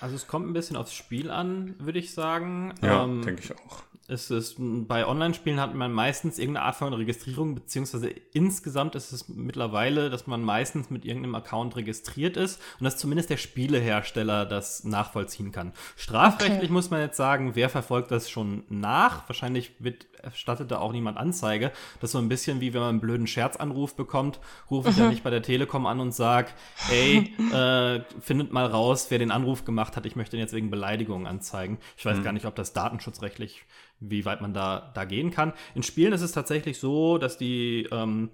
Also 0.00 0.16
es 0.16 0.26
kommt 0.26 0.48
ein 0.48 0.54
bisschen 0.54 0.76
aufs 0.76 0.94
Spiel 0.94 1.30
an, 1.30 1.74
würde 1.78 1.98
ich 1.98 2.14
sagen. 2.14 2.72
Ja, 2.82 3.04
Ähm, 3.04 3.20
denke 3.20 3.42
ich 3.44 3.52
auch. 3.52 3.82
Es 4.06 4.30
ist, 4.30 4.56
bei 4.58 5.06
Online-Spielen 5.06 5.60
hat 5.60 5.74
man 5.74 5.92
meistens 5.92 6.38
irgendeine 6.38 6.66
Art 6.66 6.76
von 6.76 6.92
Registrierung, 6.92 7.54
beziehungsweise 7.54 8.08
insgesamt 8.32 8.94
ist 8.96 9.12
es 9.12 9.28
mittlerweile, 9.28 10.10
dass 10.10 10.26
man 10.26 10.42
meistens 10.42 10.90
mit 10.90 11.04
irgendeinem 11.04 11.36
Account 11.36 11.76
registriert 11.76 12.36
ist 12.36 12.60
und 12.78 12.84
dass 12.84 12.98
zumindest 12.98 13.30
der 13.30 13.38
Spielehersteller 13.38 14.44
das 14.44 14.84
nachvollziehen 14.84 15.52
kann. 15.52 15.72
Strafrechtlich 15.96 16.64
Okay. 16.64 16.72
muss 16.72 16.90
man 16.90 17.00
jetzt 17.00 17.16
sagen, 17.16 17.54
wer 17.54 17.70
verfolgt 17.70 18.10
das 18.10 18.28
schon 18.28 18.64
nach? 18.68 19.28
Wahrscheinlich 19.28 19.72
wird 19.78 20.06
erstattet 20.24 20.70
da 20.70 20.78
auch 20.78 20.92
niemand 20.92 21.18
Anzeige. 21.18 21.70
Das 22.00 22.08
ist 22.08 22.12
so 22.12 22.18
ein 22.18 22.28
bisschen 22.28 22.60
wie 22.60 22.74
wenn 22.74 22.80
man 22.80 22.88
einen 22.90 23.00
blöden 23.00 23.26
Scherzanruf 23.26 23.94
bekommt, 23.94 24.40
rufe 24.70 24.90
ich 24.90 24.96
ja 24.96 25.08
nicht 25.08 25.22
bei 25.22 25.30
der 25.30 25.42
Telekom 25.42 25.86
an 25.86 26.00
und 26.00 26.12
sag, 26.12 26.54
ey, 26.90 27.32
äh, 27.52 28.00
findet 28.20 28.52
mal 28.52 28.66
raus, 28.66 29.06
wer 29.10 29.18
den 29.18 29.30
Anruf 29.30 29.64
gemacht 29.64 29.96
hat. 29.96 30.06
Ich 30.06 30.16
möchte 30.16 30.36
ihn 30.36 30.40
jetzt 30.40 30.54
wegen 30.54 30.70
Beleidigung 30.70 31.26
anzeigen. 31.26 31.78
Ich 31.96 32.04
weiß 32.04 32.22
gar 32.22 32.32
nicht, 32.32 32.46
ob 32.46 32.54
das 32.54 32.72
datenschutzrechtlich, 32.72 33.64
wie 34.00 34.24
weit 34.24 34.40
man 34.40 34.54
da, 34.54 34.90
da 34.94 35.04
gehen 35.04 35.30
kann. 35.30 35.52
In 35.74 35.82
Spielen 35.82 36.12
ist 36.12 36.22
es 36.22 36.32
tatsächlich 36.32 36.78
so, 36.78 37.18
dass 37.18 37.38
die 37.38 37.88
ähm, 37.92 38.30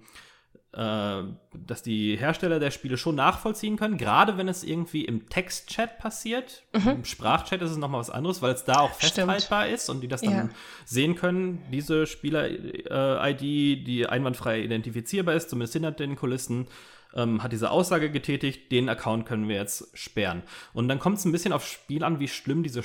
äh, 0.73 1.23
dass 1.53 1.83
die 1.83 2.15
Hersteller 2.15 2.59
der 2.59 2.71
Spiele 2.71 2.97
schon 2.97 3.15
nachvollziehen 3.15 3.75
können, 3.75 3.97
gerade 3.97 4.37
wenn 4.37 4.47
es 4.47 4.63
irgendwie 4.63 5.03
im 5.03 5.27
Textchat 5.27 5.97
passiert. 5.97 6.63
Mhm. 6.73 6.89
Im 6.89 7.05
Sprachchat 7.05 7.61
ist 7.61 7.71
es 7.71 7.77
nochmal 7.77 7.99
was 7.99 8.09
anderes, 8.09 8.41
weil 8.41 8.53
es 8.53 8.63
da 8.63 8.79
auch 8.79 8.93
festhaltbar 8.93 9.63
Stimmt. 9.63 9.75
ist 9.75 9.89
und 9.89 10.01
die 10.01 10.07
das 10.07 10.21
dann 10.21 10.33
ja. 10.33 10.49
sehen 10.85 11.15
können, 11.15 11.61
diese 11.71 12.07
Spieler-ID, 12.07 13.41
die 13.41 14.05
einwandfrei 14.07 14.61
identifizierbar 14.61 15.35
ist, 15.35 15.49
zumindest 15.49 15.73
hinter 15.73 15.91
den 15.91 16.15
Kulissen, 16.15 16.67
ähm, 17.13 17.43
hat 17.43 17.51
diese 17.51 17.71
Aussage 17.71 18.09
getätigt, 18.09 18.71
den 18.71 18.87
Account 18.87 19.25
können 19.25 19.49
wir 19.49 19.57
jetzt 19.57 19.97
sperren. 19.97 20.43
Und 20.73 20.87
dann 20.87 20.99
kommt 20.99 21.17
es 21.17 21.25
ein 21.25 21.31
bisschen 21.31 21.53
aufs 21.53 21.69
Spiel 21.69 22.03
an, 22.03 22.19
wie 22.19 22.27
schlimm 22.27 22.63
diese 22.63 22.83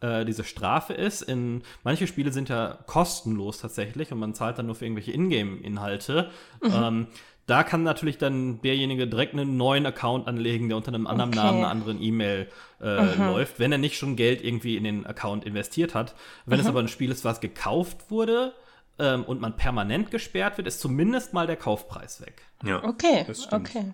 äh, 0.00 0.24
diese 0.24 0.44
Strafe 0.44 0.94
ist. 0.94 1.22
In 1.22 1.62
manche 1.82 2.06
Spiele 2.06 2.32
sind 2.32 2.48
ja 2.48 2.78
kostenlos 2.86 3.58
tatsächlich 3.58 4.12
und 4.12 4.18
man 4.18 4.34
zahlt 4.34 4.58
dann 4.58 4.66
nur 4.66 4.74
für 4.74 4.84
irgendwelche 4.84 5.12
Ingame-Inhalte. 5.12 6.30
Mhm. 6.62 6.72
Ähm, 6.72 7.06
da 7.46 7.62
kann 7.62 7.82
natürlich 7.82 8.16
dann 8.16 8.62
derjenige 8.62 9.06
direkt 9.06 9.34
einen 9.34 9.56
neuen 9.56 9.84
Account 9.84 10.26
anlegen, 10.28 10.68
der 10.68 10.78
unter 10.78 10.88
einem 10.88 11.06
anderen 11.06 11.30
okay. 11.30 11.38
Namen, 11.38 11.58
einer 11.58 11.68
anderen 11.68 12.00
E-Mail 12.00 12.48
äh, 12.80 13.02
mhm. 13.02 13.26
läuft, 13.26 13.58
wenn 13.58 13.70
er 13.70 13.78
nicht 13.78 13.98
schon 13.98 14.16
Geld 14.16 14.42
irgendwie 14.42 14.76
in 14.76 14.84
den 14.84 15.04
Account 15.04 15.44
investiert 15.44 15.94
hat. 15.94 16.14
Wenn 16.46 16.58
mhm. 16.58 16.62
es 16.62 16.68
aber 16.68 16.80
ein 16.80 16.88
Spiel 16.88 17.10
ist, 17.10 17.24
was 17.24 17.40
gekauft 17.40 18.10
wurde 18.10 18.54
ähm, 18.98 19.24
und 19.24 19.42
man 19.42 19.56
permanent 19.56 20.10
gesperrt 20.10 20.56
wird, 20.56 20.68
ist 20.68 20.80
zumindest 20.80 21.34
mal 21.34 21.46
der 21.46 21.56
Kaufpreis 21.56 22.22
weg. 22.22 22.42
Ja, 22.62 22.82
okay, 22.82 23.26
okay. 23.50 23.92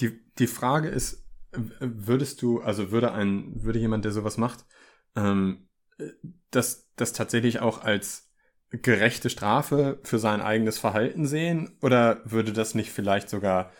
Die, 0.00 0.18
die 0.38 0.46
Frage 0.48 0.88
ist, 0.88 1.24
würdest 1.52 2.42
du, 2.42 2.60
also 2.60 2.90
würde 2.90 3.12
ein, 3.12 3.62
würde 3.62 3.78
jemand, 3.78 4.04
der 4.04 4.12
sowas 4.12 4.38
macht, 4.38 4.64
ähm, 5.16 5.68
das, 6.50 6.88
das 6.96 7.12
tatsächlich 7.12 7.60
auch 7.60 7.82
als 7.82 8.30
gerechte 8.70 9.30
Strafe 9.30 9.98
für 10.02 10.18
sein 10.18 10.40
eigenes 10.40 10.78
Verhalten 10.78 11.26
sehen? 11.26 11.76
Oder 11.82 12.20
würde 12.24 12.52
das 12.52 12.74
nicht 12.74 12.90
vielleicht 12.90 13.28
sogar, 13.28 13.72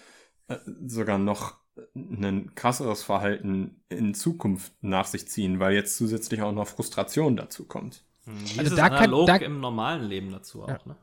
äh, 0.49 0.59
sogar 0.87 1.19
noch 1.19 1.61
ein 1.95 2.55
krasseres 2.55 3.03
Verhalten 3.03 3.83
in 3.89 4.15
Zukunft 4.15 4.73
nach 4.81 5.07
sich 5.07 5.29
ziehen, 5.29 5.61
weil 5.61 5.75
jetzt 5.75 5.97
zusätzlich 5.97 6.43
auch 6.43 6.53
noch 6.53 6.67
Frustration 6.67 7.37
dazu 7.37 7.67
kommt? 7.67 8.05
Hm, 8.25 8.59
also 8.59 8.77
da 8.77 8.91
kann 8.91 9.11
da, 9.27 9.37
im 9.37 9.61
normalen 9.61 10.05
Leben 10.05 10.31
dazu 10.31 10.65
auch, 10.65 10.69
ja. 10.69 10.79
ne? 10.85 10.97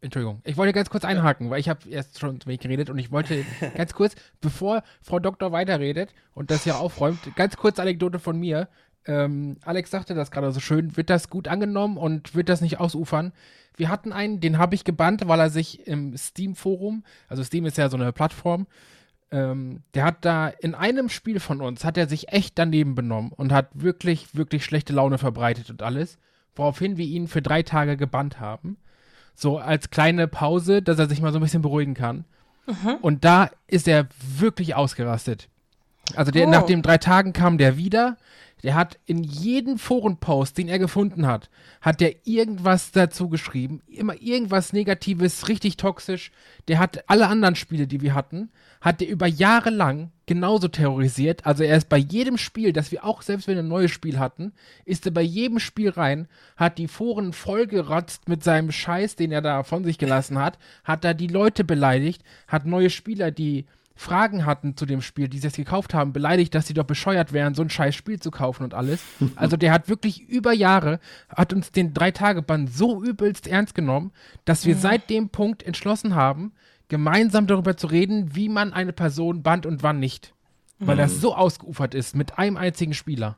Entschuldigung, 0.00 0.40
ich 0.44 0.56
wollte 0.56 0.72
ganz 0.72 0.90
kurz 0.90 1.04
einhaken, 1.04 1.50
weil 1.50 1.58
ich 1.58 1.68
habe 1.68 1.88
erst 1.88 2.20
schon 2.20 2.38
wenig 2.44 2.60
geredet 2.60 2.88
und 2.88 2.98
ich 2.98 3.10
wollte 3.10 3.44
ganz 3.76 3.94
kurz, 3.94 4.14
bevor 4.40 4.82
Frau 5.02 5.18
Doktor 5.18 5.50
weiterredet 5.50 6.14
und 6.34 6.50
das 6.50 6.64
hier 6.64 6.78
aufräumt, 6.78 7.18
ganz 7.34 7.56
kurz 7.56 7.78
Anekdote 7.80 8.20
von 8.20 8.38
mir. 8.38 8.68
Ähm, 9.06 9.56
Alex 9.64 9.90
sagte 9.90 10.14
das 10.14 10.30
gerade 10.30 10.52
so 10.52 10.60
schön, 10.60 10.96
wird 10.96 11.10
das 11.10 11.30
gut 11.30 11.48
angenommen 11.48 11.96
und 11.96 12.34
wird 12.34 12.48
das 12.48 12.60
nicht 12.60 12.78
ausufern? 12.78 13.32
Wir 13.76 13.88
hatten 13.88 14.12
einen, 14.12 14.40
den 14.40 14.58
habe 14.58 14.74
ich 14.74 14.84
gebannt, 14.84 15.26
weil 15.26 15.40
er 15.40 15.50
sich 15.50 15.86
im 15.86 16.16
Steam-Forum, 16.16 17.04
also 17.26 17.42
Steam 17.42 17.64
ist 17.64 17.78
ja 17.78 17.88
so 17.88 17.96
eine 17.96 18.12
Plattform, 18.12 18.66
ähm, 19.30 19.82
der 19.94 20.04
hat 20.04 20.24
da 20.24 20.48
in 20.48 20.74
einem 20.74 21.08
Spiel 21.08 21.40
von 21.40 21.60
uns, 21.60 21.84
hat 21.84 21.96
er 21.96 22.08
sich 22.08 22.32
echt 22.32 22.58
daneben 22.58 22.94
benommen 22.94 23.32
und 23.32 23.52
hat 23.52 23.68
wirklich, 23.74 24.34
wirklich 24.34 24.64
schlechte 24.64 24.92
Laune 24.92 25.18
verbreitet 25.18 25.70
und 25.70 25.82
alles, 25.82 26.18
woraufhin 26.54 26.96
wir 26.96 27.06
ihn 27.06 27.28
für 27.28 27.42
drei 27.42 27.62
Tage 27.62 27.96
gebannt 27.96 28.40
haben. 28.40 28.78
So 29.40 29.58
als 29.58 29.90
kleine 29.90 30.26
Pause, 30.26 30.82
dass 30.82 30.98
er 30.98 31.08
sich 31.08 31.20
mal 31.20 31.30
so 31.30 31.38
ein 31.38 31.42
bisschen 31.42 31.62
beruhigen 31.62 31.94
kann. 31.94 32.24
Mhm. 32.66 32.96
Und 33.00 33.24
da 33.24 33.50
ist 33.68 33.86
er 33.86 34.08
wirklich 34.20 34.74
ausgerastet. 34.74 35.48
Also 36.16 36.32
der, 36.32 36.48
oh. 36.48 36.50
nach 36.50 36.62
den 36.64 36.82
drei 36.82 36.98
Tagen 36.98 37.32
kam 37.32 37.56
der 37.56 37.76
wieder. 37.76 38.16
Der 38.62 38.74
hat 38.74 38.98
in 39.06 39.22
jeden 39.22 39.78
Forenpost, 39.78 40.58
den 40.58 40.68
er 40.68 40.78
gefunden 40.78 41.26
hat, 41.26 41.48
hat 41.80 42.00
der 42.00 42.26
irgendwas 42.26 42.90
dazu 42.90 43.28
geschrieben. 43.28 43.82
Immer 43.86 44.20
irgendwas 44.20 44.72
Negatives, 44.72 45.48
richtig 45.48 45.76
toxisch. 45.76 46.32
Der 46.66 46.78
hat 46.78 47.08
alle 47.08 47.28
anderen 47.28 47.54
Spiele, 47.54 47.86
die 47.86 48.00
wir 48.00 48.14
hatten, 48.14 48.50
hat 48.80 49.00
der 49.00 49.08
über 49.08 49.26
Jahre 49.26 49.70
lang 49.70 50.10
genauso 50.26 50.68
terrorisiert. 50.68 51.46
Also 51.46 51.64
er 51.64 51.76
ist 51.76 51.88
bei 51.88 51.96
jedem 51.96 52.36
Spiel, 52.36 52.72
das 52.72 52.92
wir 52.92 53.04
auch, 53.04 53.22
selbst 53.22 53.48
wenn 53.48 53.56
wir 53.56 53.62
ein 53.62 53.68
neues 53.68 53.90
Spiel 53.90 54.18
hatten, 54.18 54.52
ist 54.84 55.06
er 55.06 55.12
bei 55.12 55.22
jedem 55.22 55.58
Spiel 55.58 55.90
rein, 55.90 56.28
hat 56.56 56.78
die 56.78 56.88
Foren 56.88 57.32
vollgerotzt 57.32 58.28
mit 58.28 58.44
seinem 58.44 58.70
Scheiß, 58.70 59.16
den 59.16 59.32
er 59.32 59.40
da 59.40 59.62
von 59.62 59.84
sich 59.84 59.98
gelassen 59.98 60.38
hat, 60.38 60.58
hat 60.84 61.04
da 61.04 61.14
die 61.14 61.28
Leute 61.28 61.64
beleidigt, 61.64 62.22
hat 62.46 62.66
neue 62.66 62.90
Spieler, 62.90 63.30
die 63.30 63.66
Fragen 63.98 64.46
hatten 64.46 64.76
zu 64.76 64.86
dem 64.86 65.02
Spiel, 65.02 65.26
die 65.26 65.40
sie 65.40 65.48
es 65.48 65.56
gekauft 65.56 65.92
haben, 65.92 66.12
beleidigt, 66.12 66.54
dass 66.54 66.68
sie 66.68 66.74
doch 66.74 66.84
bescheuert 66.84 67.32
wären, 67.32 67.54
so 67.54 67.62
ein 67.62 67.68
scheiß 67.68 67.96
Spiel 67.96 68.20
zu 68.20 68.30
kaufen 68.30 68.62
und 68.62 68.72
alles. 68.72 69.02
Also 69.34 69.56
der 69.56 69.72
hat 69.72 69.88
wirklich 69.88 70.28
über 70.28 70.52
Jahre, 70.52 71.00
hat 71.28 71.52
uns 71.52 71.72
den 71.72 71.94
Drei-Tage-Bann 71.94 72.68
so 72.68 73.02
übelst 73.02 73.46
ernst 73.46 73.74
genommen, 73.74 74.12
dass 74.44 74.66
wir 74.66 74.76
mhm. 74.76 74.80
seit 74.80 75.10
dem 75.10 75.30
Punkt 75.30 75.62
entschlossen 75.62 76.14
haben, 76.14 76.52
gemeinsam 76.88 77.46
darüber 77.46 77.76
zu 77.76 77.88
reden, 77.88 78.34
wie 78.34 78.48
man 78.48 78.72
eine 78.72 78.92
Person 78.92 79.42
bannt 79.42 79.66
und 79.66 79.82
wann 79.82 79.98
nicht. 79.98 80.32
Weil 80.78 80.94
mhm. 80.94 81.00
das 81.00 81.20
so 81.20 81.34
ausgeufert 81.34 81.94
ist 81.94 82.14
mit 82.14 82.38
einem 82.38 82.56
einzigen 82.56 82.94
Spieler. 82.94 83.36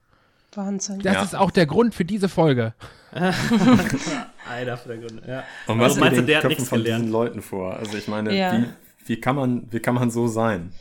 Wahnsinn. 0.55 1.01
Das 1.01 1.15
ja. 1.15 1.23
ist 1.23 1.35
auch 1.35 1.51
der 1.51 1.67
Grund 1.67 1.95
für 1.95 2.05
diese 2.05 2.29
Folge. 2.29 2.75
Einer 3.13 4.77
der 4.77 4.97
Gründe, 4.99 5.23
ja. 5.27 5.45
Und 5.67 5.79
was 5.79 5.93
also, 5.93 6.01
meinst 6.01 6.19
du, 6.19 6.23
der 6.23 6.43
hat 6.43 6.49
nichts 6.49 6.69
von 6.69 6.83
gelernt? 6.83 7.05
diesen 7.05 7.13
Leuten 7.13 7.41
vor? 7.43 7.77
Also 7.77 7.97
ich 7.97 8.09
meine, 8.09 8.37
ja. 8.37 8.53
wie, 8.53 8.67
wie, 9.05 9.21
kann 9.21 9.37
man, 9.37 9.73
wie 9.73 9.81
kann 9.81 9.95
man 9.95 10.11
so 10.11 10.29
sein? 10.29 10.73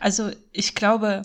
Also 0.00 0.30
ich 0.52 0.74
glaube, 0.74 1.22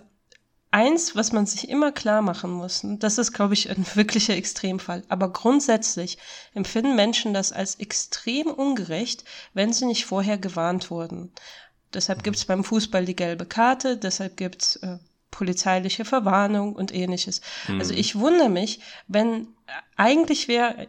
eins, 0.72 1.16
was 1.16 1.32
man 1.32 1.46
sich 1.46 1.70
immer 1.70 1.92
klar 1.92 2.22
machen 2.22 2.52
muss, 2.52 2.84
und 2.84 3.04
das 3.04 3.18
ist, 3.18 3.34
glaube 3.34 3.54
ich, 3.54 3.70
ein 3.70 3.86
wirklicher 3.96 4.36
Extremfall, 4.36 5.04
aber 5.10 5.32
grundsätzlich 5.32 6.18
empfinden 6.54 6.96
Menschen 6.96 7.34
das 7.34 7.52
als 7.52 7.76
extrem 7.76 8.48
ungerecht, 8.48 9.24
wenn 9.54 9.74
sie 9.74 9.86
nicht 9.86 10.06
vorher 10.06 10.38
gewarnt 10.38 10.92
wurden. 10.92 11.32
Deshalb 11.94 12.24
gibt 12.24 12.38
es 12.38 12.46
beim 12.46 12.64
Fußball 12.64 13.06
die 13.06 13.16
gelbe 13.16 13.46
Karte, 13.46 13.98
deshalb 13.98 14.36
gibt 14.36 14.62
es 14.62 14.76
äh, 14.78 14.98
polizeiliche 15.32 16.04
Verwarnung 16.04 16.74
und 16.74 16.94
ähnliches. 16.94 17.42
Mhm. 17.68 17.80
Also 17.80 17.94
ich 17.94 18.16
wundere 18.16 18.50
mich, 18.50 18.82
wenn 19.08 19.44
äh, 19.68 19.72
eigentlich 19.96 20.48
wäre 20.48 20.88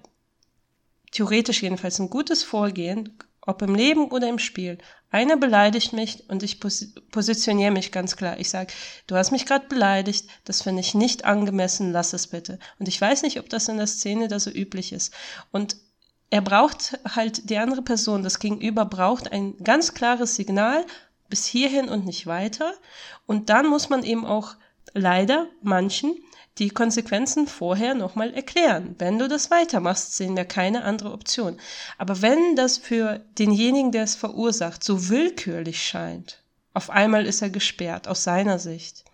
theoretisch 1.13 1.63
jedenfalls 1.63 1.99
ein 1.99 2.11
gutes 2.11 2.43
Vorgehen, 2.43 3.17
ob 3.41 3.63
im 3.63 3.75
Leben 3.75 4.11
oder 4.11 4.29
im 4.29 4.39
Spiel, 4.39 4.79
einer 5.11 5.37
beleidigt 5.37 5.93
mich 5.93 6.29
und 6.29 6.43
ich 6.43 6.61
pos 6.61 6.89
positioniere 7.11 7.71
mich 7.71 7.93
ganz 7.93 8.17
klar. 8.17 8.39
Ich 8.39 8.51
sage, 8.51 8.73
du 9.07 9.17
hast 9.17 9.31
mich 9.31 9.47
gerade 9.47 9.67
beleidigt, 9.67 10.29
das 10.45 10.63
finde 10.63 10.81
ich 10.81 10.95
nicht 10.95 11.25
angemessen, 11.25 11.93
lass 11.93 12.13
es 12.13 12.27
bitte. 12.27 12.59
Und 12.79 12.89
ich 12.89 13.01
weiß 13.01 13.23
nicht, 13.23 13.41
ob 13.41 13.49
das 13.49 13.69
in 13.69 13.79
der 13.79 13.87
Szene 13.87 14.29
da 14.29 14.39
so 14.39 14.51
üblich 14.51 14.93
ist. 14.93 15.15
Und 15.51 15.77
er 16.31 16.43
braucht 16.43 16.99
halt, 17.15 17.49
die 17.49 17.57
andere 17.57 17.81
Person, 17.81 18.23
das 18.23 18.39
Gegenüber 18.39 18.85
braucht 18.85 19.33
ein 19.33 19.57
ganz 19.65 19.95
klares 19.95 20.35
Signal, 20.35 20.85
bis 21.31 21.47
hierhin 21.47 21.89
und 21.89 22.05
nicht 22.05 22.27
weiter. 22.27 22.75
Und 23.27 23.49
dann 23.49 23.67
muss 23.67 23.89
man 23.89 24.03
eben 24.03 24.27
auch 24.27 24.57
leider 24.93 25.47
manchen 25.63 26.15
die 26.59 26.71
Konsequenzen 26.71 27.47
vorher 27.47 27.95
nochmal 27.95 28.35
erklären. 28.35 28.97
Wenn 28.99 29.19
du 29.19 29.29
das 29.29 29.51
weitermachst, 29.51 30.17
sehen 30.17 30.37
wir 30.37 30.45
keine 30.45 30.85
andere 30.85 31.13
Option. 31.13 31.59
Aber 31.99 32.21
wenn 32.23 32.57
das 32.57 32.79
für 32.79 33.21
denjenigen, 33.39 33.93
der 33.93 34.05
es 34.05 34.15
verursacht, 34.15 34.83
so 34.83 35.09
willkürlich 35.09 35.83
scheint, 35.83 36.43
auf 36.75 36.91
einmal 36.91 37.27
ist 37.27 37.43
er 37.43 37.51
gesperrt 37.51 38.09
aus 38.09 38.25
seiner 38.25 38.59
Sicht, 38.59 39.05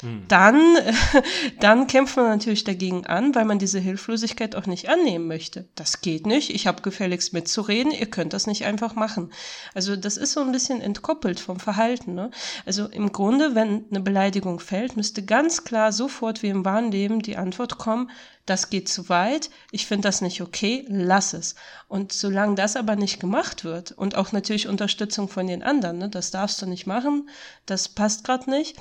hm. 0.00 0.24
Dann, 0.26 0.76
dann 1.60 1.86
kämpft 1.86 2.16
man 2.16 2.26
natürlich 2.26 2.64
dagegen 2.64 3.06
an, 3.06 3.34
weil 3.34 3.44
man 3.44 3.60
diese 3.60 3.78
Hilflosigkeit 3.78 4.56
auch 4.56 4.66
nicht 4.66 4.88
annehmen 4.88 5.28
möchte. 5.28 5.66
Das 5.76 6.00
geht 6.00 6.26
nicht, 6.26 6.50
ich 6.50 6.66
habe 6.66 6.82
gefälligst 6.82 7.32
mitzureden, 7.32 7.92
ihr 7.92 8.06
könnt 8.06 8.32
das 8.32 8.48
nicht 8.48 8.64
einfach 8.64 8.96
machen. 8.96 9.32
Also 9.72 9.94
das 9.94 10.16
ist 10.16 10.32
so 10.32 10.40
ein 10.40 10.50
bisschen 10.50 10.80
entkoppelt 10.80 11.38
vom 11.38 11.60
Verhalten. 11.60 12.14
Ne? 12.14 12.32
Also 12.66 12.86
im 12.86 13.12
Grunde, 13.12 13.54
wenn 13.54 13.84
eine 13.88 14.00
Beleidigung 14.00 14.58
fällt, 14.58 14.96
müsste 14.96 15.24
ganz 15.24 15.62
klar 15.62 15.92
sofort 15.92 16.42
wie 16.42 16.48
im 16.48 16.64
wahren 16.64 16.90
Leben 16.90 17.22
die 17.22 17.36
Antwort 17.36 17.78
kommen, 17.78 18.10
das 18.46 18.68
geht 18.68 18.90
zu 18.90 19.08
weit, 19.08 19.48
ich 19.70 19.86
finde 19.86 20.08
das 20.08 20.20
nicht 20.20 20.42
okay, 20.42 20.84
lass 20.88 21.32
es. 21.32 21.54
Und 21.88 22.12
solange 22.12 22.56
das 22.56 22.76
aber 22.76 22.94
nicht 22.94 23.18
gemacht 23.18 23.64
wird 23.64 23.92
und 23.92 24.16
auch 24.16 24.32
natürlich 24.32 24.68
Unterstützung 24.68 25.28
von 25.28 25.46
den 25.46 25.62
anderen, 25.62 25.98
ne, 25.98 26.08
das 26.10 26.30
darfst 26.30 26.60
du 26.60 26.66
nicht 26.66 26.86
machen, 26.86 27.30
das 27.64 27.88
passt 27.88 28.24
gerade 28.24 28.50
nicht, 28.50 28.76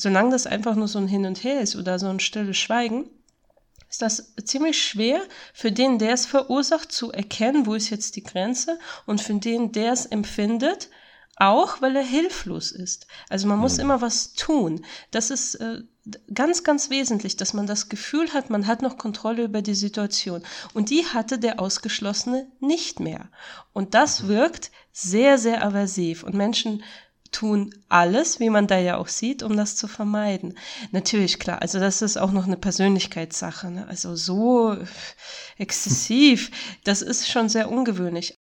solange 0.00 0.30
das 0.30 0.46
einfach 0.46 0.74
nur 0.76 0.88
so 0.88 0.98
ein 0.98 1.08
Hin 1.08 1.26
und 1.26 1.44
Her 1.44 1.60
ist 1.60 1.76
oder 1.76 1.98
so 1.98 2.08
ein 2.08 2.20
stilles 2.20 2.56
Schweigen, 2.56 3.10
ist 3.90 4.02
das 4.02 4.34
ziemlich 4.44 4.82
schwer 4.82 5.20
für 5.52 5.72
den, 5.72 5.98
der 5.98 6.12
es 6.12 6.24
verursacht, 6.24 6.92
zu 6.92 7.12
erkennen, 7.12 7.66
wo 7.66 7.74
ist 7.74 7.90
jetzt 7.90 8.16
die 8.16 8.22
Grenze 8.22 8.78
und 9.04 9.20
für 9.20 9.34
den, 9.34 9.72
der 9.72 9.92
es 9.92 10.06
empfindet, 10.06 10.88
auch 11.36 11.82
weil 11.82 11.96
er 11.96 12.04
hilflos 12.04 12.70
ist. 12.70 13.06
Also 13.28 13.48
man 13.48 13.58
muss 13.58 13.74
mhm. 13.74 13.80
immer 13.80 14.00
was 14.00 14.34
tun. 14.34 14.84
Das 15.10 15.30
ist 15.30 15.56
äh, 15.56 15.82
ganz, 16.32 16.64
ganz 16.64 16.88
wesentlich, 16.90 17.36
dass 17.36 17.52
man 17.52 17.66
das 17.66 17.88
Gefühl 17.88 18.32
hat, 18.32 18.48
man 18.48 18.66
hat 18.66 18.82
noch 18.82 18.96
Kontrolle 18.96 19.44
über 19.44 19.60
die 19.60 19.74
Situation. 19.74 20.42
Und 20.72 20.90
die 20.90 21.04
hatte 21.06 21.38
der 21.38 21.58
Ausgeschlossene 21.58 22.50
nicht 22.60 23.00
mehr. 23.00 23.28
Und 23.72 23.94
das 23.94 24.22
mhm. 24.22 24.28
wirkt 24.28 24.70
sehr, 24.92 25.36
sehr 25.36 25.64
aversiv. 25.64 26.22
Und 26.22 26.34
Menschen 26.34 26.82
tun 27.30 27.74
alles, 27.88 28.40
wie 28.40 28.50
man 28.50 28.66
da 28.66 28.78
ja 28.78 28.96
auch 28.96 29.08
sieht, 29.08 29.42
um 29.42 29.56
das 29.56 29.76
zu 29.76 29.88
vermeiden. 29.88 30.58
Natürlich, 30.92 31.38
klar, 31.38 31.62
also 31.62 31.78
das 31.78 32.02
ist 32.02 32.16
auch 32.16 32.32
noch 32.32 32.46
eine 32.46 32.56
Persönlichkeitssache. 32.56 33.70
Ne? 33.70 33.86
Also 33.88 34.16
so 34.16 34.76
exzessiv, 35.56 36.50
das 36.84 37.02
ist 37.02 37.28
schon 37.28 37.48
sehr 37.48 37.70
ungewöhnlich. 37.70 38.36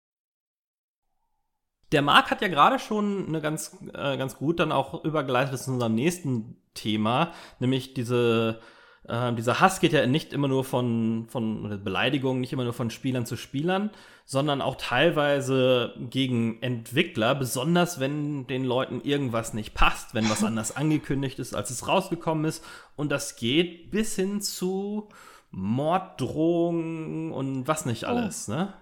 Der 1.92 2.02
Marc 2.02 2.32
hat 2.32 2.42
ja 2.42 2.50
gerade 2.50 2.80
schon 2.80 3.28
eine 3.28 3.42
ganz, 3.42 3.78
äh, 3.94 4.18
ganz 4.18 4.38
gut 4.38 4.60
dann 4.60 4.72
auch 4.72 5.06
übergeleitet 5.06 5.58
zu 5.60 5.72
unserem 5.72 5.96
nächsten 5.96 6.62
Thema, 6.74 7.34
nämlich 7.60 7.94
diese 7.94 8.60
äh, 9.08 9.34
dieser 9.34 9.60
Hass 9.60 9.80
geht 9.80 9.94
ja 9.94 10.06
nicht 10.06 10.34
immer 10.34 10.48
nur 10.48 10.64
von, 10.64 11.28
von 11.30 11.84
Beleidigungen, 11.84 12.42
nicht 12.42 12.54
immer 12.54 12.64
nur 12.64 12.74
von 12.74 12.90
Spielern 12.90 13.26
zu 13.26 13.38
Spielern, 13.38 13.90
sondern 14.26 14.62
auch 14.62 14.76
teilweise 14.76 15.94
gegen 16.10 16.62
Entwickler, 16.62 17.34
besonders 17.34 18.00
wenn 18.00 18.48
den 18.48 18.66
Leuten 18.66 19.02
irgendwas 19.02 19.54
nicht 19.54 19.74
passt, 19.74 20.14
wenn 20.14 20.30
was 20.30 20.44
anders 20.46 20.76
angekündigt 20.76 21.40
ist, 21.40 21.56
als 21.56 21.70
es 21.70 21.88
rausgekommen 21.88 22.46
ist. 22.46 22.64
Und 22.96 23.12
das 23.12 23.38
geht 23.38 23.92
bis 23.92 24.16
hin 24.16 24.42
zu 24.42 25.08
Morddrohungen 25.52 27.32
und 27.32 27.68
was 27.68 27.86
nicht 27.86 28.04
oh. 28.04 28.08
alles, 28.08 28.50
oh. 28.50 28.52
ne? 28.52 28.74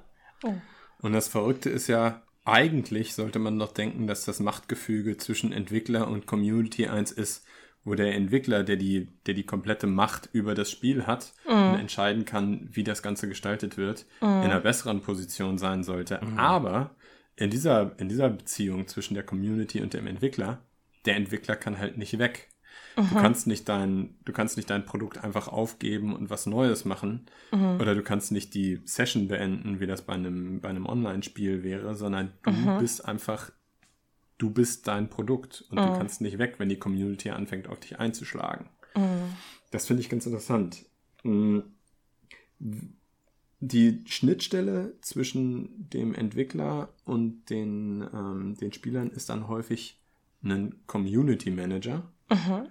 Oh. 0.43 0.53
Und 1.01 1.13
das 1.13 1.27
Verrückte 1.27 1.69
ist 1.69 1.88
ja, 1.88 2.23
eigentlich 2.45 3.13
sollte 3.13 3.38
man 3.38 3.59
doch 3.59 3.71
denken, 3.71 4.07
dass 4.07 4.25
das 4.25 4.39
Machtgefüge 4.39 5.17
zwischen 5.17 5.51
Entwickler 5.51 6.07
und 6.07 6.25
Community 6.25 6.88
eins 6.88 7.11
ist, 7.11 7.45
wo 7.86 7.95
der 7.95 8.15
Entwickler, 8.15 8.63
der 8.63 8.76
die, 8.76 9.08
der 9.28 9.36
die 9.36 9.45
komplette 9.45 9.88
Macht 9.88 10.30
über 10.34 10.56
das 10.56 10.71
Spiel 10.71 11.06
hat 11.06 11.34
mm. 11.48 11.52
und 11.52 11.80
entscheiden 11.80 12.26
kann, 12.26 12.67
wie 12.71 12.84
das 12.84 13.04
Ganze 13.04 13.30
gestaltet 13.30 13.78
wird, 13.78 14.06
mm. 14.21 14.26
in 14.26 14.30
einer 14.30 14.60
besseren 14.60 15.02
Position 15.02 15.58
sein 15.60 15.84
sollte. 15.84 16.19
Mm. 16.21 16.39
Aber 16.39 16.95
in 17.36 17.52
dieser, 17.52 17.98
in 18.00 18.10
dieser 18.10 18.30
Beziehung 18.30 18.88
zwischen 18.88 19.13
der 19.13 19.24
Community 19.24 19.82
und 19.82 19.93
dem 19.93 20.08
Entwickler, 20.08 20.62
der 21.06 21.15
Entwickler 21.15 21.56
kann 21.56 21.78
halt 21.78 21.98
nicht 21.98 22.17
weg. 22.17 22.50
Du 22.95 23.04
mhm. 23.04 23.17
kannst 23.17 23.45
nicht 23.45 23.67
dein, 23.67 24.15
du 24.24 24.32
kannst 24.32 24.56
nicht 24.56 24.69
dein 24.69 24.86
Produkt 24.86 25.24
einfach 25.24 25.50
aufgeben 25.50 26.15
und 26.15 26.30
was 26.30 26.45
Neues 26.45 26.86
machen. 26.86 27.26
Mhm. 27.52 27.80
Oder 27.82 27.93
du 27.93 28.02
kannst 28.02 28.32
nicht 28.32 28.54
die 28.54 28.82
Session 28.86 29.28
beenden, 29.28 29.80
wie 29.80 29.86
das 29.86 30.04
bei 30.04 30.13
einem, 30.13 30.62
bei 30.62 30.69
einem 30.69 30.86
Online-Spiel 30.86 31.62
wäre, 31.63 31.95
sondern 31.95 32.32
du 32.43 32.52
mhm. 32.52 32.80
bist 32.80 33.06
einfach 33.06 33.52
du 34.38 34.50
bist 34.50 34.88
dein 34.88 35.10
Produkt 35.10 35.65
und 35.69 35.80
mhm. 35.80 35.86
du 35.86 35.98
kannst 35.98 36.21
nicht 36.21 36.38
weg, 36.38 36.56
wenn 36.58 36.69
die 36.69 36.80
Community 36.80 37.30
anfängt, 37.30 37.67
auf 37.67 37.80
dich 37.80 38.00
einzuschlagen. 38.00 38.69
Mhm. 38.95 39.34
Das 39.71 39.88
finde 39.88 40.02
ich 40.02 40.10
ganz 40.10 40.26
interessant. 40.26 40.86
Mm. 41.24 41.60
Die 43.60 44.04
Schnittstelle 44.06 44.95
zwischen 45.02 45.89
dem 45.89 46.13
Entwickler 46.13 46.93
und 47.04 47.50
den, 47.50 48.08
ähm, 48.13 48.56
den 48.56 48.71
Spielern 48.74 49.10
ist 49.10 49.30
dann 49.30 49.48
häufig 49.48 50.00
ein 50.43 50.76
Community 50.88 51.50
Manager. 51.52 52.12
Mhm. 52.30 52.67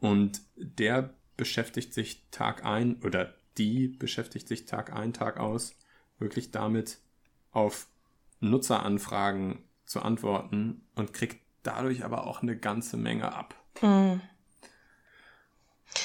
Und 0.00 0.42
der 0.56 1.14
beschäftigt 1.36 1.94
sich 1.94 2.26
Tag 2.30 2.64
ein 2.64 3.00
oder 3.02 3.34
die 3.58 3.88
beschäftigt 3.88 4.48
sich 4.48 4.66
Tag 4.66 4.92
ein, 4.92 5.12
Tag 5.12 5.38
aus 5.38 5.76
wirklich 6.18 6.50
damit, 6.50 6.98
auf 7.52 7.88
Nutzeranfragen 8.40 9.64
zu 9.88 10.02
antworten 10.02 10.82
und 10.94 11.12
kriegt 11.12 11.38
dadurch 11.62 12.04
aber 12.04 12.26
auch 12.26 12.42
eine 12.42 12.56
ganze 12.56 12.96
Menge 12.96 13.34
ab. 13.34 13.54
Mhm. 13.82 14.20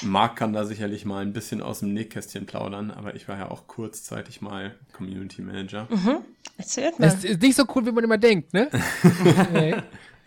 Marc 0.02 0.36
kann 0.36 0.54
da 0.54 0.64
sicherlich 0.64 1.04
mal 1.04 1.22
ein 1.22 1.34
bisschen 1.34 1.60
aus 1.60 1.80
dem 1.80 1.92
Nähkästchen 1.92 2.46
plaudern, 2.46 2.90
aber 2.90 3.14
ich 3.14 3.28
war 3.28 3.38
ja 3.38 3.50
auch 3.50 3.66
kurzzeitig 3.66 4.40
mal 4.40 4.74
Community 4.92 5.42
Manager. 5.42 5.86
Mhm. 5.90 6.24
Erzählt 6.56 6.98
mal. 6.98 7.06
Das 7.06 7.22
ist 7.22 7.42
nicht 7.42 7.54
so 7.54 7.64
cool, 7.74 7.84
wie 7.86 7.92
man 7.92 8.02
immer 8.02 8.18
denkt, 8.18 8.54
ne? 8.54 8.70
nee. 9.52 9.74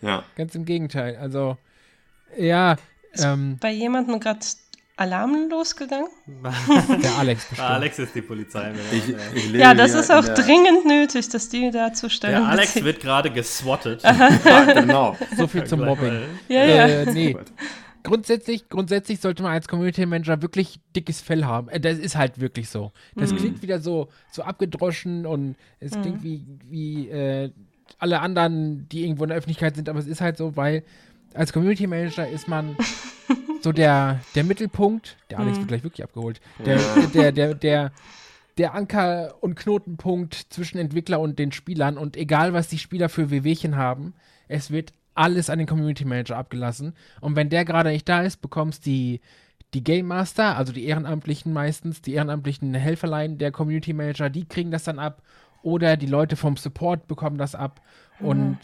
Ja. 0.00 0.22
Ganz 0.36 0.54
im 0.54 0.64
Gegenteil. 0.64 1.16
Also, 1.16 1.58
ja. 2.36 2.76
Ist 3.12 3.24
ähm, 3.24 3.58
bei 3.60 3.72
jemandem 3.72 4.20
gerade 4.20 4.40
Alarm 4.98 5.48
losgegangen? 5.48 6.08
Der 7.02 7.18
Alex 7.18 7.46
bestimmt. 7.46 7.68
Alex 7.68 7.98
ist 8.00 8.14
die 8.14 8.22
Polizei. 8.22 8.72
Ich, 8.92 9.08
ich 9.34 9.52
ja, 9.52 9.72
das 9.72 9.94
ist 9.94 10.10
auch 10.10 10.24
dringend 10.24 10.86
nötig, 10.86 11.28
dass 11.28 11.48
die 11.48 11.70
da 11.70 11.92
zur 11.92 12.10
Der 12.22 12.44
Alex 12.44 12.82
wird 12.82 13.00
gerade 13.00 13.30
geswattet. 13.30 14.02
ja, 14.44 14.72
genau. 14.72 15.16
So 15.36 15.46
viel 15.46 15.64
zum 15.64 15.84
Mobbing. 15.84 16.22
Ja, 16.48 16.64
ja. 16.64 16.86
Äh, 16.86 17.12
nee. 17.12 17.36
Grundsätzlich, 18.02 18.68
grundsätzlich 18.68 19.20
sollte 19.20 19.42
man 19.42 19.52
als 19.52 19.68
Community 19.68 20.04
Manager 20.04 20.42
wirklich 20.42 20.80
dickes 20.96 21.20
Fell 21.20 21.44
haben. 21.44 21.68
Äh, 21.68 21.78
das 21.78 21.98
ist 21.98 22.16
halt 22.16 22.40
wirklich 22.40 22.68
so. 22.68 22.92
Das 23.14 23.32
mhm. 23.32 23.36
klingt 23.36 23.62
wieder 23.62 23.78
so, 23.78 24.08
so 24.32 24.42
abgedroschen 24.42 25.26
und 25.26 25.56
es 25.78 25.94
mhm. 25.94 26.02
klingt 26.02 26.22
wie, 26.24 26.44
wie 26.68 27.08
äh, 27.08 27.50
alle 27.98 28.20
anderen, 28.20 28.88
die 28.88 29.04
irgendwo 29.04 29.24
in 29.24 29.28
der 29.28 29.38
Öffentlichkeit 29.38 29.76
sind, 29.76 29.88
aber 29.88 30.00
es 30.00 30.06
ist 30.06 30.20
halt 30.20 30.36
so, 30.36 30.56
weil 30.56 30.82
als 31.34 31.52
Community 31.52 31.86
Manager 31.86 32.28
ist 32.28 32.48
man 32.48 32.76
so 33.60 33.72
der, 33.72 34.20
der 34.34 34.44
Mittelpunkt. 34.44 35.16
Der 35.30 35.38
Alex 35.38 35.56
mhm. 35.56 35.60
wird 35.62 35.68
gleich 35.68 35.84
wirklich 35.84 36.04
abgeholt. 36.04 36.40
Der, 36.64 36.76
ja. 36.76 37.06
der, 37.14 37.32
der, 37.32 37.54
der, 37.54 37.92
der 38.56 38.74
Anker- 38.74 39.34
und 39.40 39.54
Knotenpunkt 39.56 40.34
zwischen 40.34 40.78
Entwickler 40.78 41.20
und 41.20 41.38
den 41.38 41.52
Spielern. 41.52 41.96
Und 41.98 42.16
egal, 42.16 42.52
was 42.52 42.68
die 42.68 42.78
Spieler 42.78 43.08
für 43.08 43.30
Wehwehchen 43.30 43.76
haben, 43.76 44.14
es 44.48 44.70
wird 44.70 44.92
alles 45.14 45.50
an 45.50 45.58
den 45.58 45.66
Community 45.66 46.04
Manager 46.04 46.36
abgelassen. 46.36 46.94
Und 47.20 47.36
wenn 47.36 47.50
der 47.50 47.64
gerade 47.64 47.90
nicht 47.90 48.08
da 48.08 48.22
ist, 48.22 48.40
bekommst 48.40 48.86
die 48.86 49.20
die 49.74 49.84
Game 49.84 50.06
Master, 50.06 50.56
also 50.56 50.72
die 50.72 50.86
Ehrenamtlichen 50.86 51.52
meistens, 51.52 52.00
die 52.00 52.14
ehrenamtlichen 52.14 52.72
Helferlein 52.74 53.38
der 53.38 53.52
Community 53.52 53.92
Manager, 53.92 54.30
die 54.30 54.46
kriegen 54.46 54.70
das 54.70 54.84
dann 54.84 54.98
ab. 54.98 55.22
Oder 55.62 55.96
die 55.96 56.06
Leute 56.06 56.36
vom 56.36 56.56
Support 56.56 57.06
bekommen 57.06 57.36
das 57.36 57.54
ab. 57.54 57.82
Mhm. 58.20 58.26
Und 58.26 58.58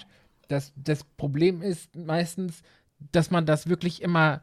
das, 0.49 0.73
das 0.77 1.05
Problem 1.05 1.61
ist 1.61 1.95
meistens, 1.95 2.63
dass 3.13 3.31
man 3.31 3.45
das 3.45 3.69
wirklich 3.69 4.01
immer 4.01 4.41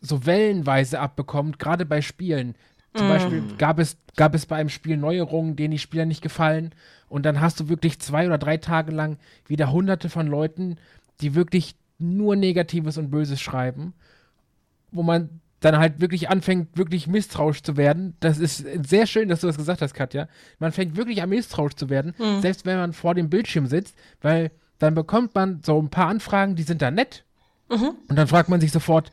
so 0.00 0.26
wellenweise 0.26 1.00
abbekommt, 1.00 1.58
gerade 1.58 1.84
bei 1.84 2.00
Spielen. 2.00 2.54
Zum 2.94 3.06
mm. 3.06 3.10
Beispiel 3.10 3.42
gab 3.58 3.78
es, 3.78 3.96
gab 4.16 4.34
es 4.34 4.46
bei 4.46 4.56
einem 4.56 4.68
Spiel 4.68 4.96
Neuerungen, 4.96 5.56
denen 5.56 5.72
die 5.72 5.78
Spieler 5.78 6.06
nicht 6.06 6.22
gefallen. 6.22 6.74
Und 7.08 7.24
dann 7.26 7.40
hast 7.40 7.60
du 7.60 7.68
wirklich 7.68 8.00
zwei 8.00 8.26
oder 8.26 8.38
drei 8.38 8.56
Tage 8.56 8.92
lang 8.92 9.18
wieder 9.46 9.72
hunderte 9.72 10.08
von 10.08 10.26
Leuten, 10.26 10.76
die 11.20 11.34
wirklich 11.34 11.74
nur 11.98 12.36
Negatives 12.36 12.98
und 12.98 13.10
Böses 13.10 13.40
schreiben. 13.40 13.94
Wo 14.90 15.02
man 15.02 15.40
dann 15.60 15.76
halt 15.76 16.00
wirklich 16.00 16.30
anfängt, 16.30 16.78
wirklich 16.78 17.06
misstrauisch 17.06 17.62
zu 17.62 17.76
werden. 17.76 18.16
Das 18.20 18.38
ist 18.38 18.64
sehr 18.88 19.06
schön, 19.06 19.28
dass 19.28 19.42
du 19.42 19.46
das 19.46 19.58
gesagt 19.58 19.82
hast, 19.82 19.92
Katja. 19.92 20.26
Man 20.58 20.72
fängt 20.72 20.96
wirklich 20.96 21.22
an, 21.22 21.28
misstrauisch 21.28 21.74
zu 21.74 21.90
werden, 21.90 22.14
mm. 22.16 22.40
selbst 22.40 22.64
wenn 22.64 22.78
man 22.78 22.94
vor 22.94 23.14
dem 23.14 23.28
Bildschirm 23.28 23.66
sitzt, 23.66 23.94
weil 24.22 24.50
dann 24.78 24.94
bekommt 24.94 25.34
man 25.34 25.60
so 25.62 25.80
ein 25.80 25.90
paar 25.90 26.08
Anfragen, 26.08 26.56
die 26.56 26.62
sind 26.62 26.82
da 26.82 26.90
nett. 26.90 27.24
Mhm. 27.68 27.92
Und 28.08 28.16
dann 28.16 28.26
fragt 28.26 28.48
man 28.48 28.60
sich 28.60 28.72
sofort, 28.72 29.12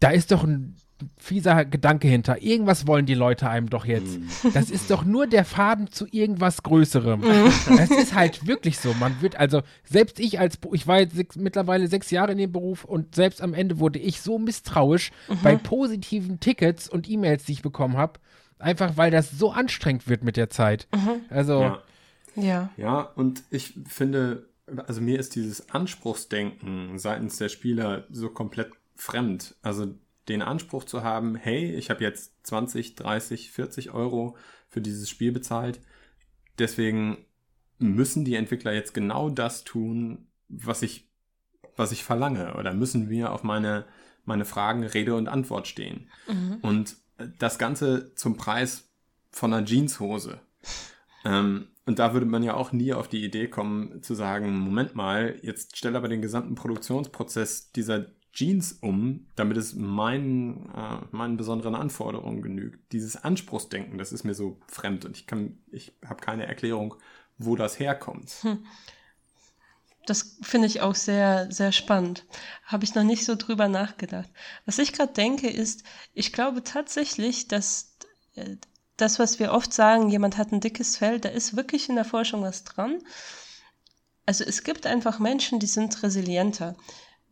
da 0.00 0.10
ist 0.10 0.32
doch 0.32 0.44
ein 0.44 0.76
fieser 1.18 1.64
Gedanke 1.64 2.08
hinter. 2.08 2.42
Irgendwas 2.42 2.86
wollen 2.86 3.06
die 3.06 3.14
Leute 3.14 3.48
einem 3.48 3.70
doch 3.70 3.84
jetzt. 3.84 4.18
Mhm. 4.18 4.52
Das 4.52 4.70
ist 4.70 4.90
doch 4.90 5.04
nur 5.04 5.26
der 5.26 5.44
Faden 5.44 5.90
zu 5.90 6.06
irgendwas 6.10 6.62
Größerem. 6.62 7.20
Mhm. 7.20 7.76
Das 7.76 7.90
ist 7.90 8.14
halt 8.14 8.46
wirklich 8.46 8.78
so. 8.78 8.94
Man 8.94 9.20
wird 9.22 9.36
also, 9.36 9.62
selbst 9.84 10.20
ich 10.20 10.38
als, 10.38 10.58
ich 10.72 10.86
war 10.86 11.00
jetzt 11.00 11.14
sechs, 11.16 11.36
mittlerweile 11.36 11.86
sechs 11.88 12.10
Jahre 12.10 12.32
in 12.32 12.38
dem 12.38 12.52
Beruf 12.52 12.84
und 12.84 13.14
selbst 13.14 13.42
am 13.42 13.54
Ende 13.54 13.78
wurde 13.78 13.98
ich 13.98 14.20
so 14.20 14.38
misstrauisch 14.38 15.10
mhm. 15.28 15.38
bei 15.42 15.56
positiven 15.56 16.40
Tickets 16.40 16.88
und 16.88 17.08
E-Mails, 17.08 17.44
die 17.44 17.52
ich 17.52 17.62
bekommen 17.62 17.96
habe. 17.96 18.20
Einfach 18.58 18.96
weil 18.96 19.10
das 19.10 19.30
so 19.30 19.52
anstrengend 19.52 20.08
wird 20.08 20.22
mit 20.22 20.36
der 20.36 20.50
Zeit. 20.50 20.86
Mhm. 20.94 21.22
Also. 21.30 21.60
Ja. 21.62 21.82
ja. 22.36 22.70
Ja, 22.76 23.00
und 23.00 23.42
ich 23.50 23.74
finde, 23.88 24.48
also 24.86 25.00
mir 25.00 25.18
ist 25.18 25.34
dieses 25.34 25.70
Anspruchsdenken 25.70 26.98
seitens 26.98 27.38
der 27.38 27.48
Spieler 27.48 28.04
so 28.10 28.28
komplett 28.28 28.70
fremd. 29.00 29.54
Also 29.62 29.94
den 30.28 30.42
Anspruch 30.42 30.84
zu 30.84 31.02
haben, 31.02 31.34
hey, 31.34 31.74
ich 31.74 31.90
habe 31.90 32.04
jetzt 32.04 32.46
20, 32.46 32.94
30, 32.94 33.50
40 33.50 33.90
Euro 33.92 34.36
für 34.68 34.80
dieses 34.80 35.08
Spiel 35.08 35.32
bezahlt. 35.32 35.80
Deswegen 36.58 37.24
müssen 37.78 38.24
die 38.24 38.34
Entwickler 38.34 38.72
jetzt 38.72 38.94
genau 38.94 39.30
das 39.30 39.64
tun, 39.64 40.28
was 40.48 40.82
ich, 40.82 41.08
was 41.76 41.92
ich 41.92 42.04
verlange. 42.04 42.54
Oder 42.54 42.74
müssen 42.74 43.08
wir 43.08 43.32
auf 43.32 43.42
meine, 43.42 43.86
meine 44.24 44.44
Fragen 44.44 44.84
Rede 44.84 45.14
und 45.14 45.28
Antwort 45.28 45.66
stehen. 45.66 46.08
Mhm. 46.28 46.58
Und 46.62 46.96
das 47.38 47.58
Ganze 47.58 48.14
zum 48.14 48.36
Preis 48.36 48.90
von 49.30 49.52
einer 49.52 49.64
Jeanshose. 49.64 50.40
Ähm, 51.24 51.68
und 51.86 51.98
da 51.98 52.12
würde 52.12 52.26
man 52.26 52.42
ja 52.42 52.54
auch 52.54 52.72
nie 52.72 52.92
auf 52.92 53.08
die 53.08 53.24
Idee 53.24 53.48
kommen, 53.48 54.02
zu 54.02 54.14
sagen, 54.14 54.58
Moment 54.58 54.94
mal, 54.94 55.38
jetzt 55.42 55.76
stell 55.76 55.96
aber 55.96 56.08
den 56.08 56.22
gesamten 56.22 56.54
Produktionsprozess 56.54 57.72
dieser 57.72 58.06
Jeans 58.32 58.72
um, 58.80 59.26
damit 59.34 59.56
es 59.56 59.74
meinen, 59.74 60.70
äh, 60.74 60.98
meinen 61.10 61.36
besonderen 61.36 61.74
Anforderungen 61.74 62.42
genügt. 62.42 62.92
Dieses 62.92 63.16
Anspruchsdenken, 63.16 63.98
das 63.98 64.12
ist 64.12 64.24
mir 64.24 64.34
so 64.34 64.58
fremd 64.66 65.04
und 65.04 65.16
ich 65.16 65.26
ich 65.72 65.92
habe 66.06 66.20
keine 66.20 66.46
Erklärung, 66.46 66.94
wo 67.38 67.56
das 67.56 67.78
herkommt. 67.78 68.30
Hm. 68.42 68.64
Das 70.06 70.38
finde 70.42 70.66
ich 70.66 70.80
auch 70.80 70.94
sehr, 70.94 71.50
sehr 71.50 71.72
spannend. 71.72 72.24
Habe 72.64 72.84
ich 72.84 72.94
noch 72.94 73.02
nicht 73.02 73.24
so 73.24 73.36
drüber 73.36 73.68
nachgedacht. 73.68 74.30
Was 74.64 74.78
ich 74.78 74.92
gerade 74.92 75.12
denke, 75.12 75.48
ist, 75.48 75.84
ich 76.14 76.32
glaube 76.32 76.62
tatsächlich, 76.62 77.48
dass 77.48 77.96
äh, 78.34 78.56
das, 78.96 79.18
was 79.18 79.38
wir 79.38 79.52
oft 79.52 79.72
sagen, 79.72 80.08
jemand 80.10 80.36
hat 80.36 80.52
ein 80.52 80.60
dickes 80.60 80.96
Fell, 80.96 81.20
da 81.20 81.28
ist 81.28 81.56
wirklich 81.56 81.88
in 81.88 81.94
der 81.96 82.04
Forschung 82.04 82.42
was 82.42 82.64
dran. 82.64 82.98
Also 84.26 84.44
es 84.44 84.62
gibt 84.62 84.86
einfach 84.86 85.18
Menschen, 85.18 85.58
die 85.58 85.66
sind 85.66 86.02
resilienter. 86.02 86.76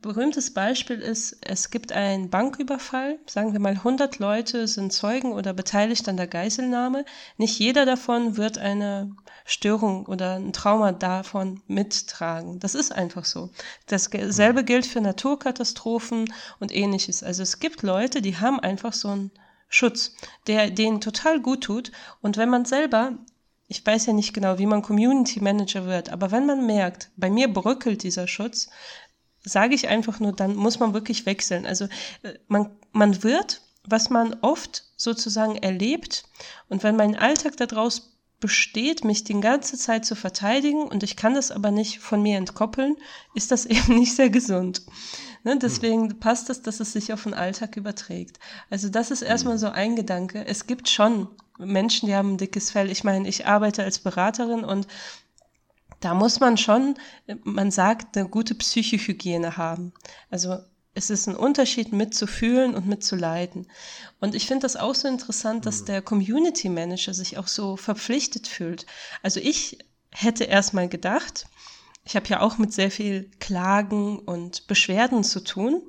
Berühmtes 0.00 0.54
Beispiel 0.54 1.00
ist, 1.00 1.38
es 1.40 1.70
gibt 1.70 1.92
einen 1.92 2.30
Banküberfall, 2.30 3.18
sagen 3.26 3.52
wir 3.52 3.60
mal 3.60 3.72
100 3.72 4.18
Leute 4.18 4.68
sind 4.68 4.92
Zeugen 4.92 5.32
oder 5.32 5.52
beteiligt 5.52 6.08
an 6.08 6.16
der 6.16 6.26
Geiselnahme. 6.26 7.04
Nicht 7.36 7.58
jeder 7.58 7.84
davon 7.84 8.36
wird 8.36 8.58
eine 8.58 9.10
Störung 9.44 10.06
oder 10.06 10.36
ein 10.36 10.52
Trauma 10.52 10.92
davon 10.92 11.62
mittragen. 11.66 12.60
Das 12.60 12.74
ist 12.74 12.92
einfach 12.92 13.24
so. 13.24 13.50
Dasselbe 13.86 14.64
gilt 14.64 14.86
für 14.86 15.00
Naturkatastrophen 15.00 16.32
und 16.60 16.74
ähnliches. 16.74 17.22
Also 17.22 17.42
es 17.42 17.58
gibt 17.58 17.82
Leute, 17.82 18.22
die 18.22 18.36
haben 18.36 18.60
einfach 18.60 18.92
so 18.92 19.08
einen 19.08 19.30
Schutz, 19.68 20.14
der 20.46 20.70
denen 20.70 21.00
total 21.00 21.40
gut 21.40 21.64
tut. 21.64 21.92
Und 22.22 22.36
wenn 22.36 22.50
man 22.50 22.64
selber 22.64 23.14
ich 23.70 23.84
weiß 23.84 24.06
ja 24.06 24.14
nicht 24.14 24.32
genau, 24.32 24.58
wie 24.58 24.64
man 24.64 24.80
Community 24.80 25.40
Manager 25.40 25.84
wird, 25.84 26.08
aber 26.08 26.30
wenn 26.30 26.46
man 26.46 26.66
merkt, 26.66 27.10
bei 27.18 27.28
mir 27.28 27.52
bröckelt 27.52 28.02
dieser 28.02 28.26
Schutz, 28.26 28.70
sage 29.44 29.74
ich 29.74 29.88
einfach 29.88 30.20
nur, 30.20 30.32
dann 30.32 30.56
muss 30.56 30.78
man 30.78 30.94
wirklich 30.94 31.26
wechseln. 31.26 31.66
Also 31.66 31.86
äh, 32.22 32.34
man, 32.48 32.70
man 32.92 33.22
wird, 33.22 33.62
was 33.84 34.10
man 34.10 34.36
oft 34.42 34.84
sozusagen 34.96 35.56
erlebt 35.56 36.24
und 36.68 36.82
wenn 36.82 36.96
mein 36.96 37.16
Alltag 37.16 37.56
daraus 37.56 38.18
besteht, 38.40 39.04
mich 39.04 39.24
die 39.24 39.40
ganze 39.40 39.76
Zeit 39.76 40.04
zu 40.04 40.14
verteidigen 40.14 40.82
und 40.82 41.02
ich 41.02 41.16
kann 41.16 41.34
das 41.34 41.50
aber 41.50 41.70
nicht 41.70 41.98
von 41.98 42.22
mir 42.22 42.38
entkoppeln, 42.38 42.96
ist 43.34 43.50
das 43.50 43.66
eben 43.66 43.98
nicht 43.98 44.14
sehr 44.14 44.30
gesund. 44.30 44.82
Ne, 45.44 45.56
deswegen 45.56 46.10
hm. 46.10 46.20
passt 46.20 46.50
es, 46.50 46.62
dass 46.62 46.80
es 46.80 46.92
sich 46.92 47.12
auf 47.12 47.22
den 47.22 47.34
Alltag 47.34 47.76
überträgt. 47.76 48.38
Also 48.70 48.88
das 48.88 49.10
ist 49.10 49.22
erstmal 49.22 49.54
hm. 49.54 49.60
so 49.60 49.68
ein 49.68 49.96
Gedanke. 49.96 50.44
Es 50.44 50.66
gibt 50.66 50.88
schon 50.88 51.28
Menschen, 51.58 52.06
die 52.06 52.14
haben 52.14 52.34
ein 52.34 52.38
dickes 52.38 52.70
Fell. 52.70 52.90
Ich 52.90 53.04
meine, 53.04 53.28
ich 53.28 53.46
arbeite 53.46 53.82
als 53.82 53.98
Beraterin 53.98 54.64
und 54.64 54.86
da 56.00 56.14
muss 56.14 56.40
man 56.40 56.56
schon, 56.56 56.94
man 57.44 57.70
sagt, 57.70 58.16
eine 58.16 58.28
gute 58.28 58.54
Psychohygiene 58.54 59.56
haben. 59.56 59.92
Also 60.30 60.58
es 60.94 61.10
ist 61.10 61.28
ein 61.28 61.36
Unterschied, 61.36 61.92
mitzufühlen 61.92 62.74
und 62.74 62.86
mitzuleiden. 62.86 63.68
Und 64.20 64.34
ich 64.34 64.46
finde 64.46 64.62
das 64.62 64.76
auch 64.76 64.94
so 64.94 65.08
interessant, 65.08 65.66
dass 65.66 65.82
mhm. 65.82 65.86
der 65.86 66.02
Community 66.02 66.68
Manager 66.68 67.14
sich 67.14 67.38
auch 67.38 67.46
so 67.46 67.76
verpflichtet 67.76 68.46
fühlt. 68.46 68.86
Also 69.22 69.40
ich 69.40 69.78
hätte 70.10 70.44
erstmal 70.44 70.88
gedacht, 70.88 71.46
ich 72.04 72.16
habe 72.16 72.26
ja 72.28 72.40
auch 72.40 72.58
mit 72.58 72.72
sehr 72.72 72.90
viel 72.90 73.30
Klagen 73.38 74.18
und 74.18 74.66
Beschwerden 74.66 75.24
zu 75.24 75.40
tun 75.40 75.82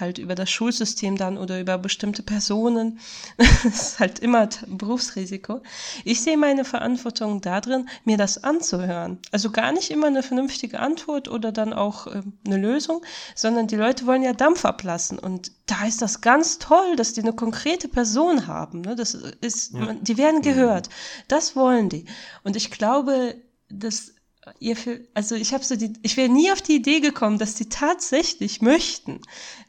halt 0.00 0.18
über 0.18 0.34
das 0.34 0.50
Schulsystem 0.50 1.16
dann 1.16 1.38
oder 1.38 1.60
über 1.60 1.78
bestimmte 1.78 2.22
Personen. 2.22 2.98
das 3.36 3.64
ist 3.64 4.00
halt 4.00 4.18
immer 4.18 4.48
Berufsrisiko. 4.66 5.60
Ich 6.04 6.22
sehe 6.22 6.36
meine 6.36 6.64
Verantwortung 6.64 7.40
darin, 7.40 7.88
mir 8.04 8.16
das 8.16 8.42
anzuhören. 8.42 9.18
Also 9.30 9.50
gar 9.50 9.72
nicht 9.72 9.90
immer 9.90 10.08
eine 10.08 10.22
vernünftige 10.22 10.80
Antwort 10.80 11.28
oder 11.28 11.52
dann 11.52 11.72
auch 11.72 12.06
äh, 12.06 12.22
eine 12.46 12.56
Lösung, 12.56 13.02
sondern 13.34 13.66
die 13.66 13.76
Leute 13.76 14.06
wollen 14.06 14.22
ja 14.22 14.32
Dampf 14.32 14.64
ablassen. 14.64 15.18
Und 15.18 15.52
da 15.66 15.86
ist 15.86 16.02
das 16.02 16.20
ganz 16.20 16.58
toll, 16.58 16.96
dass 16.96 17.12
die 17.12 17.22
eine 17.22 17.32
konkrete 17.32 17.88
Person 17.88 18.46
haben. 18.46 18.80
Ne? 18.80 18.96
Das 18.96 19.14
ist, 19.14 19.74
ja. 19.74 19.94
die 20.00 20.16
werden 20.16 20.42
gehört. 20.42 20.88
Das 21.28 21.54
wollen 21.56 21.88
die. 21.88 22.06
Und 22.42 22.56
ich 22.56 22.70
glaube, 22.70 23.36
dass 23.68 24.14
ihr 24.58 24.76
also 25.14 25.34
ich 25.34 25.52
habe 25.54 25.64
so 25.64 25.76
die, 25.76 25.92
ich 26.02 26.16
wäre 26.16 26.28
nie 26.28 26.50
auf 26.50 26.62
die 26.62 26.76
Idee 26.76 27.00
gekommen, 27.00 27.38
dass 27.38 27.54
die 27.54 27.68
tatsächlich 27.68 28.60
möchten, 28.60 29.20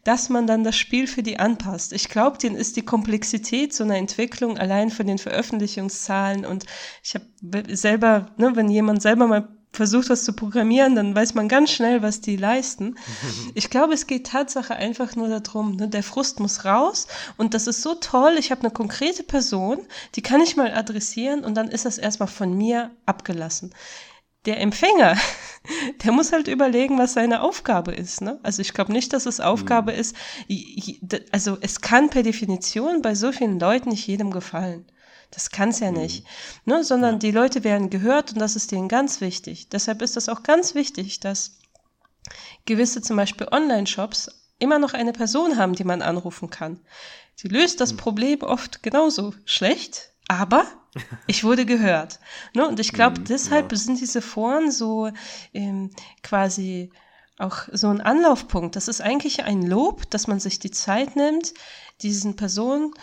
dass 0.03 0.29
man 0.29 0.47
dann 0.47 0.63
das 0.63 0.77
Spiel 0.77 1.07
für 1.07 1.23
die 1.23 1.39
anpasst. 1.39 1.93
Ich 1.93 2.09
glaube, 2.09 2.37
denen 2.37 2.55
ist 2.55 2.75
die 2.75 2.85
Komplexität 2.85 3.73
so 3.73 3.83
einer 3.83 3.97
Entwicklung 3.97 4.57
allein 4.57 4.89
von 4.89 5.07
den 5.07 5.17
Veröffentlichungszahlen 5.17 6.45
und 6.45 6.65
ich 7.03 7.15
habe 7.15 7.75
selber, 7.75 8.27
ne, 8.37 8.55
wenn 8.55 8.69
jemand 8.69 9.01
selber 9.01 9.27
mal 9.27 9.47
versucht, 9.73 10.09
was 10.09 10.25
zu 10.25 10.33
programmieren, 10.33 10.95
dann 10.95 11.15
weiß 11.15 11.33
man 11.33 11.47
ganz 11.47 11.71
schnell, 11.71 12.01
was 12.01 12.21
die 12.21 12.35
leisten. 12.35 12.95
Ich 13.53 13.69
glaube, 13.69 13.93
es 13.93 14.07
geht 14.07 14.27
Tatsache 14.27 14.75
einfach 14.75 15.15
nur 15.15 15.27
darum, 15.27 15.75
ne, 15.75 15.87
der 15.87 16.03
Frust 16.03 16.39
muss 16.39 16.65
raus 16.65 17.07
und 17.37 17.53
das 17.53 17.67
ist 17.67 17.81
so 17.81 17.95
toll. 17.95 18.35
Ich 18.37 18.51
habe 18.51 18.61
eine 18.61 18.71
konkrete 18.71 19.23
Person, 19.23 19.79
die 20.15 20.21
kann 20.21 20.41
ich 20.41 20.55
mal 20.55 20.73
adressieren 20.73 21.43
und 21.43 21.55
dann 21.55 21.67
ist 21.67 21.85
das 21.85 21.97
erstmal 21.97 22.29
von 22.29 22.57
mir 22.57 22.91
abgelassen 23.05 23.73
der 24.45 24.59
Empfänger, 24.59 25.17
der 26.03 26.11
muss 26.11 26.31
halt 26.31 26.47
überlegen, 26.47 26.97
was 26.97 27.13
seine 27.13 27.41
Aufgabe 27.41 27.93
ist. 27.93 28.21
Ne? 28.21 28.39
Also 28.43 28.61
ich 28.61 28.73
glaube 28.73 28.91
nicht, 28.91 29.13
dass 29.13 29.25
es 29.25 29.39
Aufgabe 29.39 29.93
mhm. 29.93 29.99
ist, 29.99 30.15
also 31.31 31.57
es 31.61 31.81
kann 31.81 32.09
per 32.09 32.23
Definition 32.23 33.01
bei 33.01 33.15
so 33.15 33.31
vielen 33.31 33.59
Leuten 33.59 33.89
nicht 33.89 34.07
jedem 34.07 34.31
gefallen. 34.31 34.85
Das 35.29 35.49
kann 35.49 35.69
es 35.69 35.79
ja 35.79 35.91
mhm. 35.91 35.97
nicht. 35.97 36.25
Ne? 36.65 36.83
Sondern 36.83 37.15
ja. 37.15 37.19
die 37.19 37.31
Leute 37.31 37.63
werden 37.63 37.89
gehört 37.89 38.33
und 38.33 38.39
das 38.39 38.55
ist 38.55 38.71
denen 38.71 38.87
ganz 38.87 39.21
wichtig. 39.21 39.69
Deshalb 39.69 40.01
ist 40.01 40.15
das 40.15 40.29
auch 40.29 40.43
ganz 40.43 40.75
wichtig, 40.75 41.19
dass 41.19 41.59
gewisse 42.65 43.01
zum 43.01 43.17
Beispiel 43.17 43.47
Online-Shops 43.49 44.29
immer 44.59 44.77
noch 44.77 44.93
eine 44.93 45.13
Person 45.13 45.57
haben, 45.57 45.73
die 45.73 45.83
man 45.83 46.01
anrufen 46.01 46.49
kann. 46.49 46.79
Sie 47.35 47.47
löst 47.47 47.81
das 47.81 47.93
mhm. 47.93 47.97
Problem 47.97 48.41
oft 48.41 48.83
genauso 48.83 49.33
schlecht, 49.45 50.11
aber 50.27 50.65
ich 51.27 51.43
wurde 51.43 51.65
gehört. 51.65 52.19
Ne? 52.53 52.67
Und 52.67 52.79
ich 52.79 52.93
glaube, 52.93 53.21
mm, 53.21 53.25
deshalb 53.25 53.71
ja. 53.71 53.77
sind 53.77 53.99
diese 53.99 54.21
Foren 54.21 54.71
so 54.71 55.09
ähm, 55.53 55.91
quasi 56.23 56.91
auch 57.37 57.67
so 57.71 57.87
ein 57.87 58.01
Anlaufpunkt. 58.01 58.75
Das 58.75 58.87
ist 58.87 59.01
eigentlich 59.01 59.43
ein 59.43 59.63
Lob, 59.63 60.09
dass 60.09 60.27
man 60.27 60.39
sich 60.39 60.59
die 60.59 60.71
Zeit 60.71 61.15
nimmt, 61.15 61.53
diesen 62.01 62.35
Personen 62.35 62.93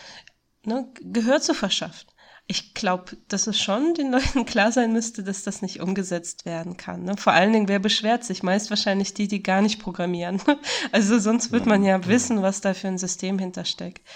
ne, 0.65 0.89
Gehör 1.01 1.41
zu 1.41 1.55
verschaffen. 1.55 2.09
Ich 2.51 2.73
glaube, 2.73 3.19
dass 3.29 3.47
es 3.47 3.61
schon 3.61 3.93
den 3.95 4.11
Leuten 4.11 4.47
klar 4.47 4.73
sein 4.73 4.93
müsste, 4.93 5.23
dass 5.23 5.43
das 5.43 5.61
nicht 5.61 5.81
umgesetzt 5.81 6.47
werden 6.47 6.77
kann. 6.77 7.05
Ne? 7.05 7.17
Vor 7.17 7.33
allen 7.33 7.53
Dingen, 7.53 7.69
wer 7.69 7.79
beschwert 7.79 8.25
sich? 8.25 8.43
Meist 8.43 8.71
wahrscheinlich 8.71 9.13
die, 9.13 9.29
die 9.29 9.43
gar 9.43 9.61
nicht 9.61 9.81
programmieren. 9.81 10.41
also 10.93 11.19
sonst 11.19 11.53
wird 11.53 11.67
man 11.67 11.83
ja 11.83 12.07
wissen, 12.07 12.41
was 12.43 12.61
da 12.61 12.75
für 12.75 12.89
ein 12.89 12.99
System 12.99 13.39
hintersteckt. 13.39 14.07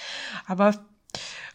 Aber 0.46 0.86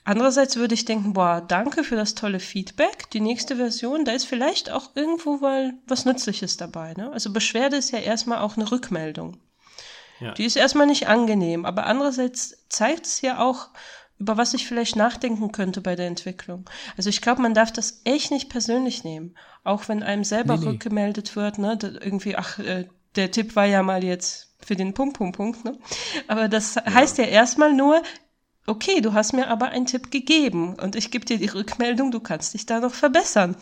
Andererseits 0.07 0.55
würde 0.55 0.73
ich 0.73 0.85
denken, 0.85 1.11
boah, 1.11 1.43
danke 1.45 1.83
für 1.83 1.97
das 1.97 2.15
tolle 2.15 2.39
Feedback. 2.39 3.09
Die 3.11 3.19
nächste 3.19 3.57
Version, 3.57 4.05
da 4.05 4.13
ist 4.13 4.23
vielleicht 4.23 4.71
auch 4.71 4.91
irgendwo 4.95 5.35
mal 5.35 5.73
was 5.85 6.05
Nützliches 6.05 6.55
dabei. 6.55 6.93
Ne? 6.93 7.11
Also 7.11 7.33
Beschwerde 7.33 7.75
ist 7.75 7.91
ja 7.91 7.99
erstmal 7.99 8.37
auch 8.37 8.55
eine 8.55 8.71
Rückmeldung. 8.71 9.35
Ja. 10.21 10.31
Die 10.31 10.45
ist 10.45 10.55
erstmal 10.55 10.87
nicht 10.87 11.09
angenehm, 11.09 11.65
aber 11.65 11.87
andererseits 11.87 12.55
zeigt 12.69 13.05
es 13.05 13.19
ja 13.19 13.39
auch, 13.39 13.67
über 14.17 14.37
was 14.37 14.53
ich 14.53 14.65
vielleicht 14.65 14.95
nachdenken 14.95 15.51
könnte 15.51 15.81
bei 15.81 15.97
der 15.97 16.07
Entwicklung. 16.07 16.69
Also 16.95 17.09
ich 17.09 17.19
glaube, 17.19 17.41
man 17.41 17.53
darf 17.53 17.73
das 17.73 17.99
echt 18.05 18.31
nicht 18.31 18.47
persönlich 18.47 19.03
nehmen. 19.03 19.35
Auch 19.65 19.89
wenn 19.89 20.03
einem 20.03 20.23
selber 20.23 20.55
nee, 20.55 20.63
nee. 20.63 20.69
rückgemeldet 20.69 21.35
wird, 21.35 21.57
ne, 21.57 21.77
irgendwie, 21.81 22.37
ach, 22.37 22.59
äh, 22.59 22.87
der 23.17 23.31
Tipp 23.31 23.57
war 23.57 23.65
ja 23.65 23.83
mal 23.83 24.05
jetzt 24.05 24.55
für 24.65 24.77
den 24.77 24.93
Punkt, 24.93 25.17
Punkt, 25.17 25.35
Punkt, 25.35 25.65
ne? 25.65 25.77
Aber 26.29 26.47
das 26.47 26.75
ja. 26.75 26.85
heißt 26.85 27.17
ja 27.17 27.25
erstmal 27.25 27.73
nur, 27.73 28.01
okay, 28.67 28.99
du 29.01 29.13
hast 29.13 29.33
mir 29.33 29.49
aber 29.49 29.69
einen 29.69 29.85
Tipp 29.85 30.11
gegeben 30.11 30.75
und 30.75 30.95
ich 30.95 31.09
gebe 31.09 31.25
dir 31.25 31.37
die 31.37 31.47
Rückmeldung, 31.47 32.11
du 32.11 32.19
kannst 32.19 32.53
dich 32.53 32.65
da 32.65 32.79
noch 32.81 32.93
verbessern. 32.93 33.55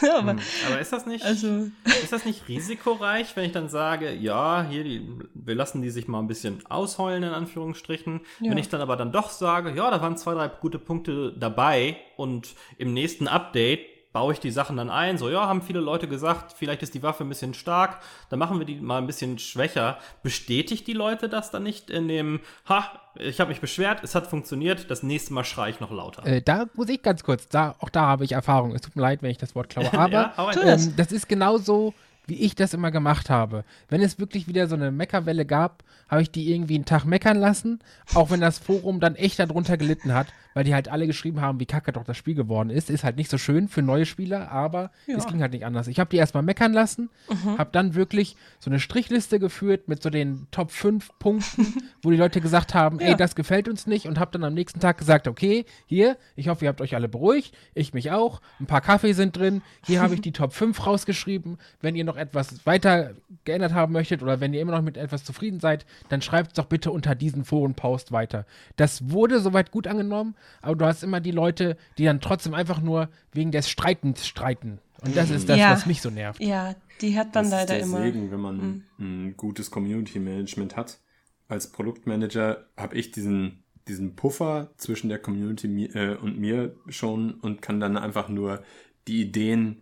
aber, 0.00 0.32
hm, 0.32 0.38
aber, 0.68 0.80
ist 0.80 0.92
das 0.92 1.06
nicht, 1.06 1.24
also, 1.24 1.68
ist 1.84 2.12
das 2.12 2.24
nicht 2.24 2.48
risikoreich, 2.48 3.34
wenn 3.34 3.44
ich 3.44 3.52
dann 3.52 3.68
sage, 3.68 4.14
ja, 4.14 4.64
hier, 4.68 4.84
die, 4.84 5.08
wir 5.34 5.54
lassen 5.56 5.82
die 5.82 5.90
sich 5.90 6.06
mal 6.06 6.20
ein 6.20 6.28
bisschen 6.28 6.64
ausheulen, 6.66 7.24
in 7.24 7.30
Anführungsstrichen. 7.30 8.20
Ja. 8.40 8.50
Wenn 8.50 8.58
ich 8.58 8.68
dann 8.68 8.80
aber 8.80 8.96
dann 8.96 9.10
doch 9.10 9.28
sage, 9.28 9.74
ja, 9.74 9.90
da 9.90 10.00
waren 10.00 10.16
zwei, 10.16 10.34
drei 10.34 10.48
gute 10.48 10.78
Punkte 10.78 11.34
dabei 11.36 11.96
und 12.16 12.54
im 12.78 12.94
nächsten 12.94 13.26
Update 13.26 13.91
baue 14.12 14.32
ich 14.32 14.40
die 14.40 14.50
Sachen 14.50 14.76
dann 14.76 14.90
ein. 14.90 15.18
So, 15.18 15.30
ja, 15.30 15.46
haben 15.46 15.62
viele 15.62 15.80
Leute 15.80 16.08
gesagt, 16.08 16.52
vielleicht 16.56 16.82
ist 16.82 16.94
die 16.94 17.02
Waffe 17.02 17.24
ein 17.24 17.28
bisschen 17.28 17.54
stark, 17.54 17.98
dann 18.28 18.38
machen 18.38 18.58
wir 18.58 18.66
die 18.66 18.76
mal 18.76 18.98
ein 18.98 19.06
bisschen 19.06 19.38
schwächer. 19.38 19.98
Bestätigt 20.22 20.86
die 20.86 20.92
Leute 20.92 21.28
das 21.28 21.50
dann 21.50 21.62
nicht 21.62 21.90
in 21.90 22.08
dem, 22.08 22.40
ha, 22.68 22.90
ich 23.16 23.40
habe 23.40 23.50
mich 23.50 23.60
beschwert, 23.60 24.00
es 24.02 24.14
hat 24.14 24.26
funktioniert, 24.26 24.90
das 24.90 25.02
nächste 25.02 25.32
Mal 25.32 25.44
schreie 25.44 25.70
ich 25.70 25.80
noch 25.80 25.90
lauter. 25.90 26.26
Äh, 26.26 26.42
da 26.42 26.66
muss 26.74 26.88
ich 26.88 27.02
ganz 27.02 27.24
kurz, 27.24 27.48
da, 27.48 27.74
auch 27.78 27.90
da 27.90 28.02
habe 28.02 28.24
ich 28.24 28.32
Erfahrung. 28.32 28.74
Es 28.74 28.82
tut 28.82 28.96
mir 28.96 29.02
leid, 29.02 29.22
wenn 29.22 29.30
ich 29.30 29.38
das 29.38 29.54
Wort 29.54 29.68
klaue, 29.68 29.92
aber 29.98 30.10
ja, 30.10 30.52
ähm, 30.62 30.94
das 30.96 31.12
ist 31.12 31.28
genauso 31.28 31.94
wie 32.26 32.36
ich 32.36 32.54
das 32.54 32.74
immer 32.74 32.90
gemacht 32.90 33.30
habe. 33.30 33.64
Wenn 33.88 34.00
es 34.00 34.18
wirklich 34.18 34.46
wieder 34.46 34.68
so 34.68 34.74
eine 34.74 34.90
Meckerwelle 34.90 35.44
gab, 35.44 35.82
habe 36.08 36.22
ich 36.22 36.30
die 36.30 36.52
irgendwie 36.52 36.76
einen 36.76 36.84
Tag 36.84 37.04
meckern 37.04 37.38
lassen, 37.38 37.80
auch 38.14 38.30
wenn 38.30 38.40
das 38.40 38.58
Forum 38.58 39.00
dann 39.00 39.16
echt 39.16 39.38
darunter 39.38 39.76
gelitten 39.76 40.14
hat, 40.14 40.28
weil 40.54 40.64
die 40.64 40.74
halt 40.74 40.88
alle 40.88 41.06
geschrieben 41.06 41.40
haben, 41.40 41.58
wie 41.58 41.66
kacke 41.66 41.92
doch 41.92 42.04
das 42.04 42.16
Spiel 42.16 42.34
geworden 42.34 42.70
ist. 42.70 42.90
Ist 42.90 43.04
halt 43.04 43.16
nicht 43.16 43.30
so 43.30 43.38
schön 43.38 43.68
für 43.68 43.82
neue 43.82 44.06
Spieler, 44.06 44.50
aber 44.50 44.90
ja. 45.06 45.16
es 45.16 45.26
ging 45.26 45.40
halt 45.40 45.52
nicht 45.52 45.64
anders. 45.64 45.88
Ich 45.88 45.98
habe 45.98 46.10
die 46.10 46.16
erstmal 46.16 46.42
meckern 46.42 46.72
lassen, 46.72 47.10
mhm. 47.28 47.58
habe 47.58 47.70
dann 47.72 47.94
wirklich 47.94 48.36
so 48.58 48.70
eine 48.70 48.78
Strichliste 48.78 49.38
geführt 49.38 49.88
mit 49.88 50.02
so 50.02 50.10
den 50.10 50.46
Top 50.50 50.70
5 50.70 51.18
Punkten, 51.18 51.82
wo 52.02 52.10
die 52.10 52.16
Leute 52.16 52.40
gesagt 52.40 52.74
haben, 52.74 53.00
ja. 53.00 53.08
ey, 53.08 53.16
das 53.16 53.34
gefällt 53.34 53.68
uns 53.68 53.86
nicht 53.86 54.06
und 54.06 54.18
habe 54.18 54.30
dann 54.32 54.44
am 54.44 54.54
nächsten 54.54 54.80
Tag 54.80 54.98
gesagt, 54.98 55.26
okay, 55.26 55.64
hier, 55.86 56.16
ich 56.36 56.48
hoffe, 56.48 56.64
ihr 56.64 56.68
habt 56.68 56.80
euch 56.80 56.94
alle 56.94 57.08
beruhigt, 57.08 57.54
ich 57.74 57.94
mich 57.94 58.10
auch, 58.10 58.40
ein 58.60 58.66
paar 58.66 58.80
Kaffee 58.80 59.12
sind 59.12 59.36
drin, 59.36 59.62
hier 59.84 60.00
habe 60.00 60.14
ich 60.14 60.20
die 60.20 60.32
Top 60.32 60.52
5 60.52 60.86
rausgeschrieben. 60.86 61.58
Wenn 61.80 61.96
ihr 61.96 62.04
noch 62.04 62.16
etwas 62.22 62.64
weiter 62.66 63.14
geändert 63.44 63.72
haben 63.72 63.92
möchtet 63.92 64.22
oder 64.22 64.40
wenn 64.40 64.54
ihr 64.54 64.60
immer 64.60 64.72
noch 64.72 64.82
mit 64.82 64.96
etwas 64.96 65.24
zufrieden 65.24 65.60
seid, 65.60 65.84
dann 66.08 66.22
schreibt 66.22 66.48
es 66.48 66.54
doch 66.54 66.66
bitte 66.66 66.90
unter 66.90 67.14
diesen 67.14 67.44
Forenpost 67.44 68.12
weiter. 68.12 68.46
Das 68.76 69.10
wurde 69.10 69.40
soweit 69.40 69.70
gut 69.70 69.86
angenommen, 69.86 70.34
aber 70.62 70.76
du 70.76 70.84
hast 70.86 71.02
immer 71.02 71.20
die 71.20 71.30
Leute, 71.30 71.76
die 71.98 72.04
dann 72.04 72.20
trotzdem 72.20 72.54
einfach 72.54 72.80
nur 72.80 73.08
wegen 73.32 73.50
des 73.50 73.68
Streitens 73.68 74.26
streiten. 74.26 74.78
Und 75.04 75.16
das 75.16 75.30
ist 75.30 75.48
das, 75.48 75.58
Ja. 75.58 75.72
was 75.72 75.86
mich 75.86 76.00
so 76.00 76.10
nervt. 76.10 76.40
Ja, 76.42 76.74
die 77.00 77.18
hat 77.18 77.34
man 77.34 77.44
das 77.44 77.50
leider 77.52 77.62
ist 77.62 77.68
der 77.70 77.80
immer. 77.82 77.98
Mhm. 77.98 78.04
Segen, 78.04 78.30
wenn 78.30 78.40
man 78.40 78.84
ein 79.00 79.34
gutes 79.36 79.70
Community 79.70 80.18
Management 80.20 80.76
hat. 80.76 81.00
Als 81.48 81.70
Produktmanager 81.72 82.66
habe 82.76 82.96
ich 82.96 83.10
diesen, 83.10 83.64
diesen 83.88 84.14
Puffer 84.14 84.70
zwischen 84.76 85.08
der 85.08 85.18
Community 85.18 85.86
äh, 85.92 86.16
und 86.16 86.38
mir 86.38 86.76
schon 86.88 87.32
und 87.34 87.60
kann 87.62 87.80
dann 87.80 87.96
einfach 87.96 88.28
nur 88.28 88.62
die 89.08 89.20
Ideen 89.22 89.81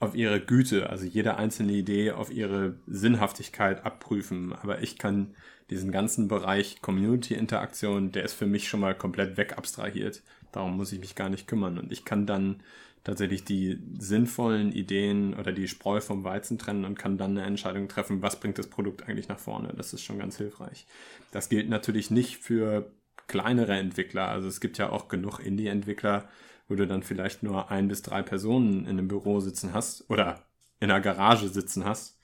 auf 0.00 0.14
ihre 0.14 0.40
Güte, 0.40 0.88
also 0.90 1.04
jede 1.04 1.36
einzelne 1.36 1.72
Idee 1.72 2.12
auf 2.12 2.32
ihre 2.32 2.74
Sinnhaftigkeit 2.86 3.84
abprüfen. 3.84 4.54
Aber 4.54 4.82
ich 4.82 4.98
kann 4.98 5.34
diesen 5.68 5.92
ganzen 5.92 6.26
Bereich 6.26 6.80
Community-Interaktion, 6.80 8.10
der 8.10 8.24
ist 8.24 8.32
für 8.32 8.46
mich 8.46 8.68
schon 8.68 8.80
mal 8.80 8.94
komplett 8.94 9.36
wegabstrahiert. 9.36 10.22
Darum 10.52 10.76
muss 10.76 10.92
ich 10.92 11.00
mich 11.00 11.14
gar 11.14 11.28
nicht 11.28 11.46
kümmern. 11.46 11.78
Und 11.78 11.92
ich 11.92 12.04
kann 12.06 12.26
dann 12.26 12.62
tatsächlich 13.04 13.44
die 13.44 13.78
sinnvollen 13.98 14.72
Ideen 14.72 15.34
oder 15.34 15.52
die 15.52 15.68
Spreu 15.68 16.00
vom 16.00 16.24
Weizen 16.24 16.58
trennen 16.58 16.86
und 16.86 16.98
kann 16.98 17.18
dann 17.18 17.32
eine 17.36 17.46
Entscheidung 17.46 17.86
treffen, 17.88 18.22
was 18.22 18.40
bringt 18.40 18.58
das 18.58 18.68
Produkt 18.68 19.06
eigentlich 19.06 19.28
nach 19.28 19.38
vorne. 19.38 19.72
Das 19.76 19.92
ist 19.92 20.02
schon 20.02 20.18
ganz 20.18 20.38
hilfreich. 20.38 20.86
Das 21.30 21.50
gilt 21.50 21.68
natürlich 21.68 22.10
nicht 22.10 22.38
für 22.38 22.90
kleinere 23.26 23.76
Entwickler. 23.76 24.28
Also 24.28 24.48
es 24.48 24.60
gibt 24.60 24.78
ja 24.78 24.90
auch 24.90 25.08
genug 25.08 25.40
Indie-Entwickler, 25.40 26.28
wo 26.70 26.76
du 26.76 26.86
dann 26.86 27.02
vielleicht 27.02 27.42
nur 27.42 27.70
ein 27.70 27.88
bis 27.88 28.00
drei 28.00 28.22
Personen 28.22 28.84
in 28.84 28.90
einem 28.90 29.08
Büro 29.08 29.40
sitzen 29.40 29.74
hast 29.74 30.08
oder 30.08 30.40
in 30.78 30.90
einer 30.90 31.00
Garage 31.00 31.48
sitzen 31.48 31.84
hast. 31.84 32.18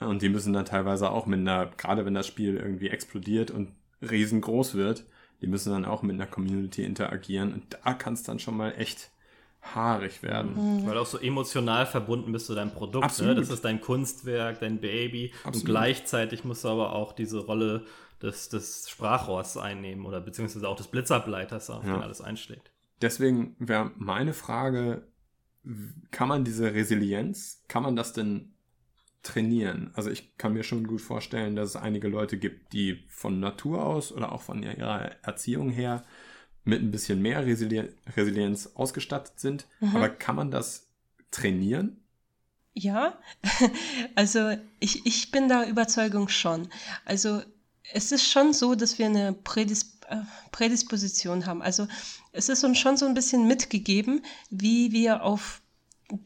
Und 0.00 0.20
die 0.20 0.28
müssen 0.28 0.52
dann 0.52 0.66
teilweise 0.66 1.08
auch 1.10 1.24
mit 1.24 1.38
einer, 1.40 1.66
gerade 1.66 2.04
wenn 2.04 2.12
das 2.12 2.26
Spiel 2.26 2.56
irgendwie 2.56 2.90
explodiert 2.90 3.50
und 3.50 3.72
riesengroß 4.02 4.74
wird, 4.74 5.04
die 5.40 5.46
müssen 5.46 5.72
dann 5.72 5.84
auch 5.84 6.02
mit 6.02 6.14
einer 6.14 6.26
Community 6.26 6.82
interagieren. 6.84 7.54
Und 7.54 7.78
da 7.84 7.94
kann 7.94 8.14
es 8.14 8.22
dann 8.24 8.38
schon 8.38 8.56
mal 8.56 8.72
echt 8.76 9.10
haarig 9.62 10.22
werden. 10.22 10.84
Weil 10.84 10.94
du 10.94 11.00
auch 11.00 11.06
so 11.06 11.18
emotional 11.18 11.86
verbunden 11.86 12.32
bist 12.32 12.46
zu 12.46 12.54
deinem 12.54 12.72
Produkt. 12.72 13.04
Ne? 13.04 13.06
Absolut. 13.06 13.38
Das 13.38 13.50
ist 13.50 13.64
dein 13.64 13.80
Kunstwerk, 13.80 14.60
dein 14.60 14.80
Baby. 14.80 15.32
Und 15.44 15.48
Absolut. 15.48 15.66
gleichzeitig 15.66 16.44
musst 16.44 16.64
du 16.64 16.68
aber 16.68 16.92
auch 16.92 17.12
diese 17.12 17.38
Rolle 17.38 17.84
des, 18.20 18.48
des 18.48 18.90
Sprachrohrs 18.90 19.56
einnehmen 19.56 20.04
oder 20.06 20.20
beziehungsweise 20.20 20.68
auch 20.68 20.76
des 20.76 20.88
Blitzableiters, 20.88 21.70
auf 21.70 21.84
Ja. 21.84 21.94
den 21.94 22.02
alles 22.02 22.20
einschlägt. 22.20 22.70
Deswegen 23.02 23.56
wäre 23.58 23.92
meine 23.96 24.32
Frage, 24.32 25.06
kann 26.10 26.28
man 26.28 26.44
diese 26.44 26.74
Resilienz, 26.74 27.64
kann 27.68 27.82
man 27.82 27.96
das 27.96 28.12
denn 28.12 28.54
trainieren? 29.22 29.90
Also 29.94 30.10
ich 30.10 30.36
kann 30.38 30.52
mir 30.52 30.62
schon 30.62 30.86
gut 30.86 31.00
vorstellen, 31.00 31.56
dass 31.56 31.70
es 31.70 31.76
einige 31.76 32.08
Leute 32.08 32.38
gibt, 32.38 32.72
die 32.72 33.04
von 33.08 33.40
Natur 33.40 33.84
aus 33.84 34.12
oder 34.12 34.32
auch 34.32 34.42
von 34.42 34.62
ihrer 34.62 35.12
Erziehung 35.22 35.70
her 35.70 36.04
mit 36.64 36.82
ein 36.82 36.90
bisschen 36.90 37.22
mehr 37.22 37.44
Resili 37.46 37.88
Resilienz 38.16 38.70
ausgestattet 38.74 39.38
sind. 39.38 39.66
Aber 39.94 40.08
kann 40.08 40.36
man 40.36 40.50
das 40.50 40.88
trainieren? 41.30 41.98
Ja, 42.74 43.18
also 44.14 44.56
ich, 44.80 45.06
ich 45.06 45.30
bin 45.30 45.48
der 45.48 45.68
Überzeugung 45.68 46.28
schon. 46.28 46.68
Also 47.04 47.42
es 47.92 48.12
ist 48.12 48.30
schon 48.30 48.52
so, 48.52 48.74
dass 48.74 48.98
wir 48.98 49.06
eine 49.06 49.32
Prädis 49.32 49.82
äh, 49.82 49.95
Prädisposition 50.52 51.46
haben. 51.46 51.62
Also 51.62 51.86
es 52.32 52.48
ist 52.48 52.64
uns 52.64 52.78
schon 52.78 52.96
so 52.96 53.06
ein 53.06 53.14
bisschen 53.14 53.46
mitgegeben, 53.46 54.22
wie 54.50 54.92
wir 54.92 55.22
auf 55.22 55.62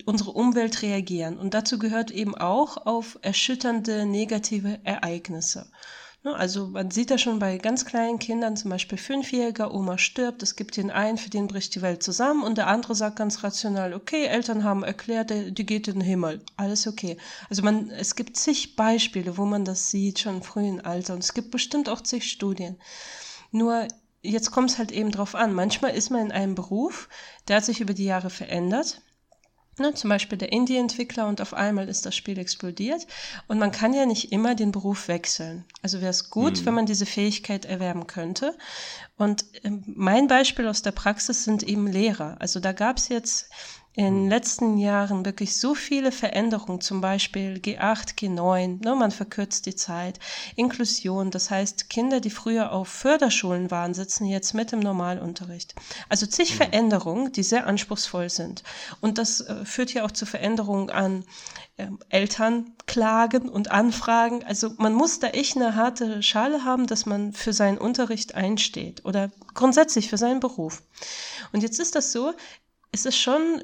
unsere 0.04 0.32
Umwelt 0.32 0.82
reagieren. 0.82 1.38
Und 1.38 1.54
dazu 1.54 1.78
gehört 1.78 2.10
eben 2.10 2.34
auch 2.34 2.86
auf 2.86 3.18
erschütternde 3.22 4.04
negative 4.04 4.80
Ereignisse. 4.84 5.70
Ne, 6.22 6.34
Also 6.34 6.66
man 6.66 6.90
sieht 6.90 7.10
das 7.10 7.22
schon 7.22 7.38
bei 7.38 7.56
ganz 7.56 7.86
kleinen 7.86 8.18
Kindern, 8.18 8.54
zum 8.54 8.70
Beispiel 8.70 8.98
Fünfjähriger, 8.98 9.72
Oma 9.72 9.96
stirbt, 9.96 10.42
es 10.42 10.54
gibt 10.54 10.76
den 10.76 10.90
einen, 10.90 11.16
für 11.16 11.30
den 11.30 11.48
bricht 11.48 11.74
die 11.74 11.80
Welt 11.80 12.02
zusammen 12.02 12.42
und 12.42 12.58
der 12.58 12.66
andere 12.66 12.94
sagt 12.94 13.16
ganz 13.16 13.42
rational, 13.42 13.94
okay, 13.94 14.26
Eltern 14.26 14.62
haben 14.62 14.82
erklärt, 14.82 15.30
die 15.30 15.64
geht 15.66 15.88
in 15.88 15.94
den 15.94 16.02
Himmel, 16.02 16.42
alles 16.58 16.86
okay. 16.86 17.16
Also 17.48 17.62
man, 17.62 17.88
es 17.88 18.16
gibt 18.16 18.36
zig 18.36 18.76
Beispiele, 18.76 19.38
wo 19.38 19.46
man 19.46 19.64
das 19.64 19.90
sieht, 19.90 20.18
schon 20.18 20.36
im 20.36 20.42
frühen 20.42 20.82
Alter 20.82 21.14
und 21.14 21.24
es 21.24 21.32
gibt 21.32 21.50
bestimmt 21.50 21.88
auch 21.88 22.02
zig 22.02 22.30
Studien. 22.30 22.76
Nur 23.50 23.88
jetzt 24.22 24.50
kommt 24.50 24.70
es 24.70 24.78
halt 24.78 24.92
eben 24.92 25.10
drauf 25.10 25.34
an. 25.34 25.52
Manchmal 25.52 25.92
ist 25.94 26.10
man 26.10 26.26
in 26.26 26.32
einem 26.32 26.54
Beruf, 26.54 27.08
der 27.48 27.56
hat 27.56 27.64
sich 27.64 27.80
über 27.80 27.94
die 27.94 28.04
Jahre 28.04 28.30
verändert. 28.30 29.02
Ne, 29.78 29.94
zum 29.94 30.10
Beispiel 30.10 30.36
der 30.36 30.52
Indie-Entwickler 30.52 31.26
und 31.26 31.40
auf 31.40 31.54
einmal 31.54 31.88
ist 31.88 32.04
das 32.04 32.14
Spiel 32.14 32.38
explodiert. 32.38 33.06
Und 33.48 33.58
man 33.58 33.72
kann 33.72 33.94
ja 33.94 34.04
nicht 34.04 34.30
immer 34.30 34.54
den 34.54 34.72
Beruf 34.72 35.08
wechseln. 35.08 35.64
Also 35.80 36.02
wäre 36.02 36.10
es 36.10 36.28
gut, 36.28 36.66
wenn 36.66 36.74
man 36.74 36.84
diese 36.84 37.06
Fähigkeit 37.06 37.64
erwerben 37.64 38.06
könnte. 38.06 38.58
Und 39.16 39.46
ähm, 39.64 39.82
mein 39.86 40.26
Beispiel 40.26 40.66
aus 40.66 40.82
der 40.82 40.90
Praxis 40.90 41.44
sind 41.44 41.62
eben 41.62 41.86
Lehrer. 41.86 42.36
Also 42.40 42.60
da 42.60 42.72
gab 42.72 42.98
es 42.98 43.08
jetzt 43.08 43.48
in 43.94 44.04
den 44.04 44.28
letzten 44.28 44.78
Jahren 44.78 45.24
wirklich 45.24 45.56
so 45.56 45.74
viele 45.74 46.12
Veränderungen, 46.12 46.80
zum 46.80 47.00
Beispiel 47.00 47.54
G8, 47.54 48.14
G9, 48.16 48.84
ne, 48.84 48.94
man 48.94 49.10
verkürzt 49.10 49.66
die 49.66 49.74
Zeit, 49.74 50.20
Inklusion, 50.54 51.32
das 51.32 51.50
heißt, 51.50 51.90
Kinder, 51.90 52.20
die 52.20 52.30
früher 52.30 52.70
auf 52.70 52.86
Förderschulen 52.86 53.72
waren, 53.72 53.92
sitzen 53.92 54.26
jetzt 54.26 54.54
mit 54.54 54.72
im 54.72 54.78
Normalunterricht. 54.78 55.74
Also 56.08 56.26
zig 56.26 56.54
Veränderungen, 56.54 57.32
die 57.32 57.42
sehr 57.42 57.66
anspruchsvoll 57.66 58.30
sind. 58.30 58.62
Und 59.00 59.18
das 59.18 59.40
äh, 59.40 59.64
führt 59.64 59.92
ja 59.92 60.04
auch 60.04 60.12
zu 60.12 60.24
Veränderungen 60.24 60.90
an 60.90 61.24
ähm, 61.76 61.98
Elternklagen 62.10 63.48
und 63.48 63.72
Anfragen. 63.72 64.44
Also 64.44 64.70
man 64.78 64.94
muss 64.94 65.18
da 65.18 65.28
echt 65.28 65.56
eine 65.56 65.74
harte 65.74 66.22
Schale 66.22 66.64
haben, 66.64 66.86
dass 66.86 67.06
man 67.06 67.32
für 67.32 67.52
seinen 67.52 67.78
Unterricht 67.78 68.36
einsteht 68.36 69.04
oder 69.04 69.32
grundsätzlich 69.54 70.08
für 70.08 70.16
seinen 70.16 70.38
Beruf. 70.38 70.82
Und 71.52 71.64
jetzt 71.64 71.80
ist 71.80 71.96
das 71.96 72.12
so, 72.12 72.32
es 72.92 73.04
ist 73.06 73.18
schon 73.18 73.62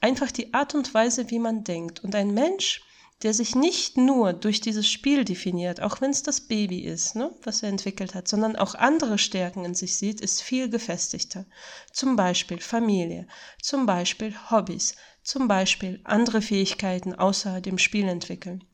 einfach 0.00 0.30
die 0.30 0.54
Art 0.54 0.74
und 0.74 0.92
Weise, 0.94 1.30
wie 1.30 1.38
man 1.38 1.64
denkt. 1.64 2.02
Und 2.02 2.14
ein 2.14 2.32
Mensch, 2.32 2.82
der 3.22 3.34
sich 3.34 3.54
nicht 3.54 3.98
nur 3.98 4.32
durch 4.32 4.60
dieses 4.60 4.88
Spiel 4.88 5.24
definiert, 5.24 5.82
auch 5.82 6.00
wenn 6.00 6.10
es 6.10 6.22
das 6.22 6.40
Baby 6.40 6.80
ist, 6.80 7.16
ne, 7.16 7.30
was 7.42 7.62
er 7.62 7.68
entwickelt 7.68 8.14
hat, 8.14 8.28
sondern 8.28 8.56
auch 8.56 8.74
andere 8.74 9.18
Stärken 9.18 9.64
in 9.64 9.74
sich 9.74 9.96
sieht, 9.96 10.20
ist 10.20 10.42
viel 10.42 10.70
gefestigter. 10.70 11.44
Zum 11.92 12.16
Beispiel 12.16 12.60
Familie, 12.60 13.26
zum 13.62 13.84
Beispiel 13.84 14.34
Hobbys, 14.50 14.94
zum 15.22 15.48
Beispiel 15.48 16.00
andere 16.04 16.40
Fähigkeiten 16.40 17.14
außer 17.14 17.60
dem 17.60 17.76
Spiel 17.76 18.08
entwickeln. 18.08 18.64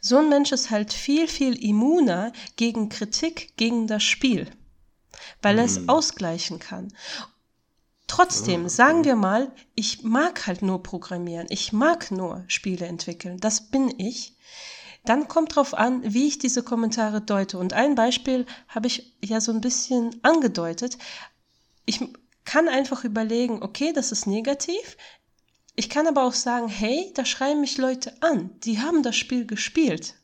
So 0.00 0.18
ein 0.18 0.28
Mensch 0.28 0.52
ist 0.52 0.70
halt 0.70 0.92
viel, 0.92 1.26
viel 1.28 1.62
immuner 1.62 2.32
gegen 2.56 2.88
Kritik, 2.88 3.56
gegen 3.56 3.86
das 3.86 4.02
Spiel, 4.02 4.50
weil 5.42 5.58
er 5.58 5.64
es 5.64 5.88
ausgleichen 5.88 6.58
kann. 6.58 6.92
Trotzdem, 8.10 8.68
sagen 8.68 9.04
wir 9.04 9.14
mal, 9.14 9.52
ich 9.76 10.02
mag 10.02 10.48
halt 10.48 10.62
nur 10.62 10.82
programmieren, 10.82 11.46
ich 11.48 11.72
mag 11.72 12.10
nur 12.10 12.42
Spiele 12.48 12.86
entwickeln, 12.86 13.38
das 13.38 13.70
bin 13.70 13.94
ich. 13.98 14.36
Dann 15.04 15.28
kommt 15.28 15.54
drauf 15.54 15.74
an, 15.74 16.02
wie 16.02 16.26
ich 16.26 16.36
diese 16.36 16.64
Kommentare 16.64 17.20
deute. 17.20 17.56
Und 17.56 17.72
ein 17.72 17.94
Beispiel 17.94 18.46
habe 18.66 18.88
ich 18.88 19.14
ja 19.24 19.40
so 19.40 19.52
ein 19.52 19.60
bisschen 19.60 20.18
angedeutet. 20.22 20.98
Ich 21.86 22.00
kann 22.44 22.66
einfach 22.66 23.04
überlegen, 23.04 23.62
okay, 23.62 23.92
das 23.92 24.10
ist 24.10 24.26
negativ. 24.26 24.96
Ich 25.76 25.88
kann 25.88 26.08
aber 26.08 26.24
auch 26.24 26.34
sagen, 26.34 26.66
hey, 26.66 27.12
da 27.14 27.24
schreiben 27.24 27.60
mich 27.60 27.78
Leute 27.78 28.12
an, 28.22 28.50
die 28.64 28.80
haben 28.80 29.04
das 29.04 29.14
Spiel 29.14 29.46
gespielt. 29.46 30.16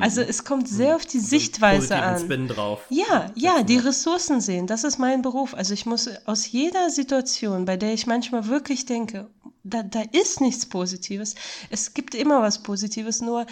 Also 0.00 0.20
es 0.20 0.44
kommt 0.44 0.68
sehr 0.68 0.96
auf 0.96 1.06
die 1.06 1.20
Sichtweise 1.20 1.88
Positiven 1.88 2.04
an. 2.04 2.20
Spin 2.20 2.48
drauf. 2.48 2.80
Ja, 2.88 3.30
ja, 3.34 3.62
die 3.62 3.78
Ressourcen 3.78 4.40
sehen, 4.40 4.66
das 4.66 4.84
ist 4.84 4.98
mein 4.98 5.22
Beruf. 5.22 5.54
Also 5.54 5.74
ich 5.74 5.86
muss 5.86 6.08
aus 6.26 6.50
jeder 6.50 6.90
Situation, 6.90 7.64
bei 7.64 7.76
der 7.76 7.92
ich 7.92 8.06
manchmal 8.06 8.46
wirklich 8.46 8.86
denke, 8.86 9.28
da, 9.62 9.82
da 9.82 10.02
ist 10.12 10.40
nichts 10.40 10.66
Positives. 10.66 11.34
Es 11.68 11.92
gibt 11.92 12.14
immer 12.14 12.40
was 12.42 12.62
Positives, 12.62 13.20
nur 13.20 13.46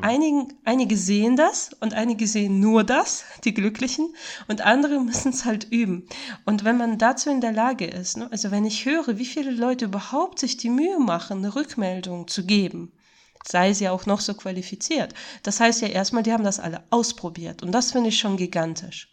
einigen, 0.00 0.54
einige 0.64 0.96
sehen 0.96 1.36
das 1.36 1.70
und 1.80 1.94
einige 1.94 2.26
sehen 2.26 2.60
nur 2.60 2.84
das, 2.84 3.24
die 3.44 3.54
Glücklichen, 3.54 4.14
und 4.48 4.60
andere 4.60 5.00
müssen 5.00 5.30
es 5.30 5.44
halt 5.44 5.66
üben. 5.70 6.06
Und 6.44 6.64
wenn 6.64 6.76
man 6.76 6.98
dazu 6.98 7.30
in 7.30 7.40
der 7.40 7.52
Lage 7.52 7.86
ist, 7.86 8.16
ne, 8.16 8.28
also 8.30 8.50
wenn 8.50 8.64
ich 8.64 8.84
höre, 8.84 9.18
wie 9.18 9.26
viele 9.26 9.50
Leute 9.50 9.86
überhaupt 9.86 10.38
sich 10.38 10.56
die 10.56 10.70
Mühe 10.70 10.98
machen, 10.98 11.38
eine 11.38 11.54
Rückmeldung 11.54 12.28
zu 12.28 12.44
geben, 12.46 12.92
sei 13.46 13.72
sie 13.72 13.88
auch 13.88 14.06
noch 14.06 14.20
so 14.20 14.34
qualifiziert. 14.34 15.14
Das 15.42 15.60
heißt 15.60 15.82
ja 15.82 15.88
erstmal, 15.88 16.22
die 16.22 16.32
haben 16.32 16.44
das 16.44 16.60
alle 16.60 16.82
ausprobiert 16.90 17.62
und 17.62 17.72
das 17.72 17.92
finde 17.92 18.08
ich 18.08 18.18
schon 18.18 18.36
gigantisch. 18.36 19.08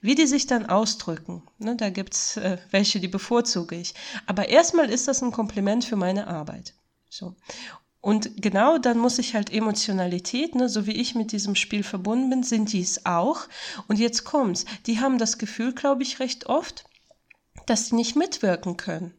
Wie 0.00 0.14
die 0.14 0.26
sich 0.26 0.46
dann 0.46 0.66
ausdrücken, 0.66 1.42
ne, 1.58 1.76
da 1.76 1.90
gibt's 1.90 2.36
äh, 2.36 2.58
welche, 2.70 3.00
die 3.00 3.08
bevorzuge 3.08 3.76
ich. 3.76 3.94
Aber 4.26 4.48
erstmal 4.48 4.90
ist 4.90 5.08
das 5.08 5.22
ein 5.22 5.32
Kompliment 5.32 5.84
für 5.84 5.96
meine 5.96 6.28
Arbeit. 6.28 6.74
So. 7.08 7.34
Und 8.00 8.40
genau 8.40 8.78
dann 8.78 8.98
muss 8.98 9.18
ich 9.18 9.34
halt 9.34 9.52
Emotionalität, 9.52 10.54
ne, 10.54 10.68
so 10.68 10.86
wie 10.86 10.92
ich 10.92 11.16
mit 11.16 11.32
diesem 11.32 11.56
Spiel 11.56 11.82
verbunden 11.82 12.30
bin, 12.30 12.42
sind 12.44 12.72
die 12.72 12.80
es 12.80 13.06
auch. 13.06 13.48
Und 13.88 13.98
jetzt 13.98 14.24
kommt's. 14.24 14.66
Die 14.86 15.00
haben 15.00 15.18
das 15.18 15.38
Gefühl, 15.38 15.74
glaube 15.74 16.04
ich, 16.04 16.20
recht 16.20 16.46
oft, 16.46 16.84
dass 17.66 17.88
sie 17.88 17.96
nicht 17.96 18.14
mitwirken 18.14 18.76
können. 18.76 19.17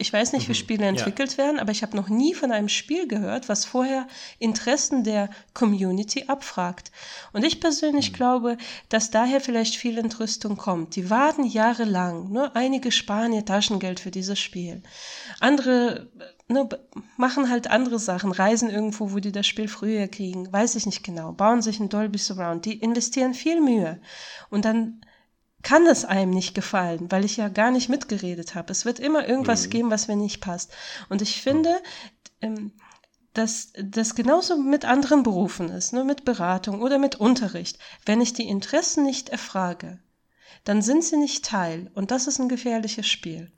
Ich 0.00 0.10
weiß 0.10 0.32
nicht, 0.32 0.48
wie 0.48 0.54
Spiele 0.54 0.86
entwickelt 0.86 1.36
werden, 1.36 1.60
aber 1.60 1.72
ich 1.72 1.82
habe 1.82 1.94
noch 1.94 2.08
nie 2.08 2.32
von 2.32 2.52
einem 2.52 2.70
Spiel 2.70 3.06
gehört, 3.06 3.50
was 3.50 3.66
vorher 3.66 4.08
Interessen 4.38 5.04
der 5.04 5.28
Community 5.52 6.24
abfragt. 6.26 6.90
Und 7.34 7.44
ich 7.44 7.60
persönlich 7.60 8.14
glaube, 8.14 8.56
dass 8.88 9.10
daher 9.10 9.42
vielleicht 9.42 9.76
viel 9.76 9.98
Entrüstung 9.98 10.56
kommt. 10.56 10.96
Die 10.96 11.10
warten 11.10 11.44
jahrelang. 11.44 12.32
Ne? 12.32 12.50
Einige 12.54 12.92
sparen 12.92 13.34
ihr 13.34 13.44
Taschengeld 13.44 14.00
für 14.00 14.10
dieses 14.10 14.38
Spiel. 14.38 14.82
Andere 15.38 16.08
ne, 16.48 16.66
machen 17.18 17.50
halt 17.50 17.68
andere 17.68 17.98
Sachen, 17.98 18.32
reisen 18.32 18.70
irgendwo, 18.70 19.12
wo 19.12 19.18
die 19.18 19.32
das 19.32 19.46
Spiel 19.46 19.68
früher 19.68 20.08
kriegen, 20.08 20.50
weiß 20.50 20.76
ich 20.76 20.86
nicht 20.86 21.04
genau, 21.04 21.32
bauen 21.32 21.60
sich 21.60 21.78
ein 21.78 21.90
Dolby 21.90 22.18
Surround, 22.18 22.64
die 22.64 22.78
investieren 22.78 23.34
viel 23.34 23.60
Mühe. 23.60 24.00
Und 24.48 24.64
dann 24.64 25.02
kann 25.62 25.86
es 25.86 26.04
einem 26.04 26.30
nicht 26.30 26.54
gefallen, 26.54 27.10
weil 27.10 27.24
ich 27.24 27.36
ja 27.36 27.48
gar 27.48 27.70
nicht 27.70 27.88
mitgeredet 27.88 28.54
habe. 28.54 28.72
Es 28.72 28.84
wird 28.84 28.98
immer 28.98 29.28
irgendwas 29.28 29.66
mhm. 29.66 29.70
geben, 29.70 29.90
was 29.90 30.08
mir 30.08 30.16
nicht 30.16 30.40
passt. 30.40 30.72
Und 31.08 31.22
ich 31.22 31.42
finde, 31.42 31.74
ähm, 32.40 32.72
dass 33.34 33.72
das 33.80 34.14
genauso 34.14 34.56
mit 34.56 34.84
anderen 34.84 35.22
Berufen 35.22 35.68
ist, 35.68 35.92
nur 35.92 36.02
ne, 36.02 36.08
mit 36.08 36.24
Beratung 36.24 36.82
oder 36.82 36.98
mit 36.98 37.16
Unterricht. 37.16 37.78
Wenn 38.04 38.20
ich 38.20 38.32
die 38.32 38.48
Interessen 38.48 39.04
nicht 39.04 39.28
erfrage, 39.28 39.98
dann 40.64 40.82
sind 40.82 41.04
sie 41.04 41.16
nicht 41.16 41.44
Teil. 41.44 41.90
Und 41.94 42.10
das 42.10 42.26
ist 42.26 42.40
ein 42.40 42.48
gefährliches 42.48 43.06
Spiel. 43.06 43.52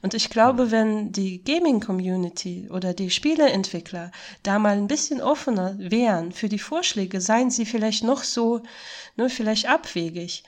Und 0.00 0.14
ich 0.14 0.30
glaube, 0.30 0.70
wenn 0.70 1.10
die 1.10 1.42
Gaming-Community 1.42 2.68
oder 2.70 2.94
die 2.94 3.10
Spieleentwickler 3.10 4.12
da 4.42 4.58
mal 4.58 4.76
ein 4.76 4.86
bisschen 4.86 5.20
offener 5.20 5.74
wären 5.78 6.30
für 6.30 6.48
die 6.48 6.60
Vorschläge, 6.60 7.20
seien 7.20 7.50
sie 7.50 7.66
vielleicht 7.66 8.04
noch 8.04 8.22
so, 8.22 8.58
nur 9.16 9.26
ne, 9.26 9.30
vielleicht 9.30 9.66
abwegig, 9.66 10.44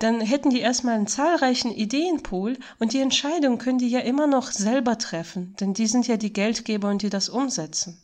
dann 0.00 0.20
hätten 0.20 0.50
die 0.50 0.60
erstmal 0.60 0.94
einen 0.94 1.06
zahlreichen 1.06 1.72
Ideenpool 1.72 2.58
und 2.78 2.92
die 2.92 3.00
Entscheidung 3.00 3.58
können 3.58 3.78
die 3.78 3.88
ja 3.88 4.00
immer 4.00 4.26
noch 4.26 4.52
selber 4.52 4.98
treffen, 4.98 5.56
denn 5.60 5.74
die 5.74 5.86
sind 5.86 6.06
ja 6.06 6.16
die 6.16 6.32
Geldgeber 6.32 6.88
und 6.88 7.02
die 7.02 7.10
das 7.10 7.28
umsetzen. 7.28 8.02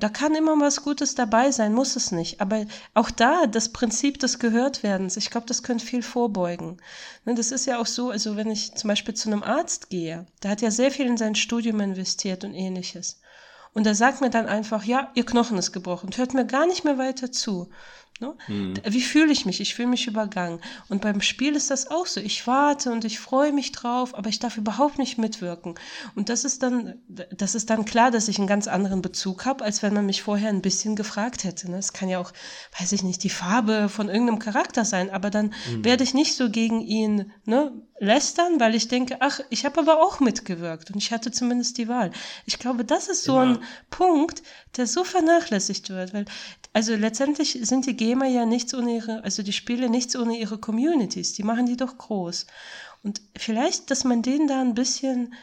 Da 0.00 0.08
kann 0.08 0.36
immer 0.36 0.60
was 0.60 0.84
Gutes 0.84 1.16
dabei 1.16 1.50
sein, 1.50 1.74
muss 1.74 1.96
es 1.96 2.12
nicht. 2.12 2.40
Aber 2.40 2.64
auch 2.94 3.10
da 3.10 3.48
das 3.48 3.72
Prinzip 3.72 4.20
des 4.20 4.38
Gehörtwerdens, 4.38 5.16
ich 5.16 5.28
glaube, 5.28 5.48
das 5.48 5.64
könnte 5.64 5.84
viel 5.84 6.02
vorbeugen. 6.02 6.76
Ne, 7.24 7.34
das 7.34 7.50
ist 7.50 7.66
ja 7.66 7.80
auch 7.80 7.86
so, 7.86 8.10
also 8.10 8.36
wenn 8.36 8.48
ich 8.48 8.76
zum 8.76 8.86
Beispiel 8.86 9.14
zu 9.14 9.28
einem 9.28 9.42
Arzt 9.42 9.90
gehe, 9.90 10.26
der 10.44 10.52
hat 10.52 10.60
ja 10.60 10.70
sehr 10.70 10.92
viel 10.92 11.06
in 11.06 11.16
sein 11.16 11.34
Studium 11.34 11.80
investiert 11.80 12.44
und 12.44 12.54
ähnliches. 12.54 13.20
Und 13.74 13.88
er 13.88 13.96
sagt 13.96 14.20
mir 14.20 14.30
dann 14.30 14.46
einfach, 14.46 14.84
ja, 14.84 15.10
ihr 15.14 15.26
Knochen 15.26 15.58
ist 15.58 15.72
gebrochen 15.72 16.10
hört 16.16 16.32
mir 16.32 16.46
gar 16.46 16.66
nicht 16.66 16.84
mehr 16.84 16.98
weiter 16.98 17.32
zu. 17.32 17.68
Ne? 18.20 18.34
Mhm. 18.48 18.74
Wie 18.84 19.00
fühle 19.00 19.30
ich 19.32 19.46
mich? 19.46 19.60
Ich 19.60 19.74
fühle 19.74 19.88
mich 19.88 20.08
übergangen. 20.08 20.60
Und 20.88 21.02
beim 21.02 21.20
Spiel 21.20 21.54
ist 21.54 21.70
das 21.70 21.88
auch 21.90 22.06
so. 22.06 22.20
Ich 22.20 22.46
warte 22.48 22.90
und 22.90 23.04
ich 23.04 23.20
freue 23.20 23.52
mich 23.52 23.70
drauf, 23.70 24.16
aber 24.16 24.28
ich 24.28 24.40
darf 24.40 24.56
überhaupt 24.56 24.98
nicht 24.98 25.18
mitwirken. 25.18 25.76
Und 26.16 26.28
das 26.28 26.44
ist 26.44 26.62
dann, 26.64 26.94
das 27.06 27.54
ist 27.54 27.70
dann 27.70 27.84
klar, 27.84 28.10
dass 28.10 28.26
ich 28.26 28.38
einen 28.38 28.48
ganz 28.48 28.66
anderen 28.66 29.02
Bezug 29.02 29.44
habe, 29.44 29.64
als 29.64 29.82
wenn 29.82 29.94
man 29.94 30.06
mich 30.06 30.22
vorher 30.22 30.48
ein 30.48 30.62
bisschen 30.62 30.96
gefragt 30.96 31.44
hätte. 31.44 31.70
Ne? 31.70 31.78
Es 31.78 31.92
kann 31.92 32.08
ja 32.08 32.18
auch, 32.18 32.32
weiß 32.78 32.90
ich 32.92 33.04
nicht, 33.04 33.22
die 33.22 33.30
Farbe 33.30 33.88
von 33.88 34.08
irgendeinem 34.08 34.40
Charakter 34.40 34.84
sein, 34.84 35.10
aber 35.10 35.30
dann 35.30 35.54
mhm. 35.70 35.84
werde 35.84 36.02
ich 36.02 36.12
nicht 36.12 36.34
so 36.34 36.50
gegen 36.50 36.80
ihn 36.80 37.32
ne, 37.44 37.72
lästern, 38.00 38.60
weil 38.60 38.74
ich 38.74 38.88
denke, 38.88 39.16
ach, 39.20 39.40
ich 39.50 39.64
habe 39.64 39.80
aber 39.80 40.02
auch 40.02 40.20
mitgewirkt 40.20 40.90
und 40.90 40.98
ich 40.98 41.12
hatte 41.12 41.30
zumindest 41.30 41.78
die 41.78 41.88
Wahl. 41.88 42.10
Ich 42.46 42.58
glaube, 42.58 42.84
das 42.84 43.08
ist 43.08 43.24
so 43.24 43.40
Immer. 43.40 43.56
ein 43.56 43.58
Punkt, 43.90 44.42
der 44.76 44.86
so 44.86 45.04
vernachlässigt 45.04 45.90
wird, 45.90 46.14
weil 46.14 46.24
also 46.72 46.94
letztendlich 46.94 47.58
sind 47.62 47.86
die 47.86 47.96
Gamer 47.96 48.26
ja 48.26 48.46
nichts 48.46 48.74
ohne 48.74 48.96
ihre, 48.96 49.24
also 49.24 49.42
die 49.42 49.52
Spiele 49.52 49.88
nichts 49.88 50.14
ohne 50.16 50.38
ihre 50.38 50.58
Communities, 50.58 51.32
die 51.32 51.42
machen 51.42 51.66
die 51.66 51.76
doch 51.76 51.98
groß. 51.98 52.46
Und 53.02 53.20
vielleicht, 53.36 53.90
dass 53.90 54.04
man 54.04 54.22
denen 54.22 54.48
da 54.48 54.60
ein 54.60 54.74
bisschen 54.74 55.34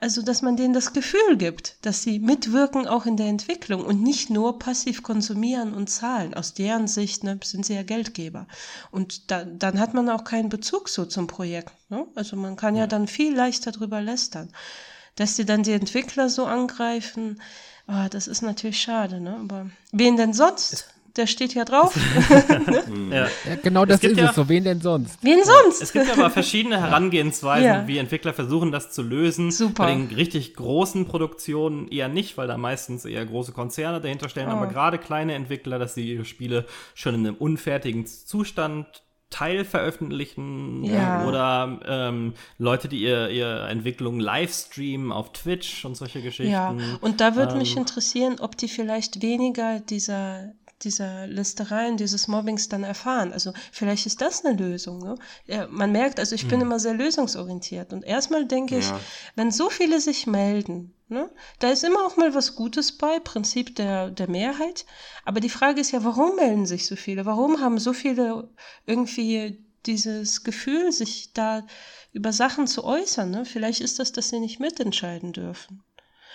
also 0.00 0.22
dass 0.22 0.42
man 0.42 0.56
denen 0.56 0.74
das 0.74 0.92
Gefühl 0.92 1.36
gibt, 1.36 1.76
dass 1.82 2.02
sie 2.02 2.20
mitwirken 2.20 2.86
auch 2.86 3.04
in 3.04 3.16
der 3.16 3.26
Entwicklung 3.26 3.84
und 3.84 4.00
nicht 4.00 4.30
nur 4.30 4.58
passiv 4.58 5.02
konsumieren 5.02 5.74
und 5.74 5.88
zahlen. 5.88 6.34
Aus 6.34 6.54
deren 6.54 6.86
Sicht 6.86 7.24
ne, 7.24 7.38
sind 7.42 7.66
sie 7.66 7.74
ja 7.74 7.82
Geldgeber. 7.82 8.46
Und 8.92 9.30
da, 9.30 9.44
dann 9.44 9.80
hat 9.80 9.92
man 9.92 10.08
auch 10.08 10.22
keinen 10.22 10.48
Bezug 10.48 10.88
so 10.88 11.04
zum 11.04 11.26
Projekt. 11.26 11.72
Ne? 11.88 12.06
Also 12.14 12.36
man 12.36 12.54
kann 12.54 12.76
ja. 12.76 12.82
ja 12.82 12.86
dann 12.86 13.08
viel 13.08 13.34
leichter 13.34 13.72
drüber 13.72 14.00
lästern. 14.00 14.50
Dass 15.16 15.36
sie 15.36 15.44
dann 15.44 15.64
die 15.64 15.72
Entwickler 15.72 16.28
so 16.28 16.46
angreifen, 16.46 17.42
oh, 17.88 18.06
das 18.08 18.28
ist 18.28 18.42
natürlich 18.42 18.80
schade. 18.80 19.20
Ne? 19.20 19.36
Aber 19.36 19.68
wen 19.90 20.16
denn 20.16 20.32
sonst? 20.32 20.91
Der 21.16 21.26
steht 21.26 21.54
ja 21.54 21.64
drauf. 21.64 21.96
ja. 23.10 23.26
ja. 23.26 23.28
genau 23.62 23.84
das 23.84 24.02
ist 24.02 24.16
ja, 24.16 24.30
es 24.30 24.36
so. 24.36 24.48
Wen 24.48 24.64
denn 24.64 24.80
sonst? 24.80 25.18
Wen 25.22 25.42
sonst? 25.44 25.82
Es 25.82 25.92
gibt 25.92 26.06
ja 26.06 26.14
aber 26.14 26.30
verschiedene 26.30 26.80
Herangehensweisen, 26.80 27.64
ja. 27.64 27.86
wie 27.86 27.98
Entwickler 27.98 28.32
versuchen, 28.32 28.72
das 28.72 28.90
zu 28.90 29.02
lösen. 29.02 29.50
Super. 29.50 29.84
Bei 29.84 29.94
den 29.94 30.06
richtig 30.14 30.54
großen 30.54 31.06
Produktionen 31.06 31.88
eher 31.88 32.08
nicht, 32.08 32.36
weil 32.38 32.48
da 32.48 32.56
meistens 32.56 33.04
eher 33.04 33.24
große 33.24 33.52
Konzerne 33.52 34.00
dahinter 34.00 34.28
stellen. 34.28 34.48
Oh. 34.48 34.52
Aber 34.52 34.66
gerade 34.66 34.98
kleine 34.98 35.34
Entwickler, 35.34 35.78
dass 35.78 35.94
sie 35.94 36.12
ihre 36.12 36.24
Spiele 36.24 36.66
schon 36.94 37.14
in 37.14 37.26
einem 37.26 37.36
unfertigen 37.36 38.06
Zustand 38.06 39.02
Teil 39.32 39.64
veröffentlichen 39.64 40.84
ja. 40.84 41.26
oder 41.26 41.80
ähm, 41.86 42.34
Leute, 42.58 42.86
die 42.88 43.02
ihr, 43.02 43.30
ihr 43.30 43.62
Entwicklung 43.62 44.20
live 44.20 44.52
streamen 44.52 45.10
auf 45.10 45.32
Twitch 45.32 45.84
und 45.84 45.96
solche 45.96 46.20
Geschichten. 46.20 46.52
Ja, 46.52 46.76
und 47.00 47.20
da 47.20 47.34
würde 47.34 47.52
ähm, 47.52 47.58
mich 47.58 47.76
interessieren, 47.76 48.36
ob 48.38 48.56
die 48.56 48.68
vielleicht 48.68 49.22
weniger 49.22 49.80
dieser 49.80 50.52
dieser 50.84 51.26
Lästereien, 51.26 51.96
dieses 51.96 52.28
Mobbings 52.28 52.68
dann 52.68 52.84
erfahren. 52.84 53.32
Also 53.32 53.52
vielleicht 53.70 54.06
ist 54.06 54.20
das 54.20 54.44
eine 54.44 54.56
Lösung. 54.56 54.98
Ne? 54.98 55.14
Ja, 55.46 55.66
man 55.68 55.92
merkt, 55.92 56.18
also 56.18 56.34
ich 56.34 56.48
bin 56.48 56.58
mhm. 56.58 56.66
immer 56.66 56.80
sehr 56.80 56.94
lösungsorientiert. 56.94 57.92
Und 57.92 58.04
erstmal 58.04 58.46
denke 58.46 58.74
ja. 58.74 58.80
ich, 58.80 58.92
wenn 59.36 59.50
so 59.50 59.70
viele 59.70 60.00
sich 60.00 60.26
melden, 60.26 60.94
ne, 61.08 61.30
da 61.58 61.70
ist 61.70 61.84
immer 61.84 62.04
auch 62.04 62.16
mal 62.16 62.34
was 62.34 62.56
Gutes 62.56 62.92
bei, 62.92 63.18
Prinzip 63.20 63.76
der, 63.76 64.10
der 64.10 64.28
Mehrheit. 64.28 64.84
Aber 65.24 65.40
die 65.40 65.50
Frage 65.50 65.80
ist 65.80 65.92
ja, 65.92 66.04
warum 66.04 66.36
melden 66.36 66.66
sich 66.66 66.86
so 66.86 66.96
viele? 66.96 67.26
Warum 67.26 67.60
haben 67.60 67.78
so 67.78 67.92
viele 67.92 68.48
irgendwie 68.86 69.64
dieses 69.86 70.44
Gefühl, 70.44 70.92
sich 70.92 71.32
da 71.32 71.64
über 72.12 72.32
Sachen 72.32 72.66
zu 72.66 72.84
äußern? 72.84 73.30
Ne? 73.30 73.44
Vielleicht 73.44 73.80
ist 73.80 73.98
das, 73.98 74.12
dass 74.12 74.30
sie 74.30 74.40
nicht 74.40 74.60
mitentscheiden 74.60 75.32
dürfen. 75.32 75.82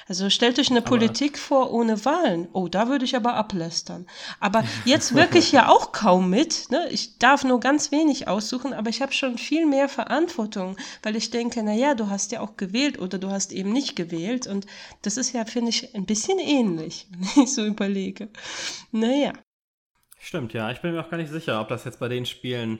Also 0.08 0.30
stellt 0.30 0.58
euch 0.58 0.70
eine 0.70 0.80
aber 0.80 0.90
Politik 0.90 1.38
vor 1.38 1.72
ohne 1.72 2.06
Wahlen. 2.06 2.48
Oh, 2.54 2.68
da 2.68 2.88
würde 2.88 3.04
ich 3.04 3.16
aber 3.16 3.34
ablästern. 3.34 4.06
Aber 4.40 4.64
jetzt 4.86 5.14
wirklich 5.14 5.52
ja 5.52 5.68
auch 5.70 5.92
kaum 5.92 6.30
mit. 6.30 6.72
Ne? 6.72 6.88
Ich 6.92 7.18
darf 7.18 7.44
nur 7.44 7.60
ganz 7.60 7.92
wenig 7.92 8.28
aussuchen, 8.28 8.74
aber 8.74 8.90
ich 8.90 9.02
habe 9.02 9.12
schon 9.12 9.38
viel 9.38 9.66
mehr 9.66 9.90
Verantwortung, 9.90 10.78
weil 11.04 11.16
ich 11.16 11.30
denke, 11.30 11.62
na 11.64 11.74
ja, 11.74 11.94
du 11.94 12.10
hast 12.10 12.32
ja 12.32 12.40
auch 12.40 12.56
gewählt 12.56 13.00
oder 13.00 13.18
du 13.18 13.30
hast 13.30 13.52
eben 13.52 13.74
nicht 13.74 13.96
gewählt. 13.96 14.48
Und 14.48 14.66
das 15.02 15.18
ist 15.18 15.34
ja, 15.34 15.44
finde 15.46 15.70
ich, 15.70 15.94
ein 15.94 16.06
bisschen 16.06 16.40
ähnlich, 16.40 17.08
wenn 17.36 17.44
ich 17.44 17.54
so 17.54 17.66
überlege. 17.66 18.30
Naja. 18.92 19.34
Stimmt, 20.20 20.54
ja. 20.54 20.72
Ich 20.72 20.82
bin 20.82 20.94
mir 20.94 21.02
auch 21.02 21.10
gar 21.10 21.18
nicht 21.18 21.32
sicher, 21.32 21.60
ob 21.62 21.68
das 21.68 21.84
jetzt 21.84 22.00
bei 22.00 22.08
den 22.08 22.26
Spielen 22.26 22.80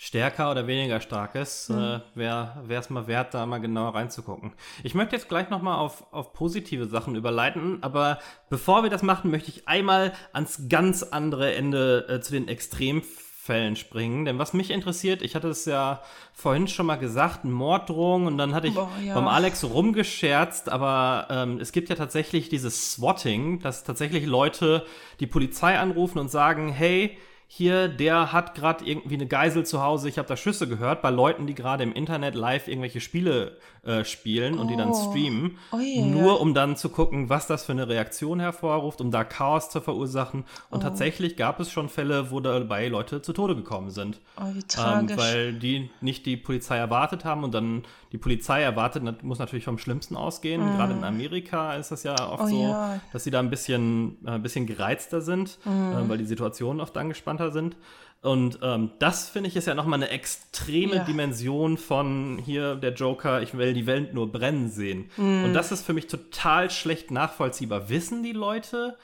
stärker 0.00 0.52
oder 0.52 0.68
weniger 0.68 1.00
stark 1.00 1.34
ist, 1.34 1.70
mhm. 1.70 1.76
äh, 1.76 2.00
wäre 2.14 2.64
es 2.68 2.88
mal 2.88 3.08
wert, 3.08 3.34
da 3.34 3.44
mal 3.46 3.58
genauer 3.58 3.96
reinzugucken. 3.96 4.52
Ich 4.84 4.94
möchte 4.94 5.16
jetzt 5.16 5.28
gleich 5.28 5.50
nochmal 5.50 5.76
auf, 5.76 6.06
auf 6.12 6.32
positive 6.32 6.86
Sachen 6.86 7.16
überleiten, 7.16 7.82
aber 7.82 8.20
bevor 8.48 8.84
wir 8.84 8.90
das 8.90 9.02
machen, 9.02 9.32
möchte 9.32 9.50
ich 9.50 9.66
einmal 9.66 10.12
ans 10.32 10.68
ganz 10.68 11.02
andere 11.02 11.52
Ende 11.52 12.06
äh, 12.08 12.20
zu 12.20 12.32
den 12.32 12.46
Extremfällen 12.46 13.74
springen. 13.74 14.24
Denn 14.24 14.38
was 14.38 14.52
mich 14.52 14.70
interessiert, 14.70 15.20
ich 15.20 15.34
hatte 15.34 15.48
es 15.48 15.64
ja 15.64 16.00
vorhin 16.32 16.68
schon 16.68 16.86
mal 16.86 16.94
gesagt, 16.94 17.44
Morddrohung 17.44 18.26
und 18.26 18.38
dann 18.38 18.54
hatte 18.54 18.68
ich 18.68 18.74
Boah, 18.74 18.88
ja. 19.04 19.14
beim 19.14 19.26
Alex 19.26 19.64
rumgescherzt, 19.64 20.68
aber 20.68 21.26
ähm, 21.28 21.58
es 21.58 21.72
gibt 21.72 21.88
ja 21.88 21.96
tatsächlich 21.96 22.48
dieses 22.48 22.92
Swatting, 22.92 23.58
dass 23.58 23.82
tatsächlich 23.82 24.26
Leute 24.26 24.86
die 25.18 25.26
Polizei 25.26 25.76
anrufen 25.76 26.20
und 26.20 26.30
sagen, 26.30 26.68
hey, 26.68 27.18
hier, 27.50 27.88
der 27.88 28.30
hat 28.32 28.54
gerade 28.54 28.84
irgendwie 28.84 29.14
eine 29.14 29.26
Geisel 29.26 29.64
zu 29.64 29.82
Hause, 29.82 30.08
ich 30.10 30.18
habe 30.18 30.28
da 30.28 30.36
Schüsse 30.36 30.68
gehört, 30.68 31.00
bei 31.00 31.08
Leuten, 31.08 31.46
die 31.46 31.54
gerade 31.54 31.82
im 31.82 31.94
Internet 31.94 32.34
live 32.34 32.68
irgendwelche 32.68 33.00
Spiele 33.00 33.56
äh, 33.88 34.04
spielen 34.04 34.58
und 34.58 34.68
die 34.68 34.76
dann 34.76 34.90
oh. 34.90 35.10
streamen, 35.10 35.56
oh 35.72 35.78
yeah. 35.78 36.04
nur 36.04 36.40
um 36.40 36.52
dann 36.52 36.76
zu 36.76 36.90
gucken, 36.90 37.30
was 37.30 37.46
das 37.46 37.64
für 37.64 37.72
eine 37.72 37.88
Reaktion 37.88 38.38
hervorruft, 38.38 39.00
um 39.00 39.10
da 39.10 39.24
Chaos 39.24 39.70
zu 39.70 39.80
verursachen. 39.80 40.44
Und 40.70 40.80
oh. 40.80 40.82
tatsächlich 40.82 41.36
gab 41.36 41.58
es 41.58 41.72
schon 41.72 41.88
Fälle, 41.88 42.30
wo 42.30 42.40
dabei 42.40 42.88
Leute 42.88 43.22
zu 43.22 43.32
Tode 43.32 43.56
gekommen 43.56 43.90
sind. 43.90 44.20
Oh. 44.36 44.44
Ähm, 44.44 45.08
weil 45.16 45.54
die 45.54 45.90
nicht 46.02 46.26
die 46.26 46.36
Polizei 46.36 46.76
erwartet 46.76 47.24
haben 47.24 47.44
und 47.44 47.54
dann 47.54 47.84
die 48.12 48.18
Polizei 48.18 48.62
erwartet, 48.62 49.22
muss 49.22 49.38
natürlich 49.38 49.64
vom 49.64 49.78
Schlimmsten 49.78 50.16
ausgehen. 50.16 50.62
Mm. 50.62 50.76
Gerade 50.76 50.92
in 50.94 51.04
Amerika 51.04 51.74
ist 51.74 51.90
das 51.90 52.02
ja 52.02 52.14
oft 52.30 52.44
oh, 52.44 52.46
so, 52.46 52.62
ja. 52.62 53.00
dass 53.12 53.24
sie 53.24 53.30
da 53.30 53.38
ein 53.38 53.50
bisschen, 53.50 54.16
äh, 54.24 54.32
ein 54.32 54.42
bisschen 54.42 54.66
gereizter 54.66 55.20
sind, 55.20 55.58
mm. 55.64 55.68
äh, 55.68 56.08
weil 56.08 56.18
die 56.18 56.24
Situationen 56.24 56.80
oft 56.80 56.96
angespannter 56.96 57.52
sind. 57.52 57.76
Und 58.20 58.58
ähm, 58.62 58.90
das 58.98 59.28
finde 59.28 59.48
ich 59.48 59.56
ist 59.56 59.66
ja 59.66 59.74
nochmal 59.74 60.02
eine 60.02 60.10
extreme 60.10 60.96
ja. 60.96 61.04
Dimension 61.04 61.76
von 61.76 62.38
hier 62.44 62.74
der 62.74 62.92
Joker, 62.92 63.42
ich 63.42 63.56
will 63.56 63.74
die 63.74 63.86
Welt 63.86 64.12
nur 64.12 64.32
brennen 64.32 64.70
sehen. 64.70 65.08
Mm. 65.16 65.44
Und 65.44 65.54
das 65.54 65.70
ist 65.70 65.86
für 65.86 65.92
mich 65.92 66.08
total 66.08 66.70
schlecht 66.70 67.12
nachvollziehbar. 67.12 67.88
Wissen 67.88 68.24
die 68.24 68.32
Leute, 68.32 68.96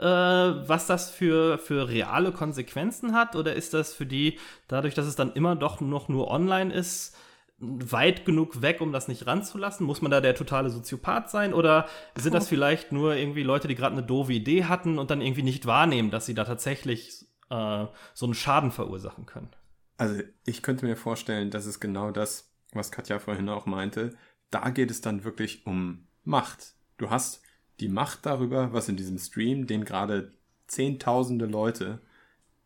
äh, 0.00 0.04
was 0.04 0.86
das 0.86 1.10
für, 1.10 1.58
für 1.58 1.88
reale 1.88 2.32
Konsequenzen 2.32 3.14
hat? 3.14 3.34
Oder 3.34 3.54
ist 3.54 3.72
das 3.72 3.94
für 3.94 4.06
die, 4.06 4.38
dadurch, 4.68 4.94
dass 4.94 5.06
es 5.06 5.16
dann 5.16 5.32
immer 5.32 5.56
doch 5.56 5.80
noch 5.80 6.08
nur 6.08 6.30
online 6.30 6.72
ist, 6.72 7.16
weit 7.58 8.24
genug 8.24 8.62
weg, 8.62 8.80
um 8.80 8.92
das 8.92 9.08
nicht 9.08 9.26
ranzulassen? 9.26 9.86
Muss 9.86 10.02
man 10.02 10.10
da 10.10 10.20
der 10.20 10.34
totale 10.34 10.70
Soziopath 10.70 11.30
sein? 11.30 11.54
Oder 11.54 11.86
sind 12.14 12.34
das 12.34 12.48
vielleicht 12.48 12.92
nur 12.92 13.14
irgendwie 13.14 13.42
Leute, 13.42 13.68
die 13.68 13.74
gerade 13.74 13.96
eine 13.96 14.06
doofe 14.06 14.32
Idee 14.32 14.64
hatten 14.64 14.98
und 14.98 15.10
dann 15.10 15.20
irgendwie 15.20 15.42
nicht 15.42 15.66
wahrnehmen, 15.66 16.10
dass 16.10 16.26
sie 16.26 16.34
da 16.34 16.44
tatsächlich 16.44 17.26
äh, 17.50 17.86
so 18.14 18.26
einen 18.26 18.34
Schaden 18.34 18.70
verursachen 18.70 19.26
können? 19.26 19.50
Also 19.96 20.22
ich 20.46 20.62
könnte 20.62 20.86
mir 20.86 20.96
vorstellen, 20.96 21.50
das 21.50 21.66
ist 21.66 21.80
genau 21.80 22.10
das, 22.10 22.50
was 22.72 22.90
Katja 22.90 23.18
vorhin 23.18 23.48
auch 23.48 23.66
meinte. 23.66 24.16
Da 24.50 24.70
geht 24.70 24.90
es 24.90 25.00
dann 25.00 25.24
wirklich 25.24 25.66
um 25.66 26.06
Macht. 26.24 26.74
Du 26.96 27.10
hast 27.10 27.42
die 27.80 27.88
Macht 27.88 28.24
darüber, 28.26 28.72
was 28.72 28.88
in 28.88 28.96
diesem 28.96 29.18
Stream, 29.18 29.66
den 29.66 29.84
gerade 29.84 30.32
zehntausende 30.66 31.46
Leute, 31.46 32.00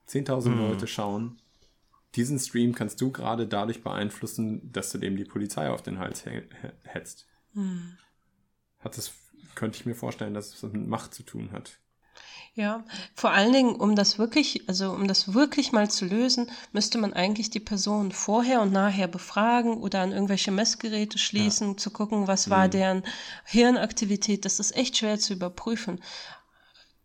zehntausend 0.07 0.57
mhm. 0.57 0.62
Leute 0.62 0.87
schauen, 0.87 1.39
diesen 2.14 2.39
Stream 2.39 2.74
kannst 2.74 3.01
du 3.01 3.11
gerade 3.11 3.47
dadurch 3.47 3.82
beeinflussen, 3.82 4.72
dass 4.72 4.93
du 4.93 4.99
dem 4.99 5.16
die 5.16 5.24
Polizei 5.24 5.68
auf 5.68 5.82
den 5.82 5.99
Hals 5.99 6.24
hetzt. 6.85 7.26
Mhm. 7.55 7.99
Hat 8.78 8.97
das, 8.97 9.12
könnte 9.55 9.78
ich 9.78 9.87
mir 9.87 9.95
vorstellen, 9.95 10.35
dass 10.35 10.55
es 10.55 10.62
mit 10.62 10.87
Macht 10.87 11.14
zu 11.14 11.22
tun 11.22 11.51
hat. 11.53 11.78
Ja, 12.57 12.84
vor 13.16 13.32
allen 13.32 13.52
Dingen, 13.52 13.74
um 13.74 13.96
das 13.96 14.16
wirklich, 14.16 14.68
also 14.68 14.92
um 14.92 15.09
das 15.09 15.34
wirklich 15.34 15.72
mal 15.72 15.90
zu 15.90 16.05
lösen, 16.05 16.48
müsste 16.72 16.98
man 16.98 17.12
eigentlich 17.12 17.50
die 17.50 17.59
Person 17.59 18.12
vorher 18.12 18.61
und 18.61 18.72
nachher 18.72 19.09
befragen 19.09 19.78
oder 19.78 20.02
an 20.02 20.12
irgendwelche 20.12 20.52
Messgeräte 20.52 21.18
schließen, 21.18 21.70
ja. 21.70 21.76
zu 21.76 21.90
gucken, 21.90 22.28
was 22.28 22.50
war 22.50 22.66
mhm. 22.66 22.70
deren 22.70 23.02
Hirnaktivität. 23.44 24.44
Das 24.44 24.61
ist 24.61 24.76
echt 24.76 24.96
schwer 24.96 25.18
zu 25.18 25.32
überprüfen. 25.32 26.00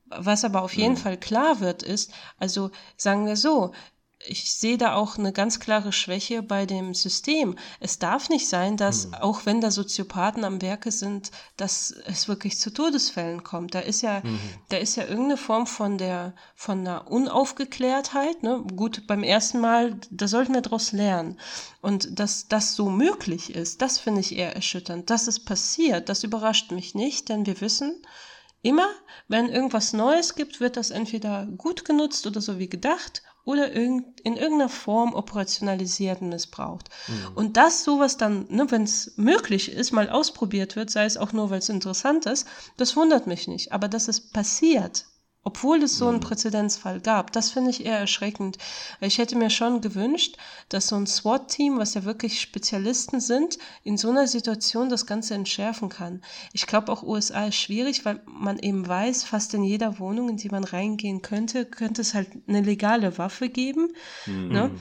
Was 0.06 0.46
aber 0.46 0.62
auf 0.62 0.76
jeden 0.76 0.94
mhm. 0.94 0.98
Fall 0.98 1.18
klar 1.18 1.60
wird, 1.62 1.82
ist, 1.82 2.12
also 2.38 2.70
sagen 2.96 3.26
wir 3.26 3.36
so, 3.36 3.74
ich 4.26 4.54
sehe 4.54 4.78
da 4.78 4.96
auch 4.96 5.18
eine 5.18 5.32
ganz 5.32 5.60
klare 5.60 5.94
Schwäche 5.94 6.44
bei 6.44 6.66
dem 6.66 6.94
System. 6.94 7.56
Es 7.80 8.00
darf 8.00 8.30
nicht 8.30 8.50
sein, 8.50 8.76
dass, 8.76 9.08
mhm. 9.08 9.14
auch 9.16 9.46
wenn 9.46 9.62
da 9.62 9.72
Soziopathen 9.72 10.44
am 10.44 10.62
Werke 10.62 10.92
sind, 10.92 11.32
dass 11.56 11.92
es 12.06 12.28
wirklich 12.28 12.60
zu 12.60 12.72
Todesfällen 12.72 13.44
kommt. 13.44 13.76
Da 13.76 13.80
ist 13.80 14.02
ja, 14.02 14.22
mhm. 14.22 14.40
da 14.70 14.78
ist 14.78 14.98
ja 14.98 15.04
irgendeine 15.04 15.38
Form 15.38 15.68
von 15.68 15.98
der, 15.98 16.34
von 16.56 16.80
einer 16.80 17.10
Unaufgeklärtheit, 17.10 18.44
ne? 18.44 18.62
Gut, 18.76 19.08
beim 19.08 19.24
ersten 19.24 19.62
Mal, 19.62 19.98
da 20.12 20.28
sollten 20.28 20.54
wir 20.54 20.62
daraus 20.62 20.92
lernen. 20.92 21.40
Und 21.82 22.20
dass 22.20 22.50
das 22.50 22.76
so 22.76 22.90
möglich 22.90 23.56
ist, 23.56 23.82
das 23.82 24.00
finde 24.00 24.20
ich 24.20 24.36
eher 24.36 24.54
erschütternd. 24.54 25.10
Dass 25.10 25.28
es 25.28 25.40
passiert, 25.40 26.10
das 26.10 26.26
überrascht 26.26 26.72
mich 26.72 26.94
nicht, 26.94 27.30
denn 27.30 27.46
wir 27.46 27.62
wissen, 27.62 28.02
Immer, 28.62 28.90
wenn 29.30 29.48
irgendwas 29.48 29.94
Neues 29.94 30.36
gibt, 30.36 30.60
wird 30.60 30.76
das 30.76 30.92
entweder 30.92 31.46
gut 31.46 31.86
genutzt 31.86 32.28
oder 32.28 32.42
so 32.42 32.60
wie 32.60 32.68
gedacht 32.68 33.24
oder 33.46 33.72
in 33.72 34.14
irgendeiner 34.24 34.70
Form 34.70 35.14
operationalisiert 35.14 36.22
und 36.22 36.30
missbraucht. 36.30 36.90
Mhm. 37.08 37.36
Und 37.36 37.58
dass 37.58 37.84
sowas 37.84 38.18
dann, 38.18 38.46
ne, 38.50 38.70
wenn 38.70 38.84
es 38.84 39.14
möglich 39.18 39.72
ist, 39.72 39.92
mal 39.92 40.10
ausprobiert 40.10 40.76
wird, 40.76 40.90
sei 40.90 41.06
es 41.06 41.18
auch 41.18 41.34
nur, 41.34 41.50
weil 41.50 41.60
es 41.60 41.70
interessant 41.70 42.26
ist, 42.26 42.48
das 42.78 42.96
wundert 42.96 43.28
mich 43.28 43.48
nicht. 43.48 43.72
Aber 43.72 43.88
dass 43.88 44.08
es 44.08 44.22
passiert, 44.22 45.06
obwohl 45.44 45.84
es 45.84 45.98
so 45.98 46.08
einen. 46.08 46.20
Präzedenzfall 46.20 47.00
gab. 47.00 47.32
Das 47.32 47.52
finde 47.52 47.72
ich 47.72 47.86
eher 47.86 47.98
erschreckend. 47.98 48.58
Ich 49.00 49.18
hätte 49.18 49.38
mir 49.38 49.50
schon 49.50 49.82
gewünscht, 49.82 50.38
dass 50.68 50.88
so 50.88 50.96
ein 50.96 51.08
SWAT-Team, 51.08 51.78
was 51.78 51.94
ja 51.94 52.04
wirklich 52.04 52.42
Spezialisten 52.42 53.20
sind, 53.20 53.58
in 53.84 53.98
so 53.98 54.10
einer 54.10 54.28
Situation 54.28 54.90
das 54.90 55.06
Ganze 55.06 55.34
entschärfen 55.34 55.90
kann. 55.90 56.22
Ich 56.54 56.68
glaube 56.68 56.92
auch 56.92 57.04
USA 57.04 57.48
ist 57.48 57.56
schwierig, 57.56 58.06
weil 58.06 58.22
man 58.28 58.60
eben 58.60 58.88
weiß, 58.88 59.24
fast 59.24 59.54
in 59.54 59.64
jeder 59.64 60.00
Wohnung, 60.00 60.30
in 60.30 60.38
die 60.38 60.50
man 60.50 60.64
reingehen 60.64 61.22
könnte, 61.22 61.66
könnte 61.66 62.02
es 62.02 62.14
halt 62.14 62.30
eine 62.48 62.62
legale 62.62 63.18
Waffe 63.18 63.50
geben. 63.50 63.94
Mhm. 64.26 64.48
Ne? 64.50 64.72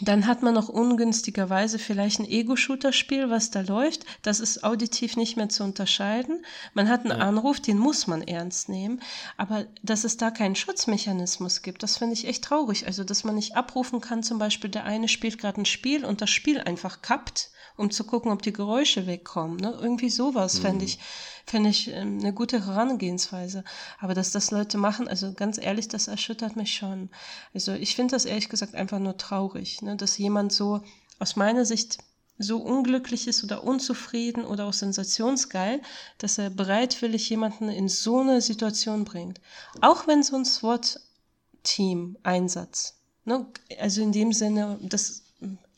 Dann 0.00 0.26
hat 0.26 0.42
man 0.42 0.54
noch 0.54 0.68
ungünstigerweise 0.68 1.78
vielleicht 1.78 2.20
ein 2.20 2.28
Ego-Shooter-Spiel, 2.28 3.28
was 3.30 3.50
da 3.50 3.60
läuft. 3.60 4.04
Das 4.22 4.40
ist 4.40 4.64
auditiv 4.64 5.16
nicht 5.16 5.36
mehr 5.36 5.48
zu 5.48 5.62
unterscheiden. 5.62 6.44
Man 6.74 6.88
hat 6.88 7.00
einen 7.04 7.18
ja. 7.18 7.26
Anruf, 7.26 7.60
den 7.60 7.78
muss 7.78 8.06
man 8.06 8.22
ernst 8.22 8.68
nehmen. 8.68 9.00
Aber 9.36 9.66
dass 9.82 10.04
es 10.04 10.16
da 10.16 10.30
keinen 10.30 10.56
Schutzmechanismus 10.56 11.62
gibt, 11.62 11.82
das 11.82 11.98
finde 11.98 12.14
ich 12.14 12.26
echt 12.26 12.44
traurig. 12.44 12.86
Also, 12.86 13.04
dass 13.04 13.24
man 13.24 13.34
nicht 13.34 13.56
abrufen 13.56 14.00
kann, 14.00 14.22
zum 14.22 14.38
Beispiel, 14.38 14.70
der 14.70 14.84
eine 14.84 15.08
spielt 15.08 15.38
gerade 15.38 15.60
ein 15.60 15.66
Spiel 15.66 16.04
und 16.04 16.20
das 16.20 16.30
Spiel 16.30 16.60
einfach 16.60 17.02
kappt, 17.02 17.50
um 17.76 17.90
zu 17.90 18.04
gucken, 18.04 18.32
ob 18.32 18.42
die 18.42 18.52
Geräusche 18.52 19.06
wegkommen. 19.06 19.56
Ne? 19.56 19.76
Irgendwie 19.80 20.10
sowas 20.10 20.58
mhm. 20.58 20.62
fände 20.62 20.84
ich, 20.84 20.98
fände 21.46 21.70
ich 21.70 21.88
ähm, 21.88 22.18
eine 22.20 22.32
gute 22.32 22.66
Herangehensweise. 22.66 23.64
Aber 23.98 24.14
dass 24.14 24.32
das 24.32 24.50
Leute 24.50 24.78
machen, 24.78 25.06
also 25.08 25.32
ganz 25.32 25.58
ehrlich, 25.58 25.88
das 25.88 26.08
erschüttert 26.08 26.56
mich 26.56 26.74
schon. 26.74 27.10
Also 27.54 27.72
ich 27.72 27.94
finde 27.94 28.12
das 28.12 28.24
ehrlich 28.24 28.48
gesagt 28.48 28.74
einfach 28.74 28.98
nur 28.98 29.16
traurig, 29.16 29.82
ne? 29.82 29.96
dass 29.96 30.18
jemand 30.18 30.52
so 30.52 30.82
aus 31.18 31.36
meiner 31.36 31.64
Sicht 31.64 31.98
so 32.38 32.58
unglücklich 32.58 33.28
ist 33.28 33.44
oder 33.44 33.64
unzufrieden 33.64 34.44
oder 34.44 34.66
auch 34.66 34.72
sensationsgeil, 34.72 35.82
dass 36.18 36.38
er 36.38 36.48
bereitwillig 36.48 37.28
jemanden 37.28 37.68
in 37.68 37.88
so 37.88 38.20
eine 38.20 38.40
Situation 38.40 39.04
bringt. 39.04 39.40
Auch 39.82 40.06
wenn 40.06 40.22
so 40.22 40.36
ein 40.36 40.46
SWAT-Team-Einsatz, 40.46 42.94
ne? 43.26 43.46
also 43.78 44.00
in 44.00 44.12
dem 44.12 44.32
Sinne, 44.32 44.78
das 44.82 45.24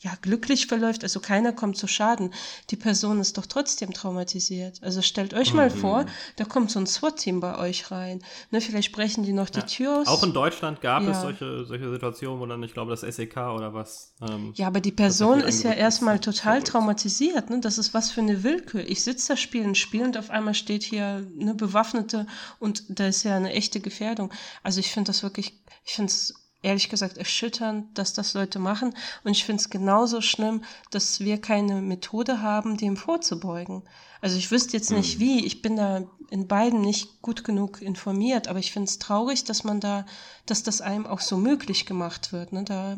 ja, 0.03 0.11
glücklich 0.21 0.67
verläuft, 0.67 1.03
also 1.03 1.21
keiner 1.21 1.53
kommt 1.53 1.77
zu 1.77 1.87
Schaden. 1.87 2.33
Die 2.71 2.75
Person 2.75 3.21
ist 3.21 3.37
doch 3.37 3.45
trotzdem 3.45 3.93
traumatisiert. 3.93 4.83
Also 4.83 5.01
stellt 5.01 5.33
euch 5.33 5.53
mal 5.53 5.69
mhm. 5.69 5.75
vor, 5.75 6.05
da 6.35 6.43
kommt 6.43 6.71
so 6.71 6.79
ein 6.79 6.87
SWAT-Team 6.87 7.39
bei 7.39 7.57
euch 7.57 7.89
rein. 7.89 8.21
Ne, 8.51 8.59
vielleicht 8.59 8.91
brechen 8.91 9.23
die 9.23 9.31
noch 9.31 9.49
ja. 9.53 9.61
die 9.61 9.73
Tür 9.73 10.01
aus. 10.01 10.07
Auch 10.07 10.23
in 10.23 10.33
Deutschland 10.33 10.81
gab 10.81 11.03
ja. 11.03 11.11
es 11.11 11.21
solche, 11.21 11.63
solche 11.63 11.89
Situationen, 11.89 12.41
wo 12.41 12.45
dann, 12.45 12.61
ich 12.63 12.73
glaube, 12.73 12.91
das 12.91 12.99
SEK 12.99 13.37
oder 13.37 13.73
was. 13.73 14.13
Ähm, 14.21 14.51
ja, 14.55 14.67
aber 14.67 14.81
die 14.81 14.91
Person 14.91 15.39
ist 15.39 15.63
ja 15.63 15.71
erstmal 15.71 16.19
total 16.19 16.61
traumatisiert. 16.63 17.49
Ne? 17.49 17.61
Das 17.61 17.77
ist 17.77 17.93
was 17.93 18.11
für 18.11 18.19
eine 18.19 18.43
Willkür. 18.43 18.81
Ich 18.85 19.03
sitze 19.03 19.29
da, 19.29 19.37
spiele 19.37 19.63
ein 19.63 19.75
Spiel 19.75 20.03
und 20.03 20.17
auf 20.17 20.29
einmal 20.29 20.53
steht 20.53 20.83
hier 20.83 21.25
eine 21.39 21.55
Bewaffnete 21.55 22.27
und 22.59 22.83
da 22.89 23.07
ist 23.07 23.23
ja 23.23 23.37
eine 23.37 23.53
echte 23.53 23.79
Gefährdung. 23.79 24.33
Also 24.63 24.81
ich 24.81 24.91
finde 24.91 25.07
das 25.09 25.23
wirklich, 25.23 25.61
ich 25.85 25.93
finde 25.93 26.11
es 26.11 26.42
ehrlich 26.63 26.89
gesagt 26.89 27.17
erschütternd, 27.17 27.97
dass 27.97 28.13
das 28.13 28.33
Leute 28.33 28.57
machen. 28.57 28.95
Und 29.23 29.31
ich 29.31 29.45
finde 29.45 29.61
es 29.61 29.69
genauso 29.69 30.21
schlimm, 30.21 30.63
dass 30.89 31.19
wir 31.19 31.39
keine 31.39 31.81
Methode 31.81 32.41
haben, 32.41 32.77
dem 32.77 32.97
vorzubeugen. 32.97 33.83
Also 34.21 34.37
ich 34.37 34.49
wüsste 34.49 34.77
jetzt 34.77 34.89
nicht 34.89 35.17
mhm. 35.17 35.21
wie, 35.21 35.45
ich 35.45 35.61
bin 35.61 35.75
da 35.75 36.03
in 36.29 36.47
beiden 36.47 36.81
nicht 36.81 37.21
gut 37.21 37.43
genug 37.43 37.81
informiert, 37.81 38.47
aber 38.47 38.59
ich 38.59 38.71
finde 38.71 38.87
es 38.87 38.97
traurig, 38.97 39.43
dass 39.43 39.63
man 39.65 39.79
da, 39.79 40.05
dass 40.45 40.63
das 40.63 40.81
einem 40.81 41.05
auch 41.05 41.19
so 41.19 41.37
möglich 41.37 41.85
gemacht 41.85 42.31
wird. 42.31 42.53
Ne? 42.53 42.63
Da, 42.63 42.97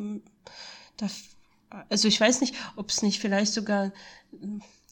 da, 0.97 1.07
also 1.89 2.07
ich 2.07 2.21
weiß 2.21 2.41
nicht, 2.41 2.55
ob 2.75 2.89
es 2.89 3.01
nicht 3.01 3.19
vielleicht 3.19 3.53
sogar, 3.53 3.91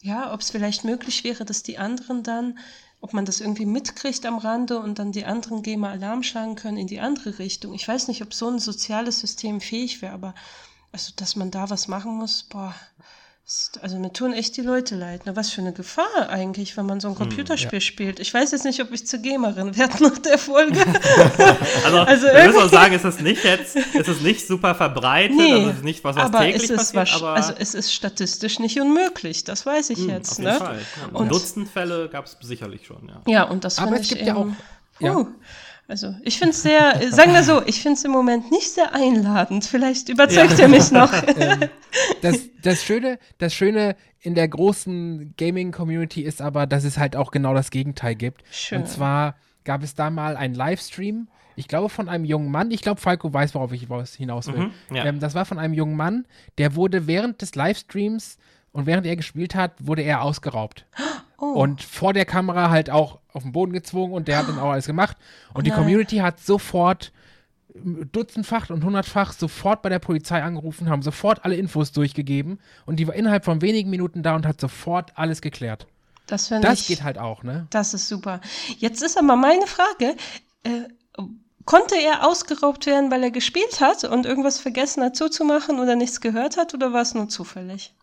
ja, 0.02 0.34
ob 0.34 0.42
es 0.42 0.50
vielleicht 0.50 0.84
möglich 0.84 1.24
wäre, 1.24 1.46
dass 1.46 1.62
die 1.62 1.78
anderen 1.78 2.24
dann 2.24 2.58
ob 3.04 3.12
man 3.12 3.26
das 3.26 3.42
irgendwie 3.42 3.66
mitkriegt 3.66 4.26
am 4.26 4.38
Rande 4.38 4.80
und 4.80 4.98
dann 4.98 5.12
die 5.12 5.26
anderen 5.26 5.62
GEMA 5.62 5.92
Alarm 5.92 6.24
schlagen 6.24 6.56
können 6.56 6.78
in 6.78 6.88
die 6.88 7.02
andere 7.02 7.38
Richtung. 7.38 7.74
Ich 7.74 7.86
weiß 7.86 8.08
nicht, 8.08 8.22
ob 8.22 8.34
so 8.34 8.48
ein 8.48 8.60
soziales 8.60 9.20
System 9.20 9.60
fähig 9.60 10.02
wäre, 10.02 10.14
aber 10.14 10.34
also, 10.94 11.12
dass 11.18 11.36
man 11.36 11.52
da 11.52 11.70
was 11.70 11.90
machen 11.90 12.16
muss, 12.16 12.44
boah, 12.44 12.74
also 13.82 14.00
mir 14.00 14.14
tun 14.14 14.32
echt 14.32 14.56
die 14.56 14.62
Leute 14.62 14.96
leid. 14.96 15.26
Ne? 15.26 15.36
Was 15.36 15.52
für 15.52 15.60
eine 15.60 15.74
Gefahr 15.74 16.30
eigentlich, 16.30 16.78
wenn 16.78 16.86
man 16.86 17.02
so 17.02 17.10
ein 17.10 17.12
hm, 17.12 17.18
Computerspiel 17.18 17.80
hm, 17.80 17.80
ja. 17.80 17.82
spielt. 17.82 18.20
Ich 18.22 18.34
weiß 18.34 18.52
jetzt 18.52 18.64
nicht, 18.64 18.82
ob 18.82 18.92
ich 18.92 19.06
zur 19.06 19.20
Gamerin 19.20 19.76
werde 19.78 20.02
nach 20.04 20.18
der 20.18 20.38
Folge. 20.38 20.80
also, 21.84 22.00
also 22.00 22.28
wir 22.28 22.46
müssen 22.46 22.62
auch 22.62 22.70
sagen, 22.70 22.94
ist 22.94 23.04
es 23.04 23.20
nicht 23.20 23.44
jetzt, 23.44 23.76
ist 23.76 24.08
es 24.08 24.22
nicht 24.22 24.48
super 24.48 24.76
verbreitet, 24.76 25.36
nee, 25.36 25.52
also 25.52 25.70
es 25.70 25.76
ist 25.78 25.84
nicht 25.84 26.04
was, 26.06 26.16
was 26.16 26.32
täglich 26.32 26.74
passiert, 26.74 27.14
aber 27.16 27.34
also 27.34 27.54
es 27.58 27.74
ist 27.74 27.94
statistisch 27.94 28.60
nicht 28.60 28.80
unmöglich, 28.80 29.44
das 29.44 29.66
weiß 29.66 29.90
ich 29.90 30.00
hm, 30.00 30.10
jetzt. 30.10 30.32
Auf 30.32 30.38
jeden 30.40 30.52
ne? 30.52 30.58
Fall. 30.58 30.80
Ja, 31.02 31.18
und 31.20 31.30
Dutzend 31.30 31.68
Fälle 31.68 32.08
gab 32.10 32.26
es 32.26 32.38
sicherlich 32.42 32.86
schon, 32.86 33.10
ja. 33.10 33.22
Ja, 33.28 33.44
und 33.44 33.66
das 33.66 33.78
aber 33.78 34.00
es 34.00 34.08
gibt 34.08 34.22
ja 34.22 34.36
auch 34.36 34.48
ja. 35.00 35.16
Uh, 35.18 35.28
also 35.88 36.16
ich 36.24 36.38
finde 36.38 36.52
es 36.52 36.64
sehr, 36.64 37.12
sagen 37.12 37.34
wir 37.34 37.44
so, 37.44 37.62
ich 37.66 37.82
finde 37.82 37.98
es 37.98 38.06
im 38.06 38.12
Moment 38.12 38.52
nicht 38.52 38.72
sehr 38.72 38.96
einladend. 38.96 39.66
Vielleicht 39.66 40.10
überzeugt 40.10 40.58
ja. 40.58 40.66
er 40.66 40.68
mich 40.68 40.92
noch. 40.92 41.12
Ähm, 41.36 41.70
das, 42.22 42.40
das, 42.62 42.84
Schöne, 42.84 43.20
das 43.38 43.54
Schöne 43.54 43.96
in 44.22 44.36
der 44.36 44.48
großen 44.48 45.36
Gaming-Community 45.38 46.22
ist 46.22 46.42
aber, 46.42 46.66
dass 46.66 46.84
es 46.84 46.98
halt 46.98 47.16
auch 47.16 47.32
genau 47.32 47.54
das 47.54 47.70
Gegenteil 47.70 48.16
gibt. 48.16 48.44
Schön. 48.52 48.82
Und 48.82 48.88
zwar 48.88 49.36
gab 49.64 49.84
es 49.84 49.96
da 49.96 50.10
mal 50.10 50.36
einen 50.36 50.56
Livestream, 50.56 51.28
ich 51.56 51.68
glaube 51.68 51.90
von 51.90 52.10
einem 52.10 52.26
jungen 52.26 52.52
Mann, 52.52 52.72
ich 52.72 52.82
glaube 52.82 53.00
Falco 53.00 53.32
weiß, 53.32 53.54
worauf 53.54 53.72
ich 53.72 53.88
hinaus 54.18 54.48
will. 54.48 54.72
Mhm, 54.90 54.96
ja. 54.96 55.06
ähm, 55.06 55.20
das 55.20 55.36
war 55.36 55.46
von 55.46 55.60
einem 55.60 55.74
jungen 55.74 55.96
Mann, 55.96 56.26
der 56.58 56.76
wurde 56.76 57.08
während 57.08 57.42
des 57.42 57.56
Livestreams 57.56 58.38
und 58.72 58.86
während 58.86 59.06
er 59.06 59.16
gespielt 59.16 59.56
hat, 59.56 59.74
wurde 59.80 60.02
er 60.02 60.24
ausgeraubt. 60.24 60.86
Oh. 61.38 61.46
Und 61.46 61.82
vor 61.82 62.14
der 62.14 62.26
Kamera 62.26 62.70
halt 62.70 62.90
auch 62.90 63.20
auf 63.34 63.44
den 63.44 63.52
Boden 63.52 63.74
gezwungen 63.74 64.14
und 64.14 64.28
der 64.28 64.38
hat 64.38 64.48
dann 64.48 64.60
auch 64.60 64.72
alles 64.72 64.86
gemacht. 64.86 65.18
Und 65.54 65.60
oh 65.60 65.62
die 65.62 65.72
Community 65.72 66.18
hat 66.18 66.40
sofort 66.40 67.12
dutzendfach 67.76 68.70
und 68.70 68.84
hundertfach 68.84 69.34
sofort 69.34 69.82
bei 69.82 69.90
der 69.90 70.00
Polizei 70.00 70.42
angerufen, 70.44 70.90
haben 70.90 71.02
sofort 71.02 71.44
alle 71.44 71.56
Infos 71.56 71.92
durchgegeben 71.92 72.60
und 72.86 72.98
die 72.98 73.08
war 73.08 73.16
innerhalb 73.16 73.46
von 73.46 73.62
wenigen 73.62 73.90
Minuten 73.90 74.22
da 74.22 74.36
und 74.36 74.46
hat 74.46 74.62
sofort 74.62 75.12
alles 75.16 75.42
geklärt. 75.42 75.88
Das, 76.28 76.50
das 76.50 76.82
ich, 76.82 76.88
geht 76.88 77.04
halt 77.04 77.18
auch, 77.18 77.44
ne? 77.44 77.68
Das 77.72 77.94
ist 77.94 78.08
super. 78.08 78.40
Jetzt 78.78 79.02
ist 79.02 79.18
aber 79.18 79.36
meine 79.36 79.68
Frage, 79.68 80.16
äh, 80.64 80.88
konnte 81.66 81.96
er 81.96 82.28
ausgeraubt 82.28 82.86
werden, 82.86 83.12
weil 83.12 83.24
er 83.24 83.32
gespielt 83.32 83.82
hat 83.82 84.04
und 84.04 84.26
irgendwas 84.26 84.60
vergessen 84.60 85.04
hat 85.04 85.16
zuzumachen 85.16 85.80
oder 85.80 85.96
nichts 85.96 86.22
gehört 86.22 86.58
hat 86.58 86.74
oder 86.74 86.94
war 86.94 87.02
es 87.02 87.14
nur 87.14 87.28
zufällig? 87.28 87.94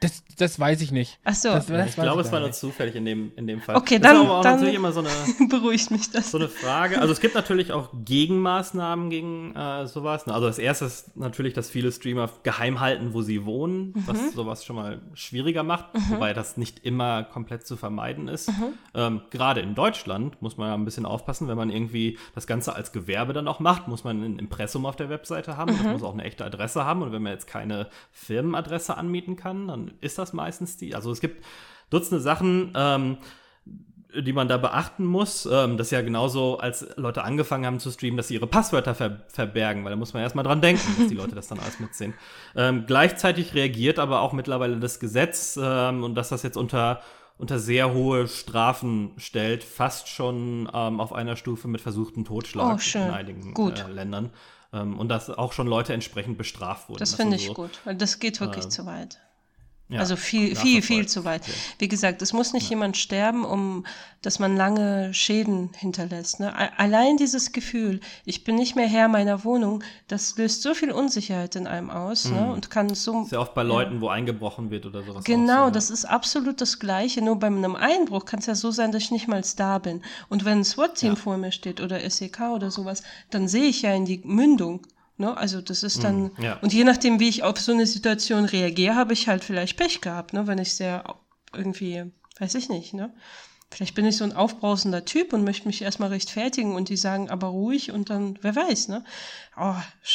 Das, 0.00 0.22
das 0.38 0.60
weiß 0.60 0.80
ich 0.82 0.92
nicht. 0.92 1.18
Ach 1.24 1.34
so. 1.34 1.48
Das, 1.48 1.66
das 1.66 1.88
ich 1.90 1.94
glaube, 1.94 2.20
es 2.20 2.30
war 2.32 2.40
nur 2.40 2.52
zufällig 2.52 2.94
in 2.96 3.04
dem, 3.04 3.32
in 3.36 3.46
dem 3.46 3.60
Fall. 3.60 3.76
Okay, 3.76 3.98
das 3.98 4.10
dann- 4.12 4.20
ist 4.22 4.26
aber 4.26 4.38
auch 4.38 4.42
dann- 4.42 4.54
natürlich 4.56 4.74
immer 4.74 4.92
so 4.92 5.00
eine, 5.00 5.08
Beruhigt 5.48 5.90
mich 5.90 6.10
das. 6.10 6.30
so 6.30 6.38
eine 6.38 6.48
Frage. 6.48 7.00
Also 7.00 7.12
es 7.12 7.20
gibt 7.20 7.34
natürlich 7.34 7.72
auch 7.72 7.88
Gegenmaßnahmen 8.04 9.10
gegen 9.10 9.54
äh, 9.54 9.86
sowas. 9.86 10.26
Also 10.28 10.46
das 10.46 10.58
erste 10.58 10.84
ist 10.86 11.16
natürlich, 11.16 11.54
dass 11.54 11.70
viele 11.70 11.92
Streamer 11.92 12.28
geheim 12.42 12.80
halten, 12.80 13.14
wo 13.14 13.22
sie 13.22 13.44
wohnen, 13.44 13.92
Mhm. 13.94 14.02
was 14.06 14.32
sowas 14.34 14.64
schon 14.64 14.76
mal 14.76 15.00
schwieriger 15.14 15.62
macht, 15.62 15.86
wobei 16.10 16.32
das 16.34 16.56
nicht 16.56 16.84
immer 16.84 17.22
komplett 17.24 17.66
zu 17.66 17.76
vermeiden 17.76 18.28
ist. 18.28 18.48
Mhm. 18.50 18.64
Ähm, 18.94 19.20
Gerade 19.30 19.60
in 19.60 19.74
Deutschland 19.74 20.40
muss 20.42 20.56
man 20.56 20.68
ja 20.68 20.74
ein 20.74 20.84
bisschen 20.84 21.06
aufpassen, 21.06 21.48
wenn 21.48 21.56
man 21.56 21.70
irgendwie 21.70 22.18
das 22.34 22.46
Ganze 22.46 22.74
als 22.74 22.92
Gewerbe 22.92 23.32
dann 23.32 23.48
auch 23.48 23.60
macht, 23.60 23.88
muss 23.88 24.04
man 24.04 24.22
ein 24.22 24.38
Impressum 24.38 24.84
auf 24.86 24.96
der 24.96 25.08
Webseite 25.08 25.56
haben, 25.56 25.72
Mhm. 25.72 25.78
das 25.78 25.86
muss 25.92 26.02
auch 26.02 26.12
eine 26.12 26.24
echte 26.24 26.44
Adresse 26.44 26.84
haben 26.84 27.02
und 27.02 27.12
wenn 27.12 27.22
man 27.22 27.32
jetzt 27.32 27.46
keine 27.46 27.88
Firmenadresse 28.12 28.96
anmieten 28.96 29.36
kann, 29.36 29.68
dann 29.68 29.85
ist 30.00 30.18
das 30.18 30.32
meistens 30.32 30.76
die. 30.76 30.94
Also 30.94 31.10
es 31.10 31.20
gibt 31.20 31.44
Dutzende 31.90 32.20
Sachen, 32.20 32.72
ähm, 32.74 33.18
die 34.14 34.32
man 34.32 34.48
da 34.48 34.56
beachten 34.56 35.04
muss. 35.04 35.46
Ähm, 35.46 35.76
das 35.76 35.88
ist 35.88 35.90
ja 35.92 36.02
genauso, 36.02 36.58
als 36.58 36.86
Leute 36.96 37.22
angefangen 37.22 37.66
haben 37.66 37.78
zu 37.78 37.90
streamen, 37.90 38.16
dass 38.16 38.28
sie 38.28 38.34
ihre 38.34 38.46
Passwörter 38.46 38.94
ver 38.94 39.24
verbergen, 39.28 39.84
weil 39.84 39.90
da 39.90 39.96
muss 39.96 40.14
man 40.14 40.22
erstmal 40.22 40.44
dran 40.44 40.60
denken, 40.60 40.82
dass 40.98 41.08
die 41.08 41.14
Leute 41.14 41.34
das 41.34 41.48
dann 41.48 41.60
alles 41.60 41.80
mitsehen. 41.80 42.14
Ähm, 42.54 42.84
gleichzeitig 42.86 43.54
reagiert 43.54 43.98
aber 43.98 44.20
auch 44.20 44.32
mittlerweile 44.32 44.78
das 44.78 45.00
Gesetz 45.00 45.58
ähm, 45.60 46.02
und 46.02 46.14
dass 46.14 46.30
das 46.30 46.42
jetzt 46.42 46.56
unter 46.56 47.02
unter 47.38 47.58
sehr 47.58 47.92
hohe 47.92 48.28
Strafen 48.28 49.12
stellt, 49.18 49.62
fast 49.62 50.08
schon 50.08 50.70
ähm, 50.72 51.00
auf 51.00 51.12
einer 51.12 51.36
Stufe 51.36 51.68
mit 51.68 51.82
versuchten 51.82 52.24
Totschlag 52.24 52.80
Oh, 52.80 52.98
in 52.98 53.10
einigen. 53.10 53.54
Äh, 53.54 53.90
Ländern. 53.92 54.30
Ähm, 54.72 54.98
und 54.98 55.10
dass 55.10 55.28
auch 55.28 55.52
schon 55.52 55.66
Leute 55.66 55.92
entsprechend 55.92 56.38
bestraft 56.38 56.88
wurden. 56.88 56.98
Das 56.98 57.12
Also 57.12 57.22
finde 57.22 57.36
ich 57.36 57.46
so, 57.46 57.54
gut, 57.54 57.80
weil 57.84 57.94
das 57.94 58.18
geht 58.20 58.40
wirklich 58.40 58.64
äh, 58.64 58.68
zu 58.68 58.86
weit. 58.86 59.20
Ja, 59.88 60.00
also 60.00 60.16
viel, 60.16 60.56
viel, 60.56 60.82
viel 60.82 61.06
zu 61.06 61.24
weit. 61.24 61.46
Ja. 61.46 61.54
Wie 61.78 61.86
gesagt, 61.86 62.20
es 62.20 62.32
muss 62.32 62.52
nicht 62.52 62.68
jemand 62.68 62.96
sterben, 62.96 63.44
um, 63.44 63.86
dass 64.20 64.40
man 64.40 64.56
lange 64.56 65.14
Schäden 65.14 65.70
hinterlässt. 65.76 66.40
Ne? 66.40 66.52
Allein 66.76 67.16
dieses 67.16 67.52
Gefühl, 67.52 68.00
ich 68.24 68.42
bin 68.42 68.56
nicht 68.56 68.74
mehr 68.74 68.88
Herr 68.88 69.06
meiner 69.06 69.44
Wohnung, 69.44 69.84
das 70.08 70.36
löst 70.38 70.62
so 70.62 70.74
viel 70.74 70.90
Unsicherheit 70.90 71.54
in 71.54 71.68
einem 71.68 71.90
aus 71.90 72.24
ne? 72.24 72.52
und 72.52 72.68
kann 72.68 72.92
so. 72.96 73.14
Mhm. 73.14 73.22
Ist 73.26 73.32
ja 73.32 73.38
oft 73.38 73.54
bei 73.54 73.62
Leuten, 73.62 74.00
wo 74.00 74.08
eingebrochen 74.08 74.70
wird 74.70 74.86
oder 74.86 75.04
sowas. 75.04 75.22
Genau, 75.22 75.60
so, 75.60 75.64
ja. 75.66 75.70
das 75.70 75.90
ist 75.90 76.04
absolut 76.04 76.60
das 76.60 76.80
Gleiche. 76.80 77.22
Nur 77.22 77.36
bei 77.38 77.46
einem 77.46 77.76
Einbruch 77.76 78.24
kann 78.24 78.40
es 78.40 78.46
ja 78.46 78.56
so 78.56 78.72
sein, 78.72 78.90
dass 78.90 79.04
ich 79.04 79.10
nicht 79.12 79.28
mal 79.28 79.42
da 79.56 79.78
bin. 79.78 80.02
Und 80.28 80.44
wenn 80.44 80.58
ein 80.58 80.64
SWAT-Team 80.64 81.10
Ja. 81.10 81.16
vor 81.16 81.36
mir 81.36 81.52
steht 81.52 81.80
oder 81.80 82.00
SEK 82.10 82.40
oder 82.52 82.72
sowas, 82.72 83.04
dann 83.30 83.46
sehe 83.46 83.66
ich 83.66 83.82
ja 83.82 83.94
in 83.94 84.04
die 84.04 84.20
Mündung. 84.24 84.80
Ne? 85.18 85.36
Also 85.36 85.60
das 85.62 85.82
ist 85.82 86.04
dann, 86.04 86.24
Mm, 86.36 86.42
ja. 86.42 86.58
und 86.60 86.72
je 86.72 86.84
nachdem, 86.84 87.20
wie 87.20 87.28
ich 87.28 87.42
auf 87.42 87.58
so 87.60 87.72
eine 87.72 87.86
Situation 87.86 88.44
reagiere, 88.44 88.94
habe 88.96 89.12
ich 89.14 89.28
halt 89.28 89.44
vielleicht 89.44 89.76
Pech 89.78 90.00
gehabt, 90.00 90.32
ne? 90.32 90.46
wenn 90.46 90.58
ich 90.58 90.74
sehr 90.74 91.04
irgendwie, 91.54 92.12
weiß 92.38 92.54
ich 92.56 92.68
nicht, 92.68 92.92
ne? 92.94 93.12
Vielleicht 93.68 93.96
bin 93.96 94.04
ich 94.06 94.16
so 94.16 94.22
ein 94.22 94.32
aufbrausender 94.32 95.04
Typ 95.04 95.32
und 95.32 95.42
möchte 95.42 95.66
mich 95.66 95.82
erstmal 95.82 96.10
rechtfertigen 96.10 96.76
und 96.76 96.88
die 96.88 96.96
sagen 96.96 97.30
aber 97.30 97.48
ruhig 97.48 97.90
und 97.90 98.10
dann, 98.10 98.38
wer 98.40 98.54
weiß, 98.54 98.86
ne? 98.88 99.04
Oh, 99.58 99.74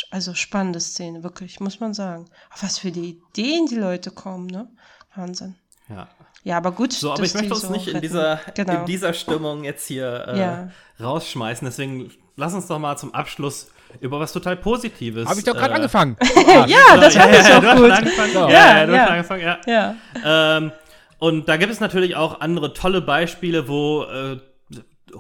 also 0.10 0.34
spannende 0.36 0.80
Szene, 0.80 1.22
wirklich, 1.24 1.60
muss 1.60 1.82
man 1.82 1.93
sagen. 1.93 2.28
Auf 2.54 2.64
was 2.64 2.78
für 2.78 2.91
die 2.91 3.20
Ideen 3.34 3.66
die 3.66 3.76
Leute 3.76 4.10
kommen, 4.12 4.45
ne? 4.47 4.70
Wahnsinn. 5.16 5.56
ja. 5.89 6.08
Ja, 6.43 6.58
aber 6.58 6.72
gut. 6.72 6.91
So, 6.93 7.12
aber 7.12 7.22
ich 7.22 7.36
möchte 7.36 7.54
uns 7.54 7.62
so 7.62 7.72
nicht 7.72 7.88
in 7.88 8.02
dieser, 8.02 8.39
genau. 8.56 8.80
in 8.80 8.86
dieser 8.88 9.14
Stimmung 9.14 9.64
jetzt 9.64 9.86
hier 9.86 10.26
äh, 10.28 10.39
Ja. 10.39 10.72
rausschmeißen. 10.99 11.64
Deswegen 11.66 12.12
lass 12.36 12.56
uns 12.56 12.66
doch 12.66 12.80
mal 12.80 12.97
zum 12.97 13.14
Abschluss 13.14 13.68
über 13.99 14.19
was 14.19 14.33
total 14.33 14.57
Positives. 14.57 15.27
Habe 15.27 15.39
ich 15.39 15.45
doch 15.45 15.53
gerade 15.53 15.73
äh, 15.73 15.75
angefangen. 15.77 16.17
ja, 16.67 16.97
das 16.97 17.15
fand 17.15 17.35
ich 17.35 17.47
ja, 17.47 17.57
auch 17.57 17.61
du 17.61 17.67
hast 17.67 17.77
gut. 17.79 17.91
angefangen. 17.91 18.33
So. 18.33 18.39
Ja, 18.39 18.49
Ja, 18.49 18.77
ja, 18.77 18.85
du 18.85 18.93
ja. 18.93 19.01
hast 19.01 19.09
angefangen, 19.09 19.41
ja. 19.41 19.57
Ja. 19.67 20.57
Ähm, 20.57 20.71
und 21.19 21.47
da 21.47 21.57
gibt 21.57 21.71
es 21.71 21.79
natürlich 21.79 22.15
auch 22.15 22.41
andere 22.41 22.73
tolle 22.73 23.01
Beispiele, 23.01 23.67
wo 23.67 24.03
äh, 24.03 24.37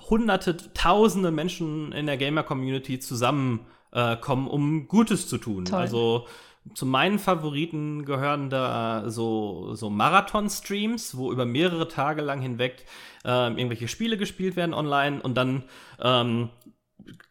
hunderte, 0.09 0.57
tausende 0.73 1.31
Menschen 1.31 1.91
in 1.91 2.05
der 2.05 2.17
Gamer-Community 2.17 2.99
zusammenkommen, 2.99 3.67
äh, 3.91 4.15
kommen, 4.15 4.47
um 4.47 4.87
Gutes 4.87 5.27
zu 5.27 5.37
tun. 5.37 5.65
Toll. 5.65 5.79
Also 5.79 6.27
zu 6.73 6.85
meinen 6.85 7.19
Favoriten 7.19 8.05
gehören 8.05 8.49
da 8.49 9.09
so, 9.09 9.73
so 9.73 9.89
Marathon-Streams, 9.89 11.17
wo 11.17 11.31
über 11.31 11.45
mehrere 11.45 11.87
Tage 11.87 12.21
lang 12.21 12.39
hinweg 12.39 12.85
ähm, 13.25 13.57
irgendwelche 13.57 13.87
Spiele 13.87 14.17
gespielt 14.17 14.55
werden 14.55 14.73
online 14.73 15.21
und 15.21 15.35
dann 15.35 15.63
ähm, 16.01 16.49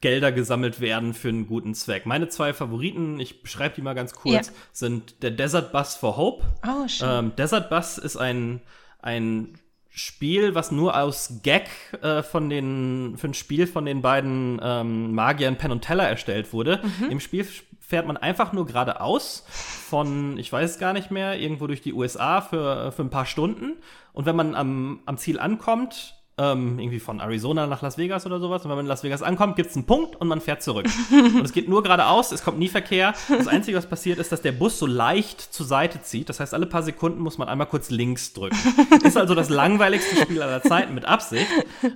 Gelder 0.00 0.32
gesammelt 0.32 0.80
werden 0.80 1.14
für 1.14 1.28
einen 1.28 1.46
guten 1.46 1.74
Zweck. 1.74 2.06
Meine 2.06 2.28
zwei 2.28 2.52
Favoriten, 2.52 3.18
ich 3.20 3.42
beschreibe 3.42 3.74
die 3.76 3.82
mal 3.82 3.94
ganz 3.94 4.14
kurz, 4.14 4.48
Ja. 4.48 4.52
sind 4.72 5.22
der 5.22 5.30
Desert 5.30 5.72
Bus 5.72 5.96
for 5.96 6.16
Hope. 6.16 6.44
Oh, 6.66 6.88
schön. 6.88 7.08
Ähm, 7.10 7.32
Desert 7.36 7.70
Bus 7.70 7.98
ist 7.98 8.16
ein, 8.16 8.60
ein 9.00 9.58
Spiel, 9.88 10.54
was 10.54 10.70
nur 10.70 10.96
aus 10.96 11.40
Gag 11.42 11.68
äh, 12.02 12.22
von 12.22 12.48
den, 12.48 13.14
für 13.16 13.28
ein 13.28 13.34
Spiel 13.34 13.66
von 13.66 13.84
den 13.84 14.02
beiden 14.02 14.60
ähm, 14.62 15.12
Magiern 15.14 15.56
Penn 15.56 15.72
und 15.72 15.82
Teller 15.82 16.08
erstellt 16.08 16.52
wurde. 16.52 16.80
Mhm. 17.00 17.10
Im 17.10 17.20
Spiel 17.20 17.44
fährt 17.80 18.06
man 18.06 18.16
einfach 18.16 18.52
nur 18.52 18.66
geradeaus 18.66 19.44
von, 19.48 20.38
ich 20.38 20.52
weiß 20.52 20.70
es 20.70 20.78
gar 20.78 20.92
nicht 20.92 21.10
mehr, 21.10 21.40
irgendwo 21.40 21.66
durch 21.66 21.80
die 21.82 21.92
USA 21.92 22.40
für, 22.40 22.92
für 22.92 23.02
ein 23.02 23.10
paar 23.10 23.26
Stunden. 23.26 23.78
Und 24.12 24.26
wenn 24.26 24.36
man 24.36 24.54
am, 24.54 25.00
am 25.06 25.18
Ziel 25.18 25.40
ankommt, 25.40 26.14
ähm, 26.40 26.78
irgendwie 26.78 27.00
von 27.00 27.20
Arizona 27.20 27.66
nach 27.66 27.82
Las 27.82 27.98
Vegas 27.98 28.24
oder 28.24 28.40
sowas. 28.40 28.64
Und 28.64 28.70
wenn 28.70 28.76
man 28.76 28.86
in 28.86 28.88
Las 28.88 29.02
Vegas 29.02 29.22
ankommt, 29.22 29.56
gibt 29.56 29.70
es 29.70 29.76
einen 29.76 29.84
Punkt 29.84 30.16
und 30.16 30.26
man 30.26 30.40
fährt 30.40 30.62
zurück. 30.62 30.86
und 31.10 31.44
es 31.44 31.52
geht 31.52 31.68
nur 31.68 31.82
geradeaus, 31.82 32.32
es 32.32 32.42
kommt 32.42 32.58
nie 32.58 32.68
Verkehr. 32.68 33.12
Das 33.28 33.46
Einzige, 33.46 33.76
was 33.76 33.86
passiert, 33.86 34.18
ist, 34.18 34.32
dass 34.32 34.40
der 34.40 34.52
Bus 34.52 34.78
so 34.78 34.86
leicht 34.86 35.40
zur 35.40 35.66
Seite 35.66 36.00
zieht. 36.00 36.28
Das 36.30 36.40
heißt, 36.40 36.54
alle 36.54 36.66
paar 36.66 36.82
Sekunden 36.82 37.20
muss 37.20 37.36
man 37.36 37.48
einmal 37.48 37.66
kurz 37.66 37.90
links 37.90 38.32
drücken. 38.32 38.56
Ist 39.04 39.16
also 39.16 39.34
das 39.34 39.50
langweiligste 39.50 40.16
Spiel 40.16 40.42
aller 40.42 40.62
Zeiten 40.62 40.94
mit 40.94 41.04
Absicht. 41.04 41.46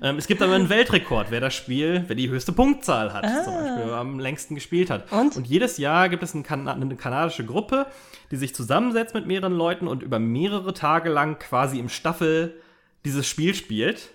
Ähm, 0.02 0.18
es 0.18 0.26
gibt 0.26 0.42
aber 0.42 0.54
einen 0.54 0.68
Weltrekord, 0.68 1.30
wer 1.30 1.40
das 1.40 1.54
Spiel, 1.54 2.04
wer 2.06 2.16
die 2.16 2.28
höchste 2.28 2.52
Punktzahl 2.52 3.12
hat, 3.12 3.24
zum 3.44 3.54
Beispiel, 3.54 3.84
wer 3.86 3.94
am 3.94 4.18
längsten 4.18 4.54
gespielt 4.54 4.90
hat. 4.90 5.10
Und? 5.10 5.46
jedes 5.46 5.78
Jahr 5.78 6.08
gibt 6.08 6.22
es 6.22 6.34
ein 6.34 6.42
kan 6.42 6.66
eine 6.66 6.96
kanadische 6.96 7.44
Gruppe, 7.44 7.86
die 8.30 8.36
sich 8.36 8.54
zusammensetzt 8.54 9.14
mit 9.14 9.26
mehreren 9.26 9.54
Leuten 9.54 9.86
und 9.86 10.02
über 10.02 10.18
mehrere 10.18 10.74
Tage 10.74 11.08
lang 11.08 11.38
quasi 11.38 11.78
im 11.78 11.88
Staffel 11.88 12.60
dieses 13.04 13.26
Spiel 13.26 13.54
spielt. 13.54 14.13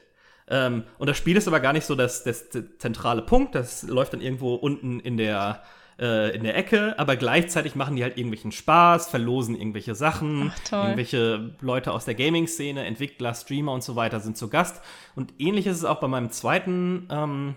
Ähm, 0.50 0.84
und 0.97 1.08
das 1.08 1.18
Spiel 1.18 1.38
ist 1.38 1.47
aber 1.47 1.60
gar 1.60 1.74
nicht 1.74 1.86
so 1.86 1.95
das, 1.95 2.24
das, 2.24 2.50
der 2.50 2.78
zentrale 2.80 3.22
Punkt. 3.22 3.56
Das 3.56 3.84
läuft 3.84 4.14
dann 4.14 4.22
irgendwo 4.22 4.56
unten 4.56 5.00
in 5.00 5.18
der, 5.18 5.62
äh, 6.00 6.36
in 6.36 6.43
der 6.43 6.58
Ecke, 6.58 6.97
aber 6.97 7.16
gleichzeitig 7.16 7.76
machen 7.76 7.95
die 7.95 8.04
halt 8.04 8.18
irgendwelchen 8.18 8.52
Spaß, 8.52 9.10
verlosen 9.10 9.56
irgendwelche 9.56 9.93
Sachen. 9.93 10.52
Ach. 10.72 10.84
Irgendwelche 10.84 11.56
Leute 11.62 11.91
aus 11.91 12.06
der 12.06 12.16
Gaming-Szene, 12.16 12.84
Entwickler, 12.84 13.34
Streamer 13.36 13.74
und 13.74 13.84
so 13.84 13.95
weiter 13.95 14.20
sind 14.20 14.38
zu 14.38 14.50
Gast. 14.50 14.82
Und 15.16 15.34
ähnlich 15.38 15.68
ist 15.68 15.78
es 15.78 15.86
auch 15.86 16.00
bei 16.00 16.08
meinem 16.08 16.32
zweiten, 16.32 17.08
ähm, 17.12 17.56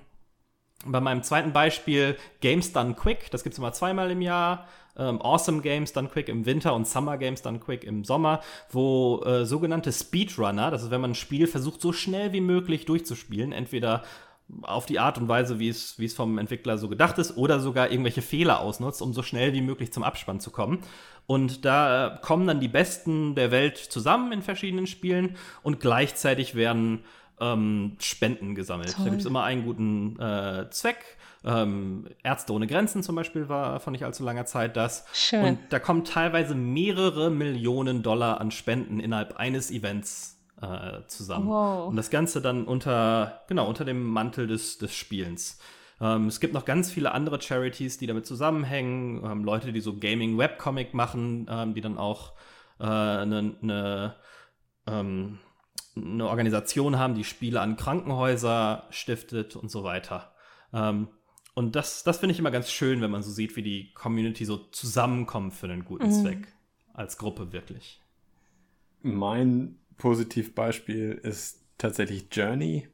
bei 0.85 1.01
meinem 1.01 1.23
zweiten 1.23 1.53
Beispiel 1.53 2.17
Games 2.41 2.73
Done 2.73 2.95
Quick. 2.95 3.31
Das 3.31 3.43
gibt 3.43 3.55
es 3.55 3.59
immer 3.59 3.73
zweimal 3.73 4.11
im 4.11 4.21
Jahr. 4.21 4.67
Ähm, 4.97 5.23
awesome 5.23 5.63
Games 5.63 5.93
Done 5.93 6.09
Quick 6.09 6.29
im 6.29 6.45
Winter 6.45 6.75
und 6.75 6.87
Summer 6.87 7.17
Games 7.17 7.43
Done 7.43 7.59
Quick 7.59 7.85
im 7.85 8.05
Sommer, 8.05 8.41
wo 8.71 9.23
äh, 9.25 9.47
sogenannte 9.47 9.93
Speedrunner, 9.93 10.71
das 10.71 10.83
ist, 10.83 10.91
wenn 10.91 11.01
man 11.01 11.13
ein 11.13 11.15
Spiel 11.15 11.47
versucht, 11.47 11.81
so 11.81 11.93
schnell 11.93 12.33
wie 12.33 12.41
möglich 12.43 12.85
durchzuspielen, 12.85 13.53
entweder 13.53 14.03
auf 14.63 14.87
die 14.87 14.99
Art 14.99 15.19
und 15.19 15.29
Weise, 15.29 15.59
wie 15.59 15.69
es, 15.69 15.99
wie 15.99 16.05
es 16.05 16.15
vom 16.15 16.37
Entwickler 16.39 16.77
so 16.77 16.89
gedacht 16.89 17.19
ist, 17.19 17.37
oder 17.37 17.61
sogar 17.61 17.91
irgendwelche 17.91 18.23
Fehler 18.23 18.61
ausnutzt, 18.61 19.01
um 19.01 19.13
so 19.13 19.23
schnell 19.23 19.55
wie 19.55 19.63
möglich 19.63 19.93
zum 19.93 20.03
Abspann 20.03 20.41
zu 20.41 20.51
kommen. 20.51 20.81
Und 21.27 21.65
da 21.65 22.19
kommen 22.21 22.47
dann 22.47 22.61
die 22.61 22.69
Besten 22.69 23.35
der 23.35 23.51
Welt 23.51 23.79
zusammen 23.79 24.33
in 24.33 24.43
verschiedenen 24.43 24.87
Spielen 24.87 25.37
und 25.63 25.81
gleichzeitig 25.81 26.55
werden 26.55 27.05
ähm, 27.41 27.97
Spenden 27.99 28.55
gesammelt. 28.55 28.93
Da 28.93 28.97
Toll. 28.97 29.11
gibt 29.11 29.21
es 29.21 29.27
immer 29.27 29.45
einen 29.45 29.65
guten 29.65 30.19
äh, 30.21 30.69
Zweck. 30.71 31.17
Ähm, 31.45 32.09
Ärzte 32.23 32.53
ohne 32.53 32.67
Grenzen 32.67 33.03
zum 33.03 33.17
Beispiel 33.17 33.49
war 33.49 33.81
vor 33.81 33.91
nicht 33.91 34.05
allzu 34.05 34.25
langer 34.25 34.47
Zeit 34.47 34.77
das. 34.77 35.05
Schön. 35.13 35.45
Und 35.45 35.59
da 35.71 35.79
kommen 35.79 36.05
teilweise 36.05 36.55
mehrere 36.55 37.31
Millionen 37.31 38.03
Dollar 38.03 38.41
an 38.41 38.51
Spenden 38.51 39.01
innerhalb 39.01 39.37
eines 39.37 39.71
Events 39.71 40.41
äh, 40.61 41.07
zusammen. 41.09 41.49
Wow. 41.49 41.89
Und 41.89 41.97
das 41.97 42.11
Ganze 42.11 42.41
dann 42.41 42.65
unter, 42.65 43.43
genau, 43.49 43.69
unter 43.69 43.85
dem 43.85 44.05
Mantel 44.05 44.47
des, 44.47 44.79
des 44.79 44.95
Spielens. 44.95 45.59
Ähm, 46.01 46.27
es 46.27 46.41
gibt 46.41 46.55
noch 46.55 46.65
ganz 46.65 46.91
viele 46.91 47.13
andere 47.13 47.41
Charities, 47.41 47.99
die 47.99 48.07
damit 48.07 48.27
zusammenhängen. 48.27 49.25
Ähm, 49.25 49.45
Leute, 49.45 49.73
die 49.73 49.81
so 49.81 49.99
Gaming-Webcomic 49.99 50.95
machen, 50.95 51.47
ähm, 51.51 51.75
die 51.75 51.81
dann 51.81 51.99
auch 51.99 52.33
äh, 52.79 52.85
eine 52.85 53.55
ne, 53.61 54.15
ähm, 54.87 55.39
eine 55.95 56.27
Organisation 56.27 56.99
haben, 56.99 57.15
die 57.15 57.25
Spiele 57.25 57.61
an 57.61 57.77
Krankenhäuser 57.77 58.85
stiftet 58.91 59.57
und 59.57 59.71
so 59.71 59.85
weiter. 59.85 60.33
Ähm, 60.73 61.09
und 61.55 61.77
das, 61.77 62.03
das 62.03 62.19
finde 62.19 62.33
ich 62.33 62.39
immer 62.39 62.51
ganz 62.51 62.71
schön, 62.71 63.01
wenn 63.01 63.11
man 63.11 63.23
so 63.23 63.31
sieht, 63.31 63.57
wie 63.57 63.63
die 63.63 63.93
Community 63.93 64.45
so 64.45 64.57
zusammenkommt 64.57 65.55
für 65.55 65.67
einen 65.67 65.85
guten 65.85 66.11
Zweck. 66.13 66.49
Als 66.95 67.17
Gruppe 67.17 67.53
wirklich. 67.53 68.01
Mein 69.03 69.79
Positivbeispiel 69.97 71.13
ist 71.23 71.65
tatsächlich 71.79 72.27
Journey. 72.31 72.89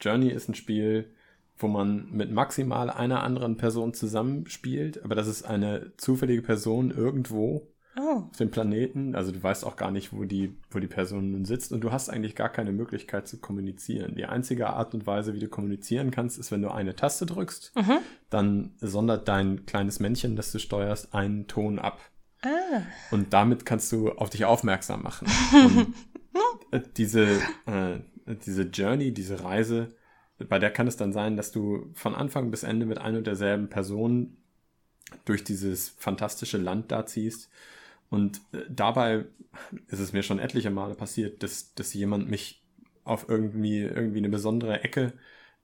Journey 0.00 0.30
ist 0.30 0.48
ein 0.48 0.54
Spiel, 0.54 1.12
wo 1.56 1.68
man 1.68 2.10
mit 2.10 2.30
maximal 2.30 2.90
einer 2.90 3.22
anderen 3.22 3.56
Person 3.56 3.94
zusammenspielt, 3.94 5.02
aber 5.02 5.14
das 5.14 5.26
ist 5.26 5.44
eine 5.44 5.92
zufällige 5.96 6.42
Person 6.42 6.90
irgendwo 6.90 7.68
Oh. 7.98 8.24
auf 8.30 8.36
dem 8.36 8.50
Planeten. 8.50 9.14
Also 9.14 9.32
du 9.32 9.42
weißt 9.42 9.64
auch 9.64 9.76
gar 9.76 9.90
nicht, 9.90 10.12
wo 10.12 10.24
die, 10.24 10.54
wo 10.70 10.78
die 10.80 10.86
Person 10.86 11.32
nun 11.32 11.44
sitzt 11.46 11.72
und 11.72 11.80
du 11.80 11.92
hast 11.92 12.10
eigentlich 12.10 12.34
gar 12.36 12.50
keine 12.50 12.72
Möglichkeit 12.72 13.26
zu 13.26 13.38
kommunizieren. 13.38 14.14
Die 14.16 14.26
einzige 14.26 14.68
Art 14.68 14.92
und 14.94 15.06
Weise, 15.06 15.32
wie 15.32 15.38
du 15.38 15.48
kommunizieren 15.48 16.10
kannst, 16.10 16.38
ist, 16.38 16.50
wenn 16.50 16.60
du 16.62 16.70
eine 16.70 16.94
Taste 16.94 17.24
drückst, 17.24 17.72
Mhm. 17.74 17.98
dann 18.28 18.74
sondert 18.80 19.28
dein 19.28 19.64
kleines 19.64 19.98
Männchen, 19.98 20.36
das 20.36 20.52
du 20.52 20.58
steuerst, 20.58 21.14
einen 21.14 21.46
Ton 21.46 21.78
ab. 21.78 22.00
Ah. 22.42 22.82
Und 23.10 23.32
damit 23.32 23.64
kannst 23.64 23.90
du 23.92 24.10
auf 24.12 24.28
dich 24.28 24.44
aufmerksam 24.44 25.02
machen. 25.02 25.26
Und 25.52 25.94
äh, 26.72 26.82
diese, 26.96 27.24
äh, 27.64 28.00
diese 28.44 28.64
Journey, 28.64 29.12
diese 29.14 29.42
Reise, 29.42 29.88
bei 30.50 30.58
der 30.58 30.70
kann 30.70 30.86
es 30.86 30.98
dann 30.98 31.14
sein, 31.14 31.36
dass 31.38 31.50
du 31.50 31.90
von 31.94 32.14
Anfang 32.14 32.50
bis 32.50 32.62
Ende 32.62 32.84
mit 32.84 32.98
ein 32.98 33.16
und 33.16 33.26
derselben 33.26 33.70
Person 33.70 34.36
durch 35.24 35.44
dieses 35.44 35.88
fantastische 35.88 36.58
Land 36.58 36.92
da 36.92 37.06
ziehst. 37.06 37.48
Und 38.10 38.38
äh, 38.52 38.58
dabei 38.68 39.24
ist 39.88 40.00
es 40.00 40.12
mir 40.12 40.22
schon 40.22 40.38
etliche 40.38 40.70
Male 40.70 40.94
passiert, 40.94 41.42
dass, 41.42 41.74
dass 41.74 41.94
jemand 41.94 42.28
mich 42.28 42.62
auf 43.04 43.28
irgendwie, 43.28 43.80
irgendwie 43.80 44.18
eine 44.18 44.28
besondere 44.28 44.82
Ecke 44.82 45.12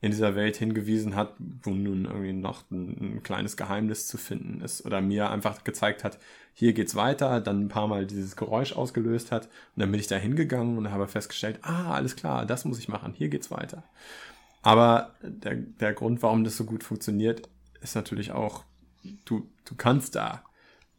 in 0.01 0.11
dieser 0.11 0.35
Welt 0.35 0.57
hingewiesen 0.57 1.15
hat, 1.15 1.35
wo 1.39 1.71
nun 1.71 2.07
irgendwie 2.07 2.33
noch 2.33 2.69
ein, 2.73 3.19
ein 3.19 3.23
kleines 3.23 3.57
Geheimnis 3.57 4.09
zu 4.09 4.19
finden 4.19 4.61
ist. 4.61 4.85
Oder 4.85 5.01
mir 5.01 5.31
einfach 5.31 5.63
gezeigt 5.63 6.03
hat, 6.03 6.19
hier 6.55 6.73
geht's 6.73 6.97
weiter, 6.97 7.41
dann 7.41 7.65
ein 7.65 7.69
paar 7.69 7.87
Mal 7.87 8.05
dieses 8.05 8.35
Geräusch 8.35 8.73
ausgelöst 8.73 9.31
hat. 9.31 9.47
Und 9.47 9.81
dann 9.81 9.93
bin 9.93 10.01
ich 10.01 10.09
da 10.09 10.17
hingegangen 10.17 10.77
und 10.77 10.91
habe 10.91 11.07
festgestellt, 11.07 11.61
ah, 11.63 11.95
alles 11.95 12.17
klar, 12.17 12.47
das 12.47 12.65
muss 12.65 12.81
ich 12.81 12.89
machen, 12.89 13.15
hier 13.17 13.29
geht's 13.29 13.53
weiter. 13.53 13.85
Aber 14.63 15.15
der, 15.23 15.55
der 15.55 15.93
Grund, 15.93 16.21
warum 16.23 16.43
das 16.43 16.57
so 16.57 16.65
gut 16.65 16.83
funktioniert, 16.83 17.49
ist 17.81 17.95
natürlich 17.95 18.33
auch, 18.33 18.65
du, 19.25 19.49
du 19.65 19.77
kannst 19.77 20.17
da 20.17 20.43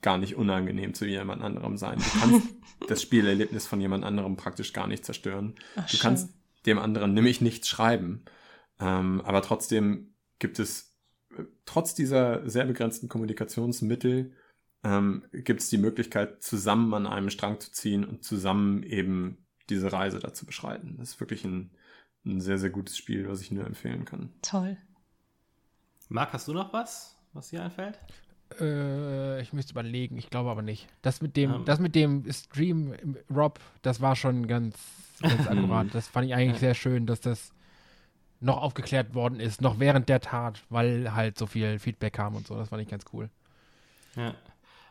gar 0.03 0.19
nicht 0.19 0.35
unangenehm 0.35 0.93
zu 0.93 1.05
jemand 1.05 1.41
anderem 1.41 1.77
sein. 1.77 1.97
Du 1.97 2.19
kannst 2.19 2.47
das 2.87 3.01
Spielerlebnis 3.01 3.65
von 3.65 3.81
jemand 3.81 4.03
anderem 4.03 4.35
praktisch 4.35 4.73
gar 4.73 4.87
nicht 4.87 5.03
zerstören. 5.03 5.55
Ach, 5.75 5.89
du 5.89 5.97
schön. 5.97 6.01
kannst 6.01 6.33
dem 6.67 6.77
anderen 6.77 7.13
nämlich 7.13 7.41
nichts 7.41 7.67
schreiben. 7.67 8.23
Ähm, 8.79 9.21
aber 9.21 9.41
trotzdem 9.41 10.13
gibt 10.39 10.59
es, 10.59 10.95
äh, 11.37 11.43
trotz 11.65 11.95
dieser 11.95 12.47
sehr 12.47 12.65
begrenzten 12.65 13.09
Kommunikationsmittel, 13.09 14.33
ähm, 14.83 15.23
gibt 15.31 15.61
es 15.61 15.69
die 15.69 15.77
Möglichkeit, 15.77 16.43
zusammen 16.43 16.93
an 16.93 17.07
einem 17.07 17.29
Strang 17.29 17.59
zu 17.59 17.71
ziehen 17.71 18.03
und 18.03 18.23
zusammen 18.23 18.83
eben 18.83 19.45
diese 19.69 19.91
Reise 19.91 20.19
da 20.19 20.33
zu 20.33 20.45
beschreiten. 20.45 20.97
Das 20.97 21.11
ist 21.11 21.19
wirklich 21.19 21.45
ein, 21.45 21.71
ein 22.25 22.41
sehr, 22.41 22.57
sehr 22.57 22.69
gutes 22.69 22.97
Spiel, 22.97 23.27
was 23.27 23.41
ich 23.41 23.51
nur 23.51 23.65
empfehlen 23.65 24.05
kann. 24.05 24.33
Toll. 24.41 24.77
Marc, 26.09 26.33
hast 26.33 26.47
du 26.47 26.53
noch 26.53 26.73
was, 26.73 27.17
was 27.31 27.49
dir 27.49 27.63
einfällt? 27.63 27.97
Äh, 28.59 29.41
ich 29.41 29.53
müsste 29.53 29.71
überlegen, 29.71 30.17
ich 30.17 30.29
glaube 30.29 30.49
aber 30.49 30.61
nicht. 30.61 30.87
Das 31.01 31.21
mit 31.21 31.35
dem, 31.35 31.51
Ähm. 31.53 31.65
das 31.65 31.79
mit 31.79 31.95
dem 31.95 32.31
Stream, 32.31 32.93
Rob, 33.33 33.59
das 33.81 34.01
war 34.01 34.15
schon 34.15 34.47
ganz, 34.47 34.77
ganz 35.21 35.47
akkurat. 35.47 35.87
Das 35.93 36.07
fand 36.07 36.27
ich 36.27 36.33
eigentlich 36.33 36.59
sehr 36.59 36.73
schön, 36.73 37.05
dass 37.05 37.21
das 37.21 37.51
noch 38.39 38.61
aufgeklärt 38.61 39.13
worden 39.15 39.39
ist, 39.39 39.61
noch 39.61 39.79
während 39.79 40.09
der 40.09 40.19
Tat, 40.19 40.63
weil 40.69 41.15
halt 41.15 41.37
so 41.37 41.45
viel 41.45 41.79
Feedback 41.79 42.13
kam 42.13 42.35
und 42.35 42.45
so. 42.45 42.55
Das 42.55 42.69
fand 42.69 42.81
ich 42.81 42.89
ganz 42.89 43.05
cool. 43.13 43.29
Ja. 44.15 44.33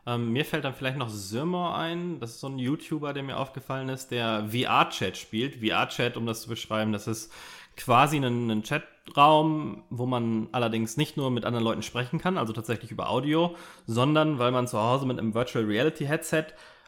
Ähm, 0.04 0.32
mir 0.32 0.44
fällt 0.44 0.64
dann 0.64 0.74
vielleicht 0.74 0.96
noch 0.96 1.08
Sirmor 1.10 1.76
ein. 1.76 2.18
Das 2.18 2.30
ist 2.30 2.40
so 2.40 2.48
ein 2.48 2.58
YouTuber, 2.58 3.12
der 3.12 3.22
mir 3.22 3.36
aufgefallen 3.36 3.88
ist, 3.88 4.10
der 4.10 4.48
VR-Chat 4.48 5.16
spielt. 5.16 5.64
VR-Chat, 5.64 6.16
um 6.16 6.26
das 6.26 6.42
zu 6.42 6.48
beschreiben, 6.48 6.92
das 6.92 7.06
ist 7.06 7.32
quasi 7.76 8.16
ein, 8.18 8.50
ein 8.50 8.62
Chatraum, 8.62 9.84
wo 9.90 10.06
man 10.06 10.48
allerdings 10.52 10.96
nicht 10.96 11.16
nur 11.16 11.30
mit 11.30 11.44
anderen 11.44 11.64
Leuten 11.64 11.82
sprechen 11.82 12.18
kann, 12.18 12.38
also 12.38 12.52
tatsächlich 12.52 12.90
über 12.90 13.10
Audio, 13.10 13.54
sondern 13.86 14.38
weil 14.38 14.52
man 14.52 14.66
zu 14.66 14.78
Hause 14.78 15.06
mit 15.06 15.18
einem 15.18 15.34
Virtual 15.34 15.64
Reality 15.64 16.06
Headset 16.06 16.46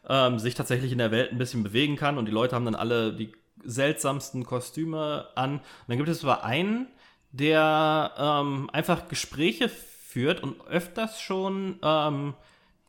ähm, 0.09 0.39
sich 0.39 0.55
tatsächlich 0.55 0.93
in 0.93 0.99
der 0.99 1.11
Welt 1.11 1.32
ein 1.32 1.39
bisschen 1.39 1.62
bewegen 1.62 1.97
kann 1.97 2.18
und 2.18 2.26
die 2.26 2.32
Leute 2.32 2.55
haben 2.55 2.64
dann 2.64 2.74
alle 2.74 3.12
die 3.12 3.32
seltsamsten 3.64 4.45
Kostüme 4.45 5.28
an. 5.35 5.55
Und 5.55 5.62
dann 5.89 5.97
gibt 5.97 6.09
es 6.09 6.24
aber 6.24 6.45
einen, 6.45 6.89
der 7.32 8.12
ähm, 8.18 8.70
einfach 8.72 9.09
Gespräche 9.09 9.68
führt 9.68 10.43
und 10.43 10.61
öfters 10.66 11.20
schon 11.20 11.78
ähm, 11.82 12.35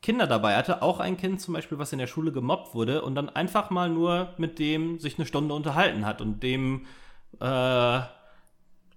Kinder 0.01 0.27
dabei 0.27 0.55
hatte, 0.55 0.83
auch 0.83 0.99
ein 0.99 1.17
Kind 1.17 1.41
zum 1.41 1.55
Beispiel, 1.55 1.79
was 1.79 1.91
in 1.91 1.97
der 1.97 2.05
Schule 2.05 2.31
gemobbt 2.31 2.75
wurde 2.75 3.01
und 3.01 3.15
dann 3.15 3.29
einfach 3.29 3.71
mal 3.71 3.89
nur 3.89 4.33
mit 4.37 4.59
dem 4.59 4.99
sich 4.99 5.17
eine 5.17 5.25
Stunde 5.25 5.55
unterhalten 5.55 6.05
hat 6.05 6.21
und 6.21 6.43
dem 6.43 6.85
äh, 7.39 8.01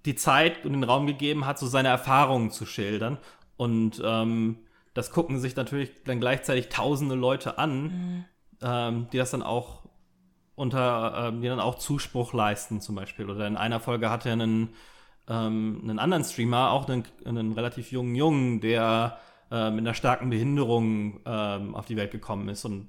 die 0.05 0.15
Zeit 0.15 0.65
und 0.65 0.73
den 0.73 0.85
Raum 0.85 1.07
gegeben 1.07 1.47
hat, 1.47 1.59
so 1.59 1.67
seine 1.67 1.89
Erfahrungen 1.89 2.51
zu 2.51 2.67
schildern. 2.67 3.19
Und 3.57 4.01
ähm, 4.05 4.59
das 4.95 5.11
gucken 5.11 5.39
sich 5.39 5.57
natürlich 5.57 5.91
dann 6.05 6.21
gleichzeitig 6.21 6.69
tausende 6.69 7.15
Leute 7.15 7.59
an, 7.59 8.25
ähm, 8.63 9.09
die 9.13 9.19
das 9.19 9.31
dann 9.31 9.43
auch 9.43 9.83
unter, 10.55 11.29
ähm, 11.29 11.41
die 11.41 11.49
dann 11.49 11.61
auch 11.61 11.77
Zuspruch 11.77 12.33
leisten 12.33 12.81
zum 12.81 12.95
Beispiel. 12.95 13.31
Oder 13.31 13.47
in 13.47 13.57
einer 13.57 13.81
Folge 13.81 14.11
hatte 14.11 14.29
er 14.29 14.35
einen, 14.35 14.71
ähm, 15.29 15.81
einen 15.83 15.99
anderen 15.99 16.25
Streamer, 16.25 16.73
auch 16.73 16.89
einen, 16.89 17.05
einen 17.25 17.53
relativ 17.53 17.93
jungen 17.93 18.15
Jungen, 18.15 18.61
der 18.61 19.19
äh, 19.51 19.71
mit 19.71 19.81
einer 19.81 19.95
starken 19.95 20.31
Behinderung 20.31 21.21
ähm, 21.25 21.75
auf 21.75 21.87
die 21.87 21.97
Welt 21.97 22.11
gekommen 22.11 22.49
ist 22.49 22.65
und 22.65 22.89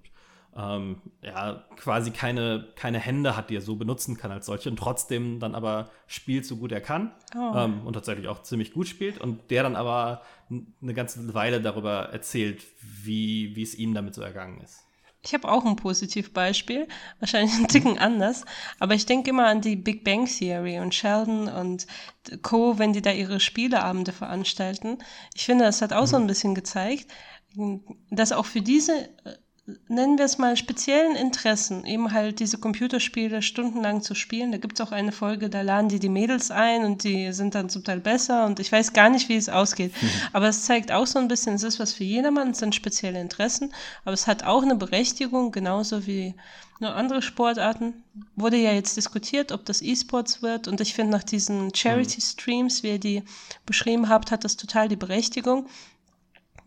ähm, 0.56 1.02
ja, 1.22 1.64
quasi 1.78 2.12
keine, 2.12 2.68
keine 2.76 3.00
Hände 3.00 3.36
hat, 3.38 3.50
die 3.50 3.56
er 3.56 3.62
so 3.62 3.76
benutzen 3.76 4.18
kann 4.18 4.32
als 4.32 4.47
solche 4.47 4.70
und 4.70 4.78
trotzdem 4.78 5.39
dann 5.39 5.56
aber 5.56 5.89
spielt 6.08 6.45
so 6.45 6.58
gut 6.58 6.72
er 6.72 6.82
kann 6.82 7.12
Oh. 7.36 7.54
ähm, 7.56 7.86
und 7.86 7.93
tatsächlich 7.93 8.28
auch 8.28 8.41
ziemlich 8.41 8.74
gut 8.74 8.88
spielt 8.88 9.20
und 9.20 9.52
der 9.52 9.64
dann 9.64 9.76
aber 9.76 10.24
eine 10.50 10.93
ganze 10.93 11.34
Weile 11.34 11.62
darüber 11.62 12.10
erzählt, 12.12 12.66
wie, 12.82 13.56
wie 13.56 13.62
es 13.62 13.76
ihm 13.76 13.93
damit 13.93 14.16
so 14.16 14.22
ergangen 14.22 14.62
ist. 14.62 14.84
Ich 15.22 15.34
habe 15.34 15.52
auch 15.52 15.66
ein 15.66 15.76
Positivbeispiel, 15.76 16.88
wahrscheinlich 17.20 17.54
einen 17.56 17.68
Ticken 17.68 17.97
anders, 18.00 18.45
aber 18.80 18.95
ich 18.95 19.06
denke 19.06 19.30
immer 19.30 19.47
an 19.47 19.62
die 19.62 19.76
Big 19.76 20.04
Bang 20.04 20.26
Theory 20.26 20.80
und 20.80 20.95
Sheldon 20.95 21.50
und 21.50 21.88
Co., 22.41 22.80
wenn 22.80 22.93
die 22.93 23.02
da 23.02 23.12
ihre 23.12 23.39
Spieleabende 23.39 24.14
veranstalten. 24.14 25.00
Ich 25.36 25.45
finde, 25.45 25.66
das 25.66 25.82
hat 25.82 25.91
auch 25.91 26.08
so 26.08 26.16
ein 26.16 26.28
bisschen 26.28 26.56
gezeigt, 26.56 27.12
dass 28.10 28.32
auch 28.32 28.45
für 28.45 28.62
diese, 28.62 29.10
nennen 29.88 30.18
wir 30.18 30.26
es 30.26 30.38
mal, 30.38 30.56
speziellen 30.58 31.16
Interessen, 31.16 31.86
eben 31.86 32.12
halt 32.14 32.40
diese 32.40 32.58
Computerspiele 32.58 33.42
stundenlang 33.42 34.02
zu 34.02 34.16
spielen. 34.16 34.52
Da 34.52 34.58
gibt 34.58 34.80
es 34.80 34.86
auch 34.86 34.92
eine 34.92 35.12
Folge, 35.12 35.50
da 35.50 35.62
laden 35.62 35.90
die 35.90 36.00
die 36.00 36.10
Mädels 36.10 36.52
ein 36.52 36.84
und 36.86 37.04
die 37.04 37.32
sind 37.34 37.56
dann 37.56 37.70
zum 37.70 37.84
Teil 37.84 38.00
besser 38.00 38.46
und 38.46 38.60
ich 38.60 38.72
weiß 38.72 38.94
gar 38.94 39.10
nicht, 39.10 39.30
wie 39.30 39.36
es 39.36 39.50
ausgeht. 39.50 39.94
Aber 40.34 40.48
es 40.48 40.64
zeigt 40.64 40.92
auch 40.92 41.08
so 41.08 41.20
ein 41.20 41.28
bisschen, 41.28 41.56
es 41.56 41.64
ist 41.64 41.80
was 41.80 41.94
für 41.94 42.04
jedermann, 42.04 42.52
es 42.52 42.60
sind 42.60 42.76
spezielle 42.76 43.20
Interessen, 43.20 43.74
aber 44.04 44.14
es 44.14 44.28
hat 44.28 44.44
auch 44.44 44.64
eine 44.64 44.76
Berechtigung, 44.76 45.52
genauso 45.52 46.06
wie 46.06 46.36
nur 46.80 46.96
andere 46.96 47.22
Sportarten. 47.22 48.04
Wurde 48.36 48.58
ja 48.58 48.72
jetzt 48.72 48.98
diskutiert, 48.98 49.52
ob 49.52 49.66
das 49.66 49.82
E-Sports 49.82 50.42
wird 50.42 50.68
und 50.68 50.82
ich 50.82 50.94
finde, 50.94 51.12
nach 51.12 51.24
diesen 51.24 51.74
Charity-Streams, 51.74 52.84
wie 52.84 52.90
ihr 52.90 53.00
die 53.00 53.24
beschrieben 53.66 54.10
habt, 54.10 54.32
hat 54.32 54.44
das 54.44 54.58
total 54.58 54.88
die 54.88 54.96
Berechtigung. 54.96 55.68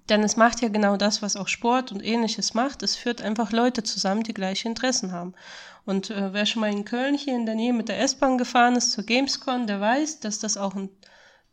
Denn 0.08 0.22
es 0.22 0.36
macht 0.36 0.60
ja 0.60 0.68
genau 0.68 0.96
das, 0.96 1.22
was 1.22 1.36
auch 1.36 1.48
Sport 1.48 1.92
und 1.92 2.04
ähnliches 2.04 2.54
macht. 2.54 2.82
Es 2.82 2.96
führt 2.96 3.22
einfach 3.22 3.52
Leute 3.52 3.82
zusammen, 3.82 4.24
die 4.24 4.34
gleiche 4.34 4.68
Interessen 4.68 5.12
haben. 5.12 5.34
Und 5.84 6.10
äh, 6.10 6.32
wer 6.32 6.46
schon 6.46 6.60
mal 6.60 6.72
in 6.72 6.84
Köln 6.84 7.14
hier 7.14 7.34
in 7.36 7.46
der 7.46 7.54
Nähe 7.54 7.72
mit 7.72 7.88
der 7.88 8.00
S-Bahn 8.00 8.38
gefahren 8.38 8.76
ist 8.76 8.92
zur 8.92 9.04
Gamescom, 9.04 9.66
der 9.66 9.80
weiß, 9.80 10.20
dass 10.20 10.38
das 10.38 10.56
auch 10.56 10.74
ein 10.74 10.88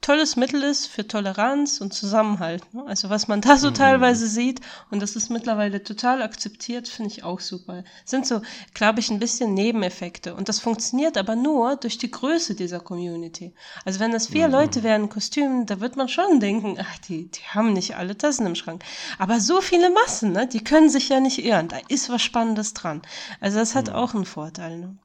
tolles 0.02 0.36
Mittel 0.36 0.64
ist 0.64 0.88
für 0.88 1.06
Toleranz 1.06 1.82
und 1.82 1.93
Zusammenhalt. 1.93 2.74
Ne? 2.74 2.84
Also 2.88 3.10
was 3.10 3.28
man 3.28 3.41
da 3.41 3.58
so 3.58 3.70
teilweise 3.72 4.28
sieht 4.28 4.62
und 4.89 5.02
das 5.02 5.16
ist 5.16 5.30
mittlerweile 5.30 5.84
total 5.84 6.22
akzeptiert, 6.22 6.88
finde 6.88 7.12
ich 7.12 7.24
auch 7.24 7.39
super. 7.39 7.84
Sind 8.06 8.26
so, 8.26 8.41
glaube 8.74 9.00
ich, 9.02 9.10
ein 9.10 9.20
bisschen 9.20 9.54
Nebeneffekte 9.54 10.34
und 10.36 10.50
das 10.50 10.60
funktioniert 10.60 11.18
aber 11.18 11.36
nur 11.36 11.76
durch 11.76 11.97
die 11.97 12.12
Größe 12.12 12.56
dieser 12.56 12.80
Community. 12.80 13.54
Also 13.86 14.00
wenn 14.00 14.12
das 14.12 14.28
vier 14.28 14.47
Leute 14.47 14.84
wären 14.84 15.04
in 15.04 15.10
Kostümen, 15.10 15.66
da 15.66 15.80
wird 15.80 15.95
man 15.95 16.08
schon 16.08 16.39
denken, 16.39 16.78
ach, 16.80 16.97
die, 17.00 17.30
die 17.30 17.43
haben 17.54 17.74
nicht 17.74 17.95
alle 17.95 18.18
Tassen 18.18 18.45
im 18.45 18.56
Schrank. 18.56 18.84
Aber 19.18 19.39
so 19.39 19.62
viele 19.62 19.89
Massen, 19.89 20.32
ne, 20.32 20.47
die 20.47 20.64
können 20.64 20.89
sich 20.89 21.10
ja 21.10 21.20
nicht 21.20 21.43
irren. 21.43 21.68
Da 21.68 21.78
ist 21.88 22.10
was 22.10 22.22
Spannendes 22.22 22.74
dran. 22.74 23.02
Also 23.41 23.60
das 23.60 23.76
hat 23.76 23.89
auch 23.89 24.14
einen 24.14 24.26
Vorteil. 24.26 24.78
Ne? 24.78 24.97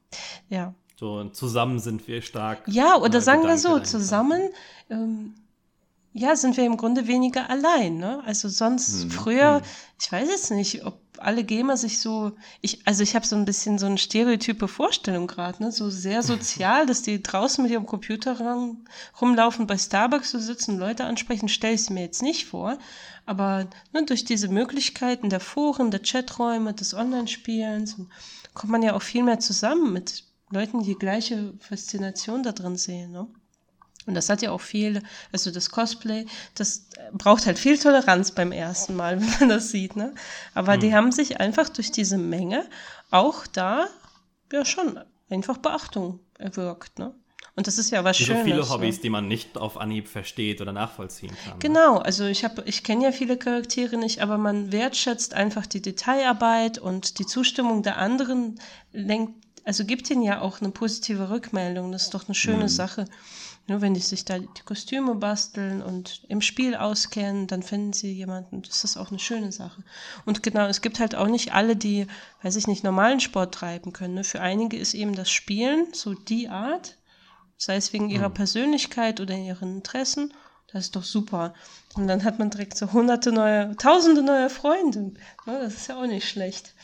Ja. 0.49 0.73
So 0.97 1.15
und 1.15 1.35
zusammen 1.35 1.79
sind 1.79 2.07
wir 2.07 2.21
stark. 2.21 2.63
Ja, 2.67 2.95
oder 2.97 3.21
sagen 3.21 3.41
wir 3.41 3.55
Gedanke 3.55 3.61
so, 3.61 3.69
dahinter. 3.69 3.89
zusammen, 3.89 4.41
ähm, 4.89 5.33
ja, 6.13 6.35
sind 6.37 6.55
wir 6.55 6.65
im 6.65 6.77
Grunde 6.77 7.07
weniger 7.07 7.49
allein, 7.49 7.97
ne? 7.97 8.23
Also 8.25 8.47
sonst 8.47 9.11
früher, 9.11 9.61
ich 9.99 10.09
weiß 10.09 10.29
jetzt 10.29 10.51
nicht, 10.51 10.85
ob 10.85 10.97
alle 11.17 11.43
Gamer 11.43 11.75
sich 11.75 11.99
so, 11.99 12.31
ich, 12.61 12.87
also 12.87 13.03
ich 13.03 13.15
habe 13.15 13.25
so 13.25 13.35
ein 13.35 13.43
bisschen 13.43 13.77
so 13.77 13.85
eine 13.85 13.97
stereotype 13.97 14.69
Vorstellung 14.69 15.27
gerade, 15.27 15.61
ne? 15.61 15.73
So 15.73 15.89
sehr 15.89 16.23
sozial, 16.23 16.85
dass 16.85 17.01
die 17.01 17.21
draußen 17.21 17.61
mit 17.61 17.71
ihrem 17.71 17.85
Computer 17.85 18.39
rum, 18.39 18.85
rumlaufen, 19.19 19.67
bei 19.67 19.77
Starbucks 19.77 20.31
so 20.31 20.39
sitzen, 20.39 20.77
Leute 20.77 21.03
ansprechen, 21.03 21.49
stelle 21.49 21.73
ich 21.73 21.81
es 21.81 21.89
mir 21.89 22.03
jetzt 22.03 22.21
nicht 22.21 22.45
vor. 22.45 22.77
Aber 23.25 23.67
ne, 23.91 24.05
durch 24.05 24.23
diese 24.23 24.47
Möglichkeiten 24.47 25.29
der 25.29 25.41
Foren, 25.41 25.91
der 25.91 26.01
Chaträume, 26.01 26.73
des 26.73 26.93
Online-Spielens 26.93 27.97
kommt 28.53 28.71
man 28.71 28.83
ja 28.83 28.93
auch 28.95 29.01
viel 29.01 29.23
mehr 29.23 29.39
zusammen 29.39 29.91
mit 29.91 30.23
Leuten, 30.51 30.83
die 30.83 30.95
gleiche 30.95 31.53
Faszination 31.59 32.43
da 32.43 32.51
drin 32.51 32.77
sehen, 32.77 33.11
ne? 33.11 33.27
Und 34.07 34.13
das 34.13 34.29
hat 34.29 34.43
ja 34.43 34.51
auch 34.51 34.61
viel, 34.61 35.01
also 35.31 35.49
das 35.49 35.71
Cosplay, 35.71 36.27
das 36.53 36.89
braucht 37.11 37.47
halt 37.47 37.57
viel 37.57 37.79
Toleranz 37.79 38.33
beim 38.33 38.51
ersten 38.51 38.95
Mal, 38.95 39.19
wenn 39.19 39.29
man 39.39 39.49
das 39.49 39.69
sieht, 39.69 39.95
ne? 39.95 40.13
Aber 40.53 40.77
die 40.77 40.93
haben 40.93 41.11
sich 41.11 41.39
einfach 41.39 41.69
durch 41.69 41.91
diese 41.91 42.17
Menge 42.17 42.65
auch 43.09 43.47
da 43.47 43.87
ja 44.51 44.63
schon 44.63 44.99
einfach 45.29 45.57
Beachtung 45.57 46.19
erwirkt, 46.37 46.99
ne? 46.99 47.15
Und 47.57 47.67
das 47.67 47.77
ist 47.77 47.89
ja 47.89 48.03
was 48.03 48.17
so 48.17 48.25
Schönes. 48.25 48.43
viele 48.43 48.57
ne? 48.57 48.69
Hobbys, 48.69 48.99
die 48.99 49.09
man 49.09 49.29
nicht 49.29 49.57
auf 49.57 49.77
Anhieb 49.77 50.09
versteht 50.09 50.59
oder 50.59 50.73
nachvollziehen 50.73 51.31
kann. 51.43 51.53
ne? 51.53 51.59
Genau, 51.59 51.97
also 51.99 52.25
ich 52.25 52.43
habe, 52.43 52.63
ich 52.65 52.83
kenne 52.83 53.05
ja 53.05 53.11
viele 53.13 53.37
Charaktere 53.37 53.97
nicht, 53.97 54.21
aber 54.21 54.37
man 54.37 54.73
wertschätzt 54.73 55.33
einfach 55.33 55.65
die 55.65 55.81
Detailarbeit 55.81 56.79
und 56.79 57.17
die 57.17 57.25
Zustimmung 57.25 57.81
der 57.81 57.97
anderen 57.97 58.59
lenkt, 58.91 59.44
also 59.65 59.83
gibt 59.83 60.09
ihnen 60.11 60.21
ja 60.21 60.41
auch 60.41 60.61
eine 60.61 60.69
positive 60.69 61.31
Rückmeldung. 61.31 61.91
Das 61.91 62.03
ist 62.03 62.13
doch 62.13 62.27
eine 62.27 62.35
schöne 62.35 62.69
Sache. 62.69 63.05
Nur 63.67 63.81
wenn 63.81 63.95
die 63.95 63.99
sich 63.99 64.23
da 64.23 64.37
die 64.37 64.61
Kostüme 64.63 65.15
basteln 65.15 65.81
und 65.81 66.23
im 66.29 66.41
Spiel 66.41 66.75
auskennen, 66.75 67.47
dann 67.47 67.63
finden 67.63 67.91
sie 67.91 68.11
jemanden. 68.11 68.61
Das 68.61 68.83
ist 68.83 68.95
auch 68.95 69.09
eine 69.09 69.17
schöne 69.17 69.51
Sache. 69.51 69.83
Und 70.23 70.43
genau, 70.43 70.67
es 70.67 70.81
gibt 70.81 70.99
halt 70.99 71.15
auch 71.15 71.27
nicht 71.27 71.53
alle, 71.53 71.75
die, 71.75 72.05
weiß 72.43 72.57
ich 72.57 72.67
nicht, 72.67 72.83
normalen 72.83 73.19
Sport 73.19 73.55
treiben 73.55 73.91
können. 73.91 74.13
Ne? 74.13 74.23
Für 74.23 74.39
einige 74.39 74.77
ist 74.77 74.93
eben 74.93 75.15
das 75.15 75.31
Spielen 75.31 75.87
so 75.93 76.13
die 76.13 76.47
Art, 76.47 76.97
sei 77.57 77.75
es 77.75 77.91
wegen 77.91 78.11
ihrer 78.11 78.29
Persönlichkeit 78.29 79.19
oder 79.19 79.35
ihren 79.35 79.77
Interessen. 79.77 80.31
Das 80.71 80.85
ist 80.85 80.95
doch 80.95 81.03
super. 81.03 81.55
Und 81.95 82.07
dann 82.07 82.23
hat 82.23 82.37
man 82.37 82.51
direkt 82.51 82.77
so 82.77 82.91
hunderte 82.91 83.31
neue, 83.31 83.75
tausende 83.77 84.21
neue 84.21 84.51
Freunde. 84.51 85.13
Ne? 85.45 85.59
Das 85.59 85.73
ist 85.73 85.87
ja 85.87 85.97
auch 85.99 86.05
nicht 86.05 86.29
schlecht. 86.29 86.75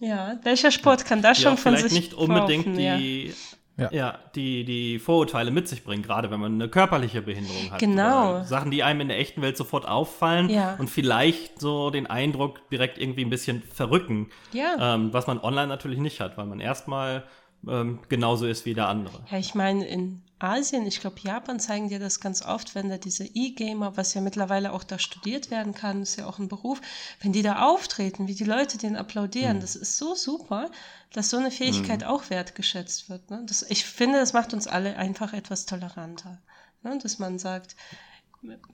Ja, 0.00 0.36
welcher 0.42 0.70
Sport 0.70 1.04
kann 1.06 1.22
das 1.22 1.38
die 1.38 1.44
schon 1.44 1.56
von 1.56 1.72
vielleicht 1.76 1.90
sich 1.90 1.98
nicht 1.98 2.14
unbedingt 2.14 2.78
ja. 2.78 2.96
die, 2.96 3.32
Ja. 3.76 3.88
ja. 3.92 4.18
die, 4.34 4.64
die 4.64 4.98
Vorurteile 4.98 5.50
mit 5.50 5.66
sich 5.68 5.82
bringen, 5.84 6.02
gerade 6.02 6.30
wenn 6.30 6.40
man 6.40 6.54
eine 6.54 6.68
körperliche 6.68 7.22
Behinderung 7.22 7.70
hat. 7.70 7.78
Genau. 7.80 8.42
Sachen, 8.44 8.70
die 8.70 8.82
einem 8.82 9.00
in 9.02 9.08
der 9.08 9.18
echten 9.18 9.40
Welt 9.42 9.56
sofort 9.56 9.86
auffallen 9.86 10.48
Ja. 10.50 10.76
und 10.78 10.88
vielleicht 10.90 11.60
so 11.60 11.90
den 11.90 12.06
Eindruck 12.06 12.68
direkt 12.70 12.98
irgendwie 12.98 13.24
ein 13.24 13.30
bisschen 13.30 13.62
verrücken, 13.72 14.28
Ja. 14.52 14.94
ähm, 14.94 15.12
was 15.12 15.26
man 15.26 15.38
online 15.40 15.68
natürlich 15.68 15.98
nicht 15.98 16.20
hat, 16.20 16.36
weil 16.36 16.46
man 16.46 16.60
erstmal 16.60 17.24
ähm, 17.68 18.00
genauso 18.08 18.46
ist 18.46 18.66
wie 18.66 18.74
der 18.74 18.88
andere. 18.88 19.20
Ja, 19.30 19.38
ich 19.38 19.54
meine, 19.54 19.86
in 19.86 20.22
Asien, 20.44 20.86
ich 20.86 21.00
glaube, 21.00 21.20
Japan 21.20 21.58
zeigen 21.58 21.88
dir 21.88 21.98
das 21.98 22.20
ganz 22.20 22.42
oft, 22.42 22.74
wenn 22.74 22.90
da 22.90 22.98
diese 22.98 23.24
E-Gamer, 23.24 23.96
was 23.96 24.12
ja 24.12 24.20
mittlerweile 24.20 24.72
auch 24.72 24.84
da 24.84 24.98
studiert 24.98 25.50
werden 25.50 25.74
kann, 25.74 26.02
ist 26.02 26.16
ja 26.16 26.26
auch 26.26 26.38
ein 26.38 26.48
Beruf, 26.48 26.80
wenn 27.20 27.32
die 27.32 27.42
da 27.42 27.62
auftreten, 27.62 28.28
wie 28.28 28.34
die 28.34 28.44
Leute 28.44 28.76
denen 28.76 28.96
applaudieren, 28.96 29.60
das 29.60 29.74
ist 29.74 29.96
so 29.96 30.14
super, 30.14 30.70
dass 31.12 31.30
so 31.30 31.38
eine 31.38 31.50
Fähigkeit 31.50 32.04
auch 32.04 32.28
wertgeschätzt 32.28 33.08
wird. 33.08 33.30
Ne? 33.30 33.42
Das, 33.46 33.62
ich 33.62 33.84
finde, 33.86 34.18
das 34.18 34.34
macht 34.34 34.52
uns 34.52 34.66
alle 34.66 34.96
einfach 34.96 35.32
etwas 35.32 35.64
toleranter. 35.64 36.42
Ne? 36.82 36.98
Dass 37.02 37.18
man 37.18 37.38
sagt, 37.38 37.74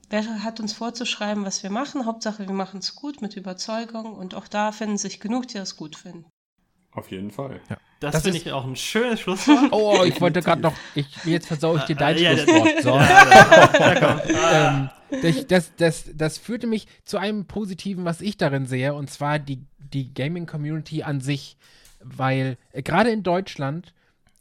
wer 0.08 0.42
hat 0.42 0.58
uns 0.58 0.72
vorzuschreiben, 0.72 1.44
was 1.44 1.62
wir 1.62 1.70
machen? 1.70 2.04
Hauptsache, 2.04 2.46
wir 2.46 2.54
machen 2.54 2.80
es 2.80 2.96
gut 2.96 3.22
mit 3.22 3.36
Überzeugung 3.36 4.14
und 4.14 4.34
auch 4.34 4.48
da 4.48 4.72
finden 4.72 4.98
sich 4.98 5.20
genug, 5.20 5.46
die 5.48 5.58
es 5.58 5.76
gut 5.76 5.96
finden. 5.96 6.26
Auf 6.92 7.10
jeden 7.10 7.30
Fall. 7.30 7.60
Das, 8.00 8.12
Das 8.14 8.22
finde 8.24 8.38
ist- 8.38 8.46
ich 8.46 8.52
auch 8.52 8.64
ein 8.66 8.74
schönes 8.76 9.20
Schlusswort. 9.20 9.68
Oh, 9.72 10.02
ich 10.04 10.20
wollte 10.20 10.42
gerade 10.42 10.60
noch, 10.62 10.74
ich, 10.94 11.06
jetzt 11.24 11.46
versaue 11.46 11.78
ich 11.78 11.84
dir 11.84 11.94
dein 11.96 12.18
ja, 12.18 12.32
das- 12.34 12.42
Schlusswort. 12.42 12.82
So. 12.82 12.96
Ja, 12.96 13.94
komm. 15.10 15.20
das, 15.22 15.46
das, 15.46 15.72
das, 15.76 16.04
das 16.14 16.38
führte 16.38 16.66
mich 16.66 16.86
zu 17.04 17.18
einem 17.18 17.46
Positiven, 17.46 18.04
was 18.04 18.20
ich 18.20 18.36
darin 18.36 18.66
sehe, 18.66 18.94
und 18.94 19.08
zwar 19.10 19.38
die, 19.38 19.60
die 19.78 20.12
Gaming-Community 20.14 21.02
an 21.02 21.20
sich. 21.20 21.56
Weil 22.02 22.56
äh, 22.72 22.82
gerade 22.82 23.10
in 23.10 23.22
Deutschland, 23.22 23.92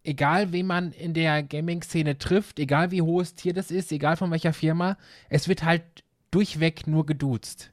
egal 0.03 0.51
wen 0.53 0.65
man 0.65 0.91
in 0.93 1.13
der 1.13 1.43
Gaming-Szene 1.43 2.17
trifft, 2.17 2.57
egal 2.57 2.89
wie 2.91 3.01
hohes 3.01 3.35
Tier 3.35 3.53
das 3.53 3.69
ist, 3.69 3.91
egal 3.91 4.15
von 4.17 4.31
welcher 4.31 4.53
Firma, 4.53 4.97
es 5.29 5.47
wird 5.47 5.63
halt 5.63 5.83
durchweg 6.31 6.87
nur 6.87 7.05
geduzt. 7.05 7.69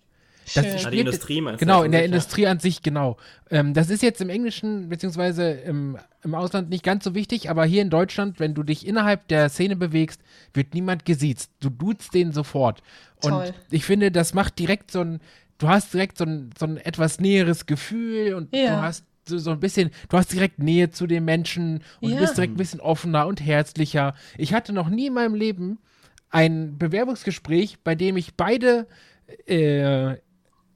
Das 0.55 0.65
Schön. 0.65 0.73
Die 0.73 0.79
spielt- 0.79 0.95
Industrie 1.07 1.41
meinst 1.41 1.59
Genau, 1.61 1.83
in 1.83 1.91
der 1.93 2.01
sicher? 2.03 2.07
Industrie 2.13 2.47
an 2.47 2.59
sich, 2.61 2.83
genau. 2.83 3.17
Ähm, 3.51 3.75
das 3.75 3.91
ist 3.91 4.03
jetzt 4.03 4.21
im 4.21 4.29
Englischen 4.29 4.89
beziehungsweise 4.89 5.51
im, 5.51 5.99
im 6.23 6.35
Ausland 6.35 6.71
nicht 6.71 6.85
ganz 6.85 7.05
so 7.05 7.15
wichtig, 7.15 7.51
aber 7.51 7.65
hier 7.65 7.83
in 7.83 7.91
Deutschland, 7.91 8.39
wenn 8.39 8.55
du 8.55 8.63
dich 8.63 8.87
innerhalb 8.87 9.27
der 9.29 9.49
Szene 9.49 9.75
bewegst, 9.77 10.21
wird 10.55 10.73
niemand 10.75 11.05
gesiezt. 11.05 11.51
Du 11.61 11.69
duzt 11.71 12.15
den 12.15 12.33
sofort. 12.33 12.83
Und 13.23 13.31
Toll. 13.31 13.55
ich 13.71 13.85
finde, 13.85 14.11
das 14.13 14.35
macht 14.35 14.59
direkt 14.59 14.91
so 14.93 15.01
ein, 15.01 15.21
du 15.59 15.69
hast 15.69 15.93
direkt 15.95 16.19
so 16.19 16.25
ein, 16.25 16.51
so 16.59 16.67
ein 16.67 16.77
etwas 16.77 17.19
näheres 17.21 17.67
Gefühl 17.67 18.35
und 18.35 18.55
Ja. 18.55 18.77
du 18.77 18.83
hast 18.83 19.05
so, 19.29 19.39
so 19.39 19.51
ein 19.51 19.59
bisschen, 19.59 19.91
du 20.09 20.17
hast 20.17 20.33
direkt 20.33 20.61
Nähe 20.61 20.91
zu 20.91 21.09
den 21.09 21.25
Menschen 21.25 21.83
und 22.01 22.11
Ja. 22.11 22.15
du 22.17 22.21
bist 22.23 22.37
direkt 22.37 22.55
ein 22.55 22.59
bisschen 22.59 22.81
offener 22.81 23.27
und 23.27 23.41
herzlicher. 23.45 24.15
Ich 24.39 24.55
hatte 24.55 24.73
noch 24.73 24.89
nie 24.89 25.09
in 25.09 25.15
meinem 25.15 25.35
Leben 25.35 25.79
ein 26.31 26.79
Bewerbungsgespräch, 26.79 27.79
bei 27.83 27.97
dem 27.97 28.17
ich 28.17 28.35
beide 28.37 28.87
äh, 29.47 30.15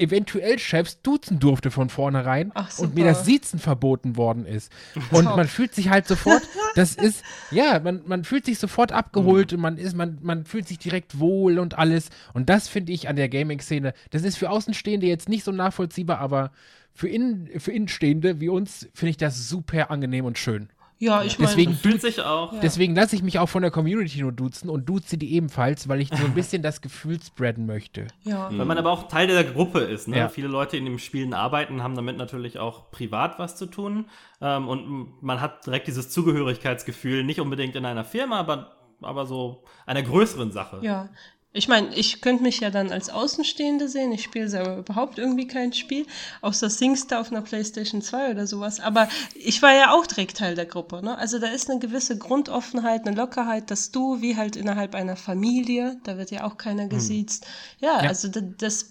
eventuell 0.01 0.59
Chefs 0.59 1.03
duzen 1.03 1.38
durfte 1.38 1.70
von 1.70 1.90
vornherein 1.90 2.51
Ach, 2.55 2.78
und 2.78 2.94
mir 2.94 3.05
das 3.05 3.24
Siezen 3.24 3.59
verboten 3.59 4.16
worden 4.16 4.46
ist. 4.46 4.72
Und 5.11 5.24
man 5.24 5.46
fühlt 5.46 5.74
sich 5.74 5.90
halt 5.90 6.07
sofort, 6.07 6.42
das 6.74 6.94
ist, 6.94 7.22
ja, 7.51 7.78
man, 7.80 8.03
man 8.07 8.24
fühlt 8.24 8.46
sich 8.46 8.59
sofort 8.59 8.92
abgeholt 8.92 9.53
und 9.53 9.61
man 9.61 9.76
ist, 9.76 9.96
man, 9.96 10.18
man 10.22 10.44
fühlt 10.44 10.66
sich 10.66 10.78
direkt 10.78 11.18
wohl 11.18 11.59
und 11.59 11.78
alles. 11.78 12.09
Und 12.32 12.48
das 12.48 12.68
finde 12.68 12.92
ich 12.92 13.09
an 13.09 13.16
der 13.16 13.28
Gaming-Szene, 13.28 13.92
das 14.11 14.22
ist 14.22 14.36
für 14.36 14.51
Außenstehende 14.51 15.07
jetzt 15.07 15.28
nicht 15.28 15.44
so 15.44 15.53
nachvollziehbar, 15.53 16.18
aber 16.18 16.51
für, 16.92 17.09
Innen, 17.09 17.48
für 17.59 17.72
Innenstehende 17.72 18.40
wie 18.40 18.48
uns 18.48 18.88
finde 18.94 19.11
ich 19.11 19.16
das 19.16 19.48
super 19.48 19.90
angenehm 19.90 20.24
und 20.24 20.38
schön. 20.38 20.68
Ja, 21.03 21.22
ich 21.22 21.38
meine, 21.38 21.48
Deswegen- 21.48 21.72
Fühlt 21.72 22.03
sich 22.03 22.20
auch. 22.20 22.53
Deswegen 22.61 22.94
lasse 22.94 23.16
ich 23.16 23.22
mich 23.22 23.38
auch 23.38 23.48
von 23.48 23.62
der 23.62 23.70
Community 23.70 24.20
nur 24.20 24.32
duzen 24.32 24.68
und 24.68 24.86
duze 24.86 25.16
die 25.16 25.32
ebenfalls, 25.34 25.88
weil 25.88 26.01
ich 26.03 26.11
so 26.11 26.22
ein 26.22 26.34
bisschen 26.34 26.62
das 26.62 26.82
Gefühl 26.82 27.18
spreaden 27.22 27.64
möchte. 27.64 28.07
ja. 28.22 28.51
Weil 28.55 28.66
man 28.66 28.76
aber 28.76 28.90
auch 28.92 29.09
Teil 29.09 29.26
der 29.26 29.44
Gruppe 29.44 29.78
ist. 29.80 30.09
Ne? 30.09 30.18
Ja. 30.18 30.28
Viele 30.28 30.48
Leute, 30.48 30.72
die 30.72 30.78
in 30.78 30.84
den 30.84 30.98
Spielen 30.98 31.32
arbeiten, 31.32 31.82
haben 31.82 31.94
damit 31.96 32.18
natürlich 32.18 32.59
auch 32.59 32.90
privat 32.90 33.38
was 33.38 33.57
zu 33.57 33.64
tun. 33.64 34.05
Ähm, 34.42 34.68
und 34.68 35.22
man 35.22 35.40
hat 35.40 35.64
direkt 35.64 35.86
dieses 35.86 36.11
Zugehörigkeitsgefühl, 36.11 37.24
nicht 37.24 37.40
unbedingt 37.40 37.76
in 37.76 37.86
einer 37.86 38.05
Firma, 38.05 38.38
aber, 38.38 38.72
aber 39.01 39.24
so 39.24 39.64
einer 39.86 40.03
größeren 40.03 40.53
Sache. 40.53 40.80
Ja, 40.82 41.09
ich 41.53 41.66
meine, 41.66 41.92
ich 41.96 42.20
könnte 42.20 42.44
mich 42.44 42.61
ja 42.61 42.70
dann 42.70 42.92
als 42.92 43.11
Außenstehende 43.11 43.88
sehen. 43.88 44.12
Ich 44.12 44.22
spiele 44.22 44.48
selber 44.48 44.76
überhaupt 44.76 45.18
irgendwie 45.18 45.48
kein 45.48 45.72
Spiel, 45.72 46.07
außer 46.42 46.70
Singstar 46.70 47.20
auf 47.20 47.32
einer 47.32 47.42
PlayStation 47.42 48.03
2 48.03 48.30
oder 48.30 48.46
sowas. 48.46 48.78
Aber 48.78 49.09
ich 49.34 49.61
war 49.61 49.74
ja 49.74 49.90
auch 49.92 50.07
direkt 50.07 50.36
Teil 50.36 50.55
der 50.55 50.66
Gruppe. 50.66 51.03
Ne? 51.03 51.18
Also 51.18 51.40
da 51.40 51.48
ist 51.48 51.68
eine 51.68 51.80
gewisse 51.80 52.16
Grundoffenheit, 52.18 53.05
eine 53.07 53.16
Lockerheit, 53.16 53.70
dass 53.72 53.90
du, 53.90 54.20
wie 54.22 54.36
halt 54.36 54.55
innerhalb 54.55 54.94
einer 54.94 55.16
Familie, 55.16 55.98
da 56.05 56.16
wird 56.18 56.30
ja 56.30 56.44
auch 56.44 56.57
keiner 56.57 56.86
gesiezt. 56.86 57.46
Ja, 57.80 58.01
Ja. 58.03 58.09
also 58.09 58.28
da- 58.28 58.40
das, 58.40 58.90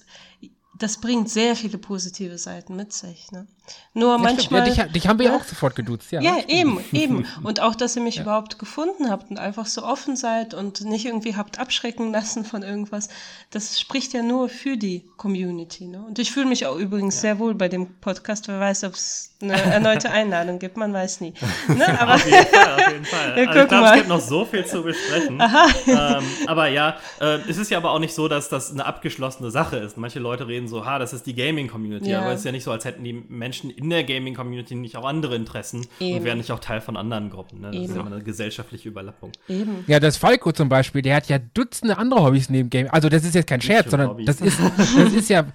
das 0.80 0.97
bringt 0.97 1.30
sehr 1.30 1.55
viele 1.55 1.77
positive 1.77 2.38
Seiten 2.38 2.75
mit 2.75 2.93
sich. 2.93 3.32
Ne? 3.32 3.45
Nur 3.93 4.13
Ja, 4.13 4.17
manchmal. 4.17 4.67
Ja, 4.67 4.86
dich, 4.86 4.93
dich 4.93 5.07
haben 5.07 5.19
wir 5.19 5.27
ja 5.27 5.36
auch 5.36 5.43
sofort 5.43 5.75
geduzt, 5.75 6.11
ja. 6.11 6.21
Ja, 6.21 6.38
eben, 6.47 6.80
eben. 6.93 7.25
Und 7.43 7.59
auch, 7.59 7.75
dass 7.75 7.95
ihr 7.95 8.01
mich 8.01 8.19
überhaupt 8.19 8.57
gefunden 8.59 9.09
habt 9.09 9.30
und 9.30 9.38
einfach 9.38 9.65
so 9.65 9.84
offen 9.84 10.15
seid 10.15 10.53
und 10.53 10.82
nicht 10.86 11.05
irgendwie 11.05 11.36
habt 11.36 11.59
abschrecken 11.59 12.11
lassen 12.11 12.45
von 12.45 12.63
irgendwas. 12.63 13.09
Das 13.51 13.80
spricht 13.80 14.13
ja 14.13 14.23
nur 14.23 14.49
für 14.49 14.77
die 14.77 15.03
Community. 15.17 15.86
Ne? 15.86 16.01
Und 16.01 16.17
ich 16.19 16.32
fühle 16.32 16.47
mich 16.47 16.65
auch 16.65 16.77
übrigens 16.77 17.21
sehr 17.21 17.39
wohl 17.39 17.53
bei 17.55 17.67
dem 17.67 17.95
Podcast. 17.99 18.47
Wer 18.47 18.59
weiß, 18.59 18.86
ob 18.86 18.93
es 18.93 19.28
eine 19.41 19.53
erneute 19.53 20.11
Einladung 20.11 20.59
gibt, 20.59 20.75
man 20.75 20.93
weiß 20.93 21.21
nie. 21.21 21.33
Ne? 21.67 21.99
Aber 21.99 22.15
Auf 22.15 22.25
jeden 22.25 22.45
Fall, 22.45 22.73
auf 22.73 22.91
jeden 22.91 23.05
Fall. 23.05 23.37
Ja, 23.37 23.47
also 23.49 23.59
ich 23.61 23.67
glaube, 23.67 23.85
es 23.87 23.93
gibt 23.93 24.07
noch 24.09 24.19
so 24.19 24.45
viel 24.45 24.65
zu 24.65 24.83
besprechen. 24.83 25.41
ähm, 25.87 26.23
aber 26.47 26.67
ja, 26.67 26.97
äh, 27.21 27.39
es 27.47 27.57
ist 27.57 27.71
ja 27.71 27.77
aber 27.77 27.91
auch 27.91 27.99
nicht 27.99 28.13
so, 28.13 28.27
dass 28.27 28.49
das 28.49 28.71
eine 28.71 28.85
abgeschlossene 28.85 29.51
Sache 29.51 29.77
ist. 29.77 29.97
Manche 29.97 30.19
Leute 30.19 30.47
reden 30.47 30.67
so, 30.67 30.85
ha, 30.85 30.99
das 30.99 31.13
ist 31.13 31.25
die 31.25 31.35
Gaming-Community. 31.35 32.09
Ja. 32.09 32.21
Aber 32.21 32.31
es 32.31 32.39
ist 32.39 32.45
ja 32.45 32.51
nicht 32.51 32.63
so, 32.63 32.71
als 32.71 32.85
hätten 32.85 33.03
die 33.03 33.13
Menschen 33.13 33.69
in 33.69 33.89
der 33.89 34.03
Gaming-Community 34.03 34.75
nicht 34.75 34.97
auch 34.97 35.05
andere 35.05 35.35
Interessen 35.35 35.87
Eben. 35.99 36.17
und 36.17 36.23
wären 36.25 36.37
nicht 36.37 36.51
auch 36.51 36.59
Teil 36.59 36.81
von 36.81 36.97
anderen 36.97 37.29
Gruppen. 37.29 37.61
Ne? 37.61 37.67
Das 37.67 37.75
ist 37.75 37.83
Eben. 37.85 37.95
ja 37.95 38.01
immer 38.01 38.15
eine 38.15 38.23
gesellschaftliche 38.23 38.89
Überlappung. 38.89 39.31
eben. 39.47 39.83
Ja, 39.87 39.99
das 39.99 40.17
Falco 40.17 40.51
zum 40.51 40.69
Beispiel, 40.69 41.01
der 41.01 41.15
hat 41.15 41.27
ja 41.27 41.39
Dutzende 41.39 41.97
andere 41.97 42.23
Hobbys 42.23 42.49
neben 42.49 42.69
Game. 42.69 42.87
Also 42.91 43.09
das 43.09 43.23
ist 43.23 43.35
jetzt 43.35 43.47
kein 43.47 43.61
Scherz, 43.61 43.89
sondern 43.91 44.25
das 44.25 44.41
ist, 44.41 44.59
das 44.77 45.13
ist 45.13 45.29
ja 45.29 45.45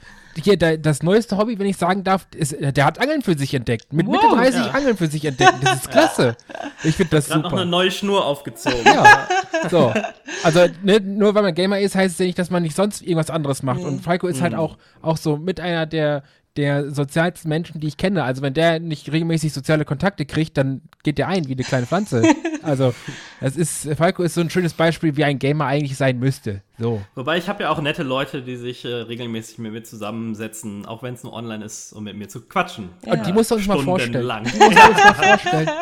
hier 0.42 0.56
der, 0.56 0.78
das 0.78 1.02
neueste 1.02 1.36
Hobby, 1.36 1.58
wenn 1.58 1.66
ich 1.66 1.76
sagen 1.76 2.04
darf, 2.04 2.26
ist, 2.34 2.56
der 2.60 2.84
hat 2.84 3.00
Angeln 3.00 3.22
für 3.22 3.36
sich 3.36 3.54
entdeckt. 3.54 3.92
Mit 3.92 4.06
Mitte 4.08 4.26
Wow. 4.26 4.34
30 4.38 4.54
Ja. 4.66 4.70
Angeln 4.72 4.96
für 4.96 5.06
sich 5.06 5.24
entdeckt. 5.24 5.54
Das 5.62 5.74
ist 5.76 5.90
klasse. 5.90 6.36
Ich 6.84 6.96
finde 6.96 7.16
das 7.16 7.28
Gerade 7.28 7.40
noch 7.42 7.52
eine 7.52 7.60
super. 7.62 7.70
neue 7.70 7.90
Schnur 7.90 8.26
aufgezogen. 8.26 8.84
Ja, 8.84 9.26
so. 9.70 9.94
Also 10.42 10.66
ne, 10.82 11.00
nur 11.00 11.34
weil 11.34 11.42
man 11.42 11.54
Gamer 11.54 11.80
ist, 11.80 11.94
heißt 11.94 12.12
es 12.14 12.18
ja 12.18 12.26
nicht, 12.26 12.38
dass 12.38 12.50
man 12.50 12.62
nicht 12.62 12.76
sonst 12.76 13.00
irgendwas 13.00 13.30
anderes 13.30 13.62
macht. 13.62 13.80
Und 13.80 14.00
Falco 14.02 14.26
ist 14.26 14.38
Mhm. 14.40 14.42
halt 14.42 14.54
auch, 14.54 14.76
auch 15.00 15.16
so 15.16 15.36
mit 15.38 15.60
einer 15.60 15.86
der 15.86 16.22
der 16.56 16.92
sozialsten 16.92 17.48
Menschen, 17.48 17.80
die 17.80 17.88
ich 17.88 17.96
kenne. 17.96 18.22
Also 18.22 18.40
wenn 18.42 18.54
der 18.54 18.78
nicht 18.78 19.10
regelmäßig 19.10 19.52
soziale 19.52 19.84
Kontakte 19.84 20.24
kriegt, 20.24 20.56
dann 20.56 20.82
geht 21.02 21.18
der 21.18 21.26
ein 21.26 21.48
wie 21.48 21.52
eine 21.54 21.64
kleine 21.64 21.86
Pflanze. 21.86 22.22
also 22.64 22.94
das 23.40 23.56
ist, 23.56 23.88
Falco 23.96 24.22
ist 24.22 24.34
so 24.34 24.40
ein 24.40 24.50
schönes 24.50 24.74
Beispiel, 24.74 25.16
wie 25.16 25.24
ein 25.24 25.38
Gamer 25.38 25.66
eigentlich 25.66 25.96
sein 25.96 26.18
müsste. 26.18 26.62
So. 26.78 27.00
Wobei 27.14 27.38
ich 27.38 27.48
habe 27.48 27.64
ja 27.64 27.70
auch 27.70 27.80
nette 27.80 28.02
Leute, 28.02 28.42
die 28.42 28.56
sich 28.56 28.84
äh, 28.84 28.88
regelmäßig 28.88 29.58
mit 29.58 29.72
mir 29.72 29.82
zusammensetzen, 29.82 30.86
auch 30.86 31.02
wenn 31.02 31.14
es 31.14 31.22
nur 31.22 31.32
online 31.32 31.64
ist, 31.64 31.92
um 31.92 32.04
mit 32.04 32.16
mir 32.16 32.28
zu 32.28 32.40
quatschen. 32.40 32.90
Und 33.02 33.26
die 33.26 33.32
musst 33.32 33.50
du 33.50 33.54
uns 33.56 33.66
mal 33.66 33.78
vorstellen. 33.78 34.44
Die 34.44 34.58
musst 34.58 34.78
du 34.78 34.88
uns 34.88 35.04
mal 35.04 35.14
vorstellen. 35.14 35.70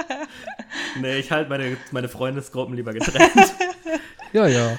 Nee, 1.00 1.18
ich 1.18 1.30
halte 1.30 1.50
meine, 1.50 1.76
meine 1.90 2.08
Freundesgruppen 2.08 2.74
lieber 2.74 2.92
getrennt. 2.92 3.54
Ja, 4.32 4.46
ja. 4.46 4.78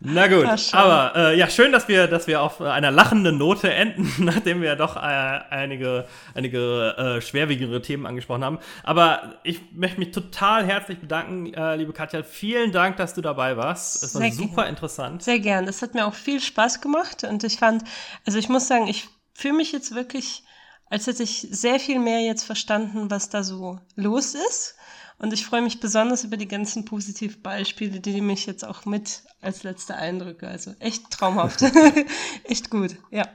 Na 0.00 0.26
gut, 0.26 0.46
Ach, 0.46 0.72
aber 0.72 1.16
äh, 1.16 1.38
ja, 1.38 1.48
schön, 1.48 1.72
dass 1.72 1.88
wir, 1.88 2.06
dass 2.06 2.26
wir 2.26 2.42
auf 2.42 2.60
einer 2.60 2.90
lachenden 2.90 3.38
Note 3.38 3.72
enden, 3.72 4.12
nachdem 4.24 4.62
wir 4.62 4.76
doch 4.76 4.96
äh, 4.96 5.00
einige, 5.00 6.06
einige 6.34 6.94
äh, 6.96 7.20
schwerwiegendere 7.20 7.82
Themen 7.82 8.06
angesprochen 8.06 8.44
haben. 8.44 8.58
Aber 8.82 9.40
ich 9.42 9.60
möchte 9.72 9.98
mich 9.98 10.12
total 10.12 10.64
herzlich 10.64 10.98
bedanken, 10.98 11.52
äh, 11.54 11.76
liebe 11.76 11.92
Katja. 11.92 12.22
Vielen 12.22 12.72
Dank, 12.72 12.96
dass 12.96 13.14
du 13.14 13.20
dabei 13.20 13.56
warst. 13.56 14.02
Es 14.02 14.14
war 14.14 14.22
Sehr 14.22 14.32
super 14.32 14.54
gerne. 14.56 14.68
interessant. 14.70 15.22
Sehr 15.22 15.40
gern. 15.40 15.66
Das 15.66 15.82
hat 15.82 15.94
mir 15.94 16.06
auch 16.06 16.14
viel 16.14 16.40
Spaß 16.40 16.80
gemacht 16.80 17.24
und 17.24 17.44
ich 17.44 17.56
fand, 17.56 17.84
also 18.24 18.38
ich 18.38 18.48
muss 18.48 18.68
sagen, 18.68 18.88
ich 18.88 19.08
fühle 19.34 19.54
mich 19.54 19.72
jetzt 19.72 19.94
wirklich, 19.94 20.44
als 20.88 21.06
hätte 21.06 21.22
ich 21.22 21.46
sehr 21.50 21.80
viel 21.80 21.98
mehr 21.98 22.20
jetzt 22.20 22.44
verstanden, 22.44 23.10
was 23.10 23.28
da 23.28 23.42
so 23.42 23.80
los 23.94 24.34
ist. 24.34 24.76
Und 25.18 25.32
ich 25.32 25.46
freue 25.46 25.62
mich 25.62 25.80
besonders 25.80 26.24
über 26.24 26.36
die 26.36 26.48
ganzen 26.48 26.84
Positivbeispiele, 26.84 28.00
die 28.00 28.12
nehme 28.12 28.32
ich 28.32 28.46
jetzt 28.46 28.64
auch 28.64 28.84
mit 28.84 29.22
als 29.40 29.62
letzte 29.62 29.94
Eindrücke. 29.94 30.46
Also 30.46 30.72
echt 30.78 31.10
traumhaft. 31.10 31.62
echt 32.44 32.70
gut, 32.70 32.96
ja. 33.10 33.26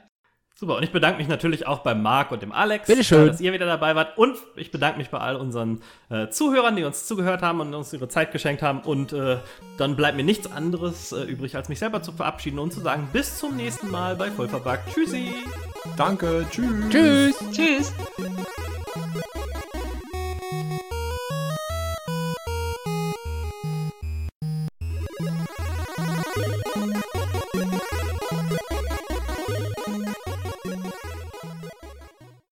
Super, 0.62 0.78
und 0.78 0.84
ich 0.84 0.92
bedanke 0.92 1.18
mich 1.18 1.28
natürlich 1.28 1.66
auch 1.66 1.80
bei 1.80 1.96
Marc 1.96 2.30
und 2.32 2.44
dem 2.44 2.52
Alex, 2.52 2.86
Bitteschön. 2.86 3.24
äh, 3.24 3.28
dass 3.32 3.42
ihr 3.42 3.52
wieder 3.52 3.66
dabei 3.66 3.96
wart. 3.96 4.16
Und 4.16 4.38
ich 4.56 4.70
bedanke 4.70 5.00
mich 5.00 5.10
bei 5.10 5.18
all 5.18 5.36
unseren 5.36 5.82
äh, 6.12 6.30
Zuhörern, 6.30 6.76
die 6.76 6.84
uns 6.84 7.08
zugehört 7.08 7.42
haben 7.42 7.62
und 7.62 7.74
uns 7.74 7.92
ihre 7.94 8.10
Zeit 8.10 8.32
geschenkt 8.32 8.62
haben. 8.62 8.82
Und 8.82 9.12
äh, 9.12 9.38
dann 9.80 9.96
bleibt 9.96 10.18
mir 10.18 10.24
nichts 10.24 10.52
anderes 10.52 11.14
äh, 11.14 11.24
übrig, 11.24 11.56
als 11.56 11.68
mich 11.68 11.80
selber 11.80 12.04
zu 12.04 12.12
verabschieden 12.12 12.60
und 12.60 12.72
zu 12.72 12.80
sagen, 12.80 13.10
bis 13.12 13.40
zum 13.40 13.56
nächsten 13.56 13.90
Mal 13.90 14.16
bei 14.16 14.30
Vollverbackt. 14.30 14.94
Tschüssi! 14.94 15.34
Danke, 15.98 16.46
tschüss. 16.52 16.90
Tschüss. 16.92 17.36
Tschüss. 17.52 17.92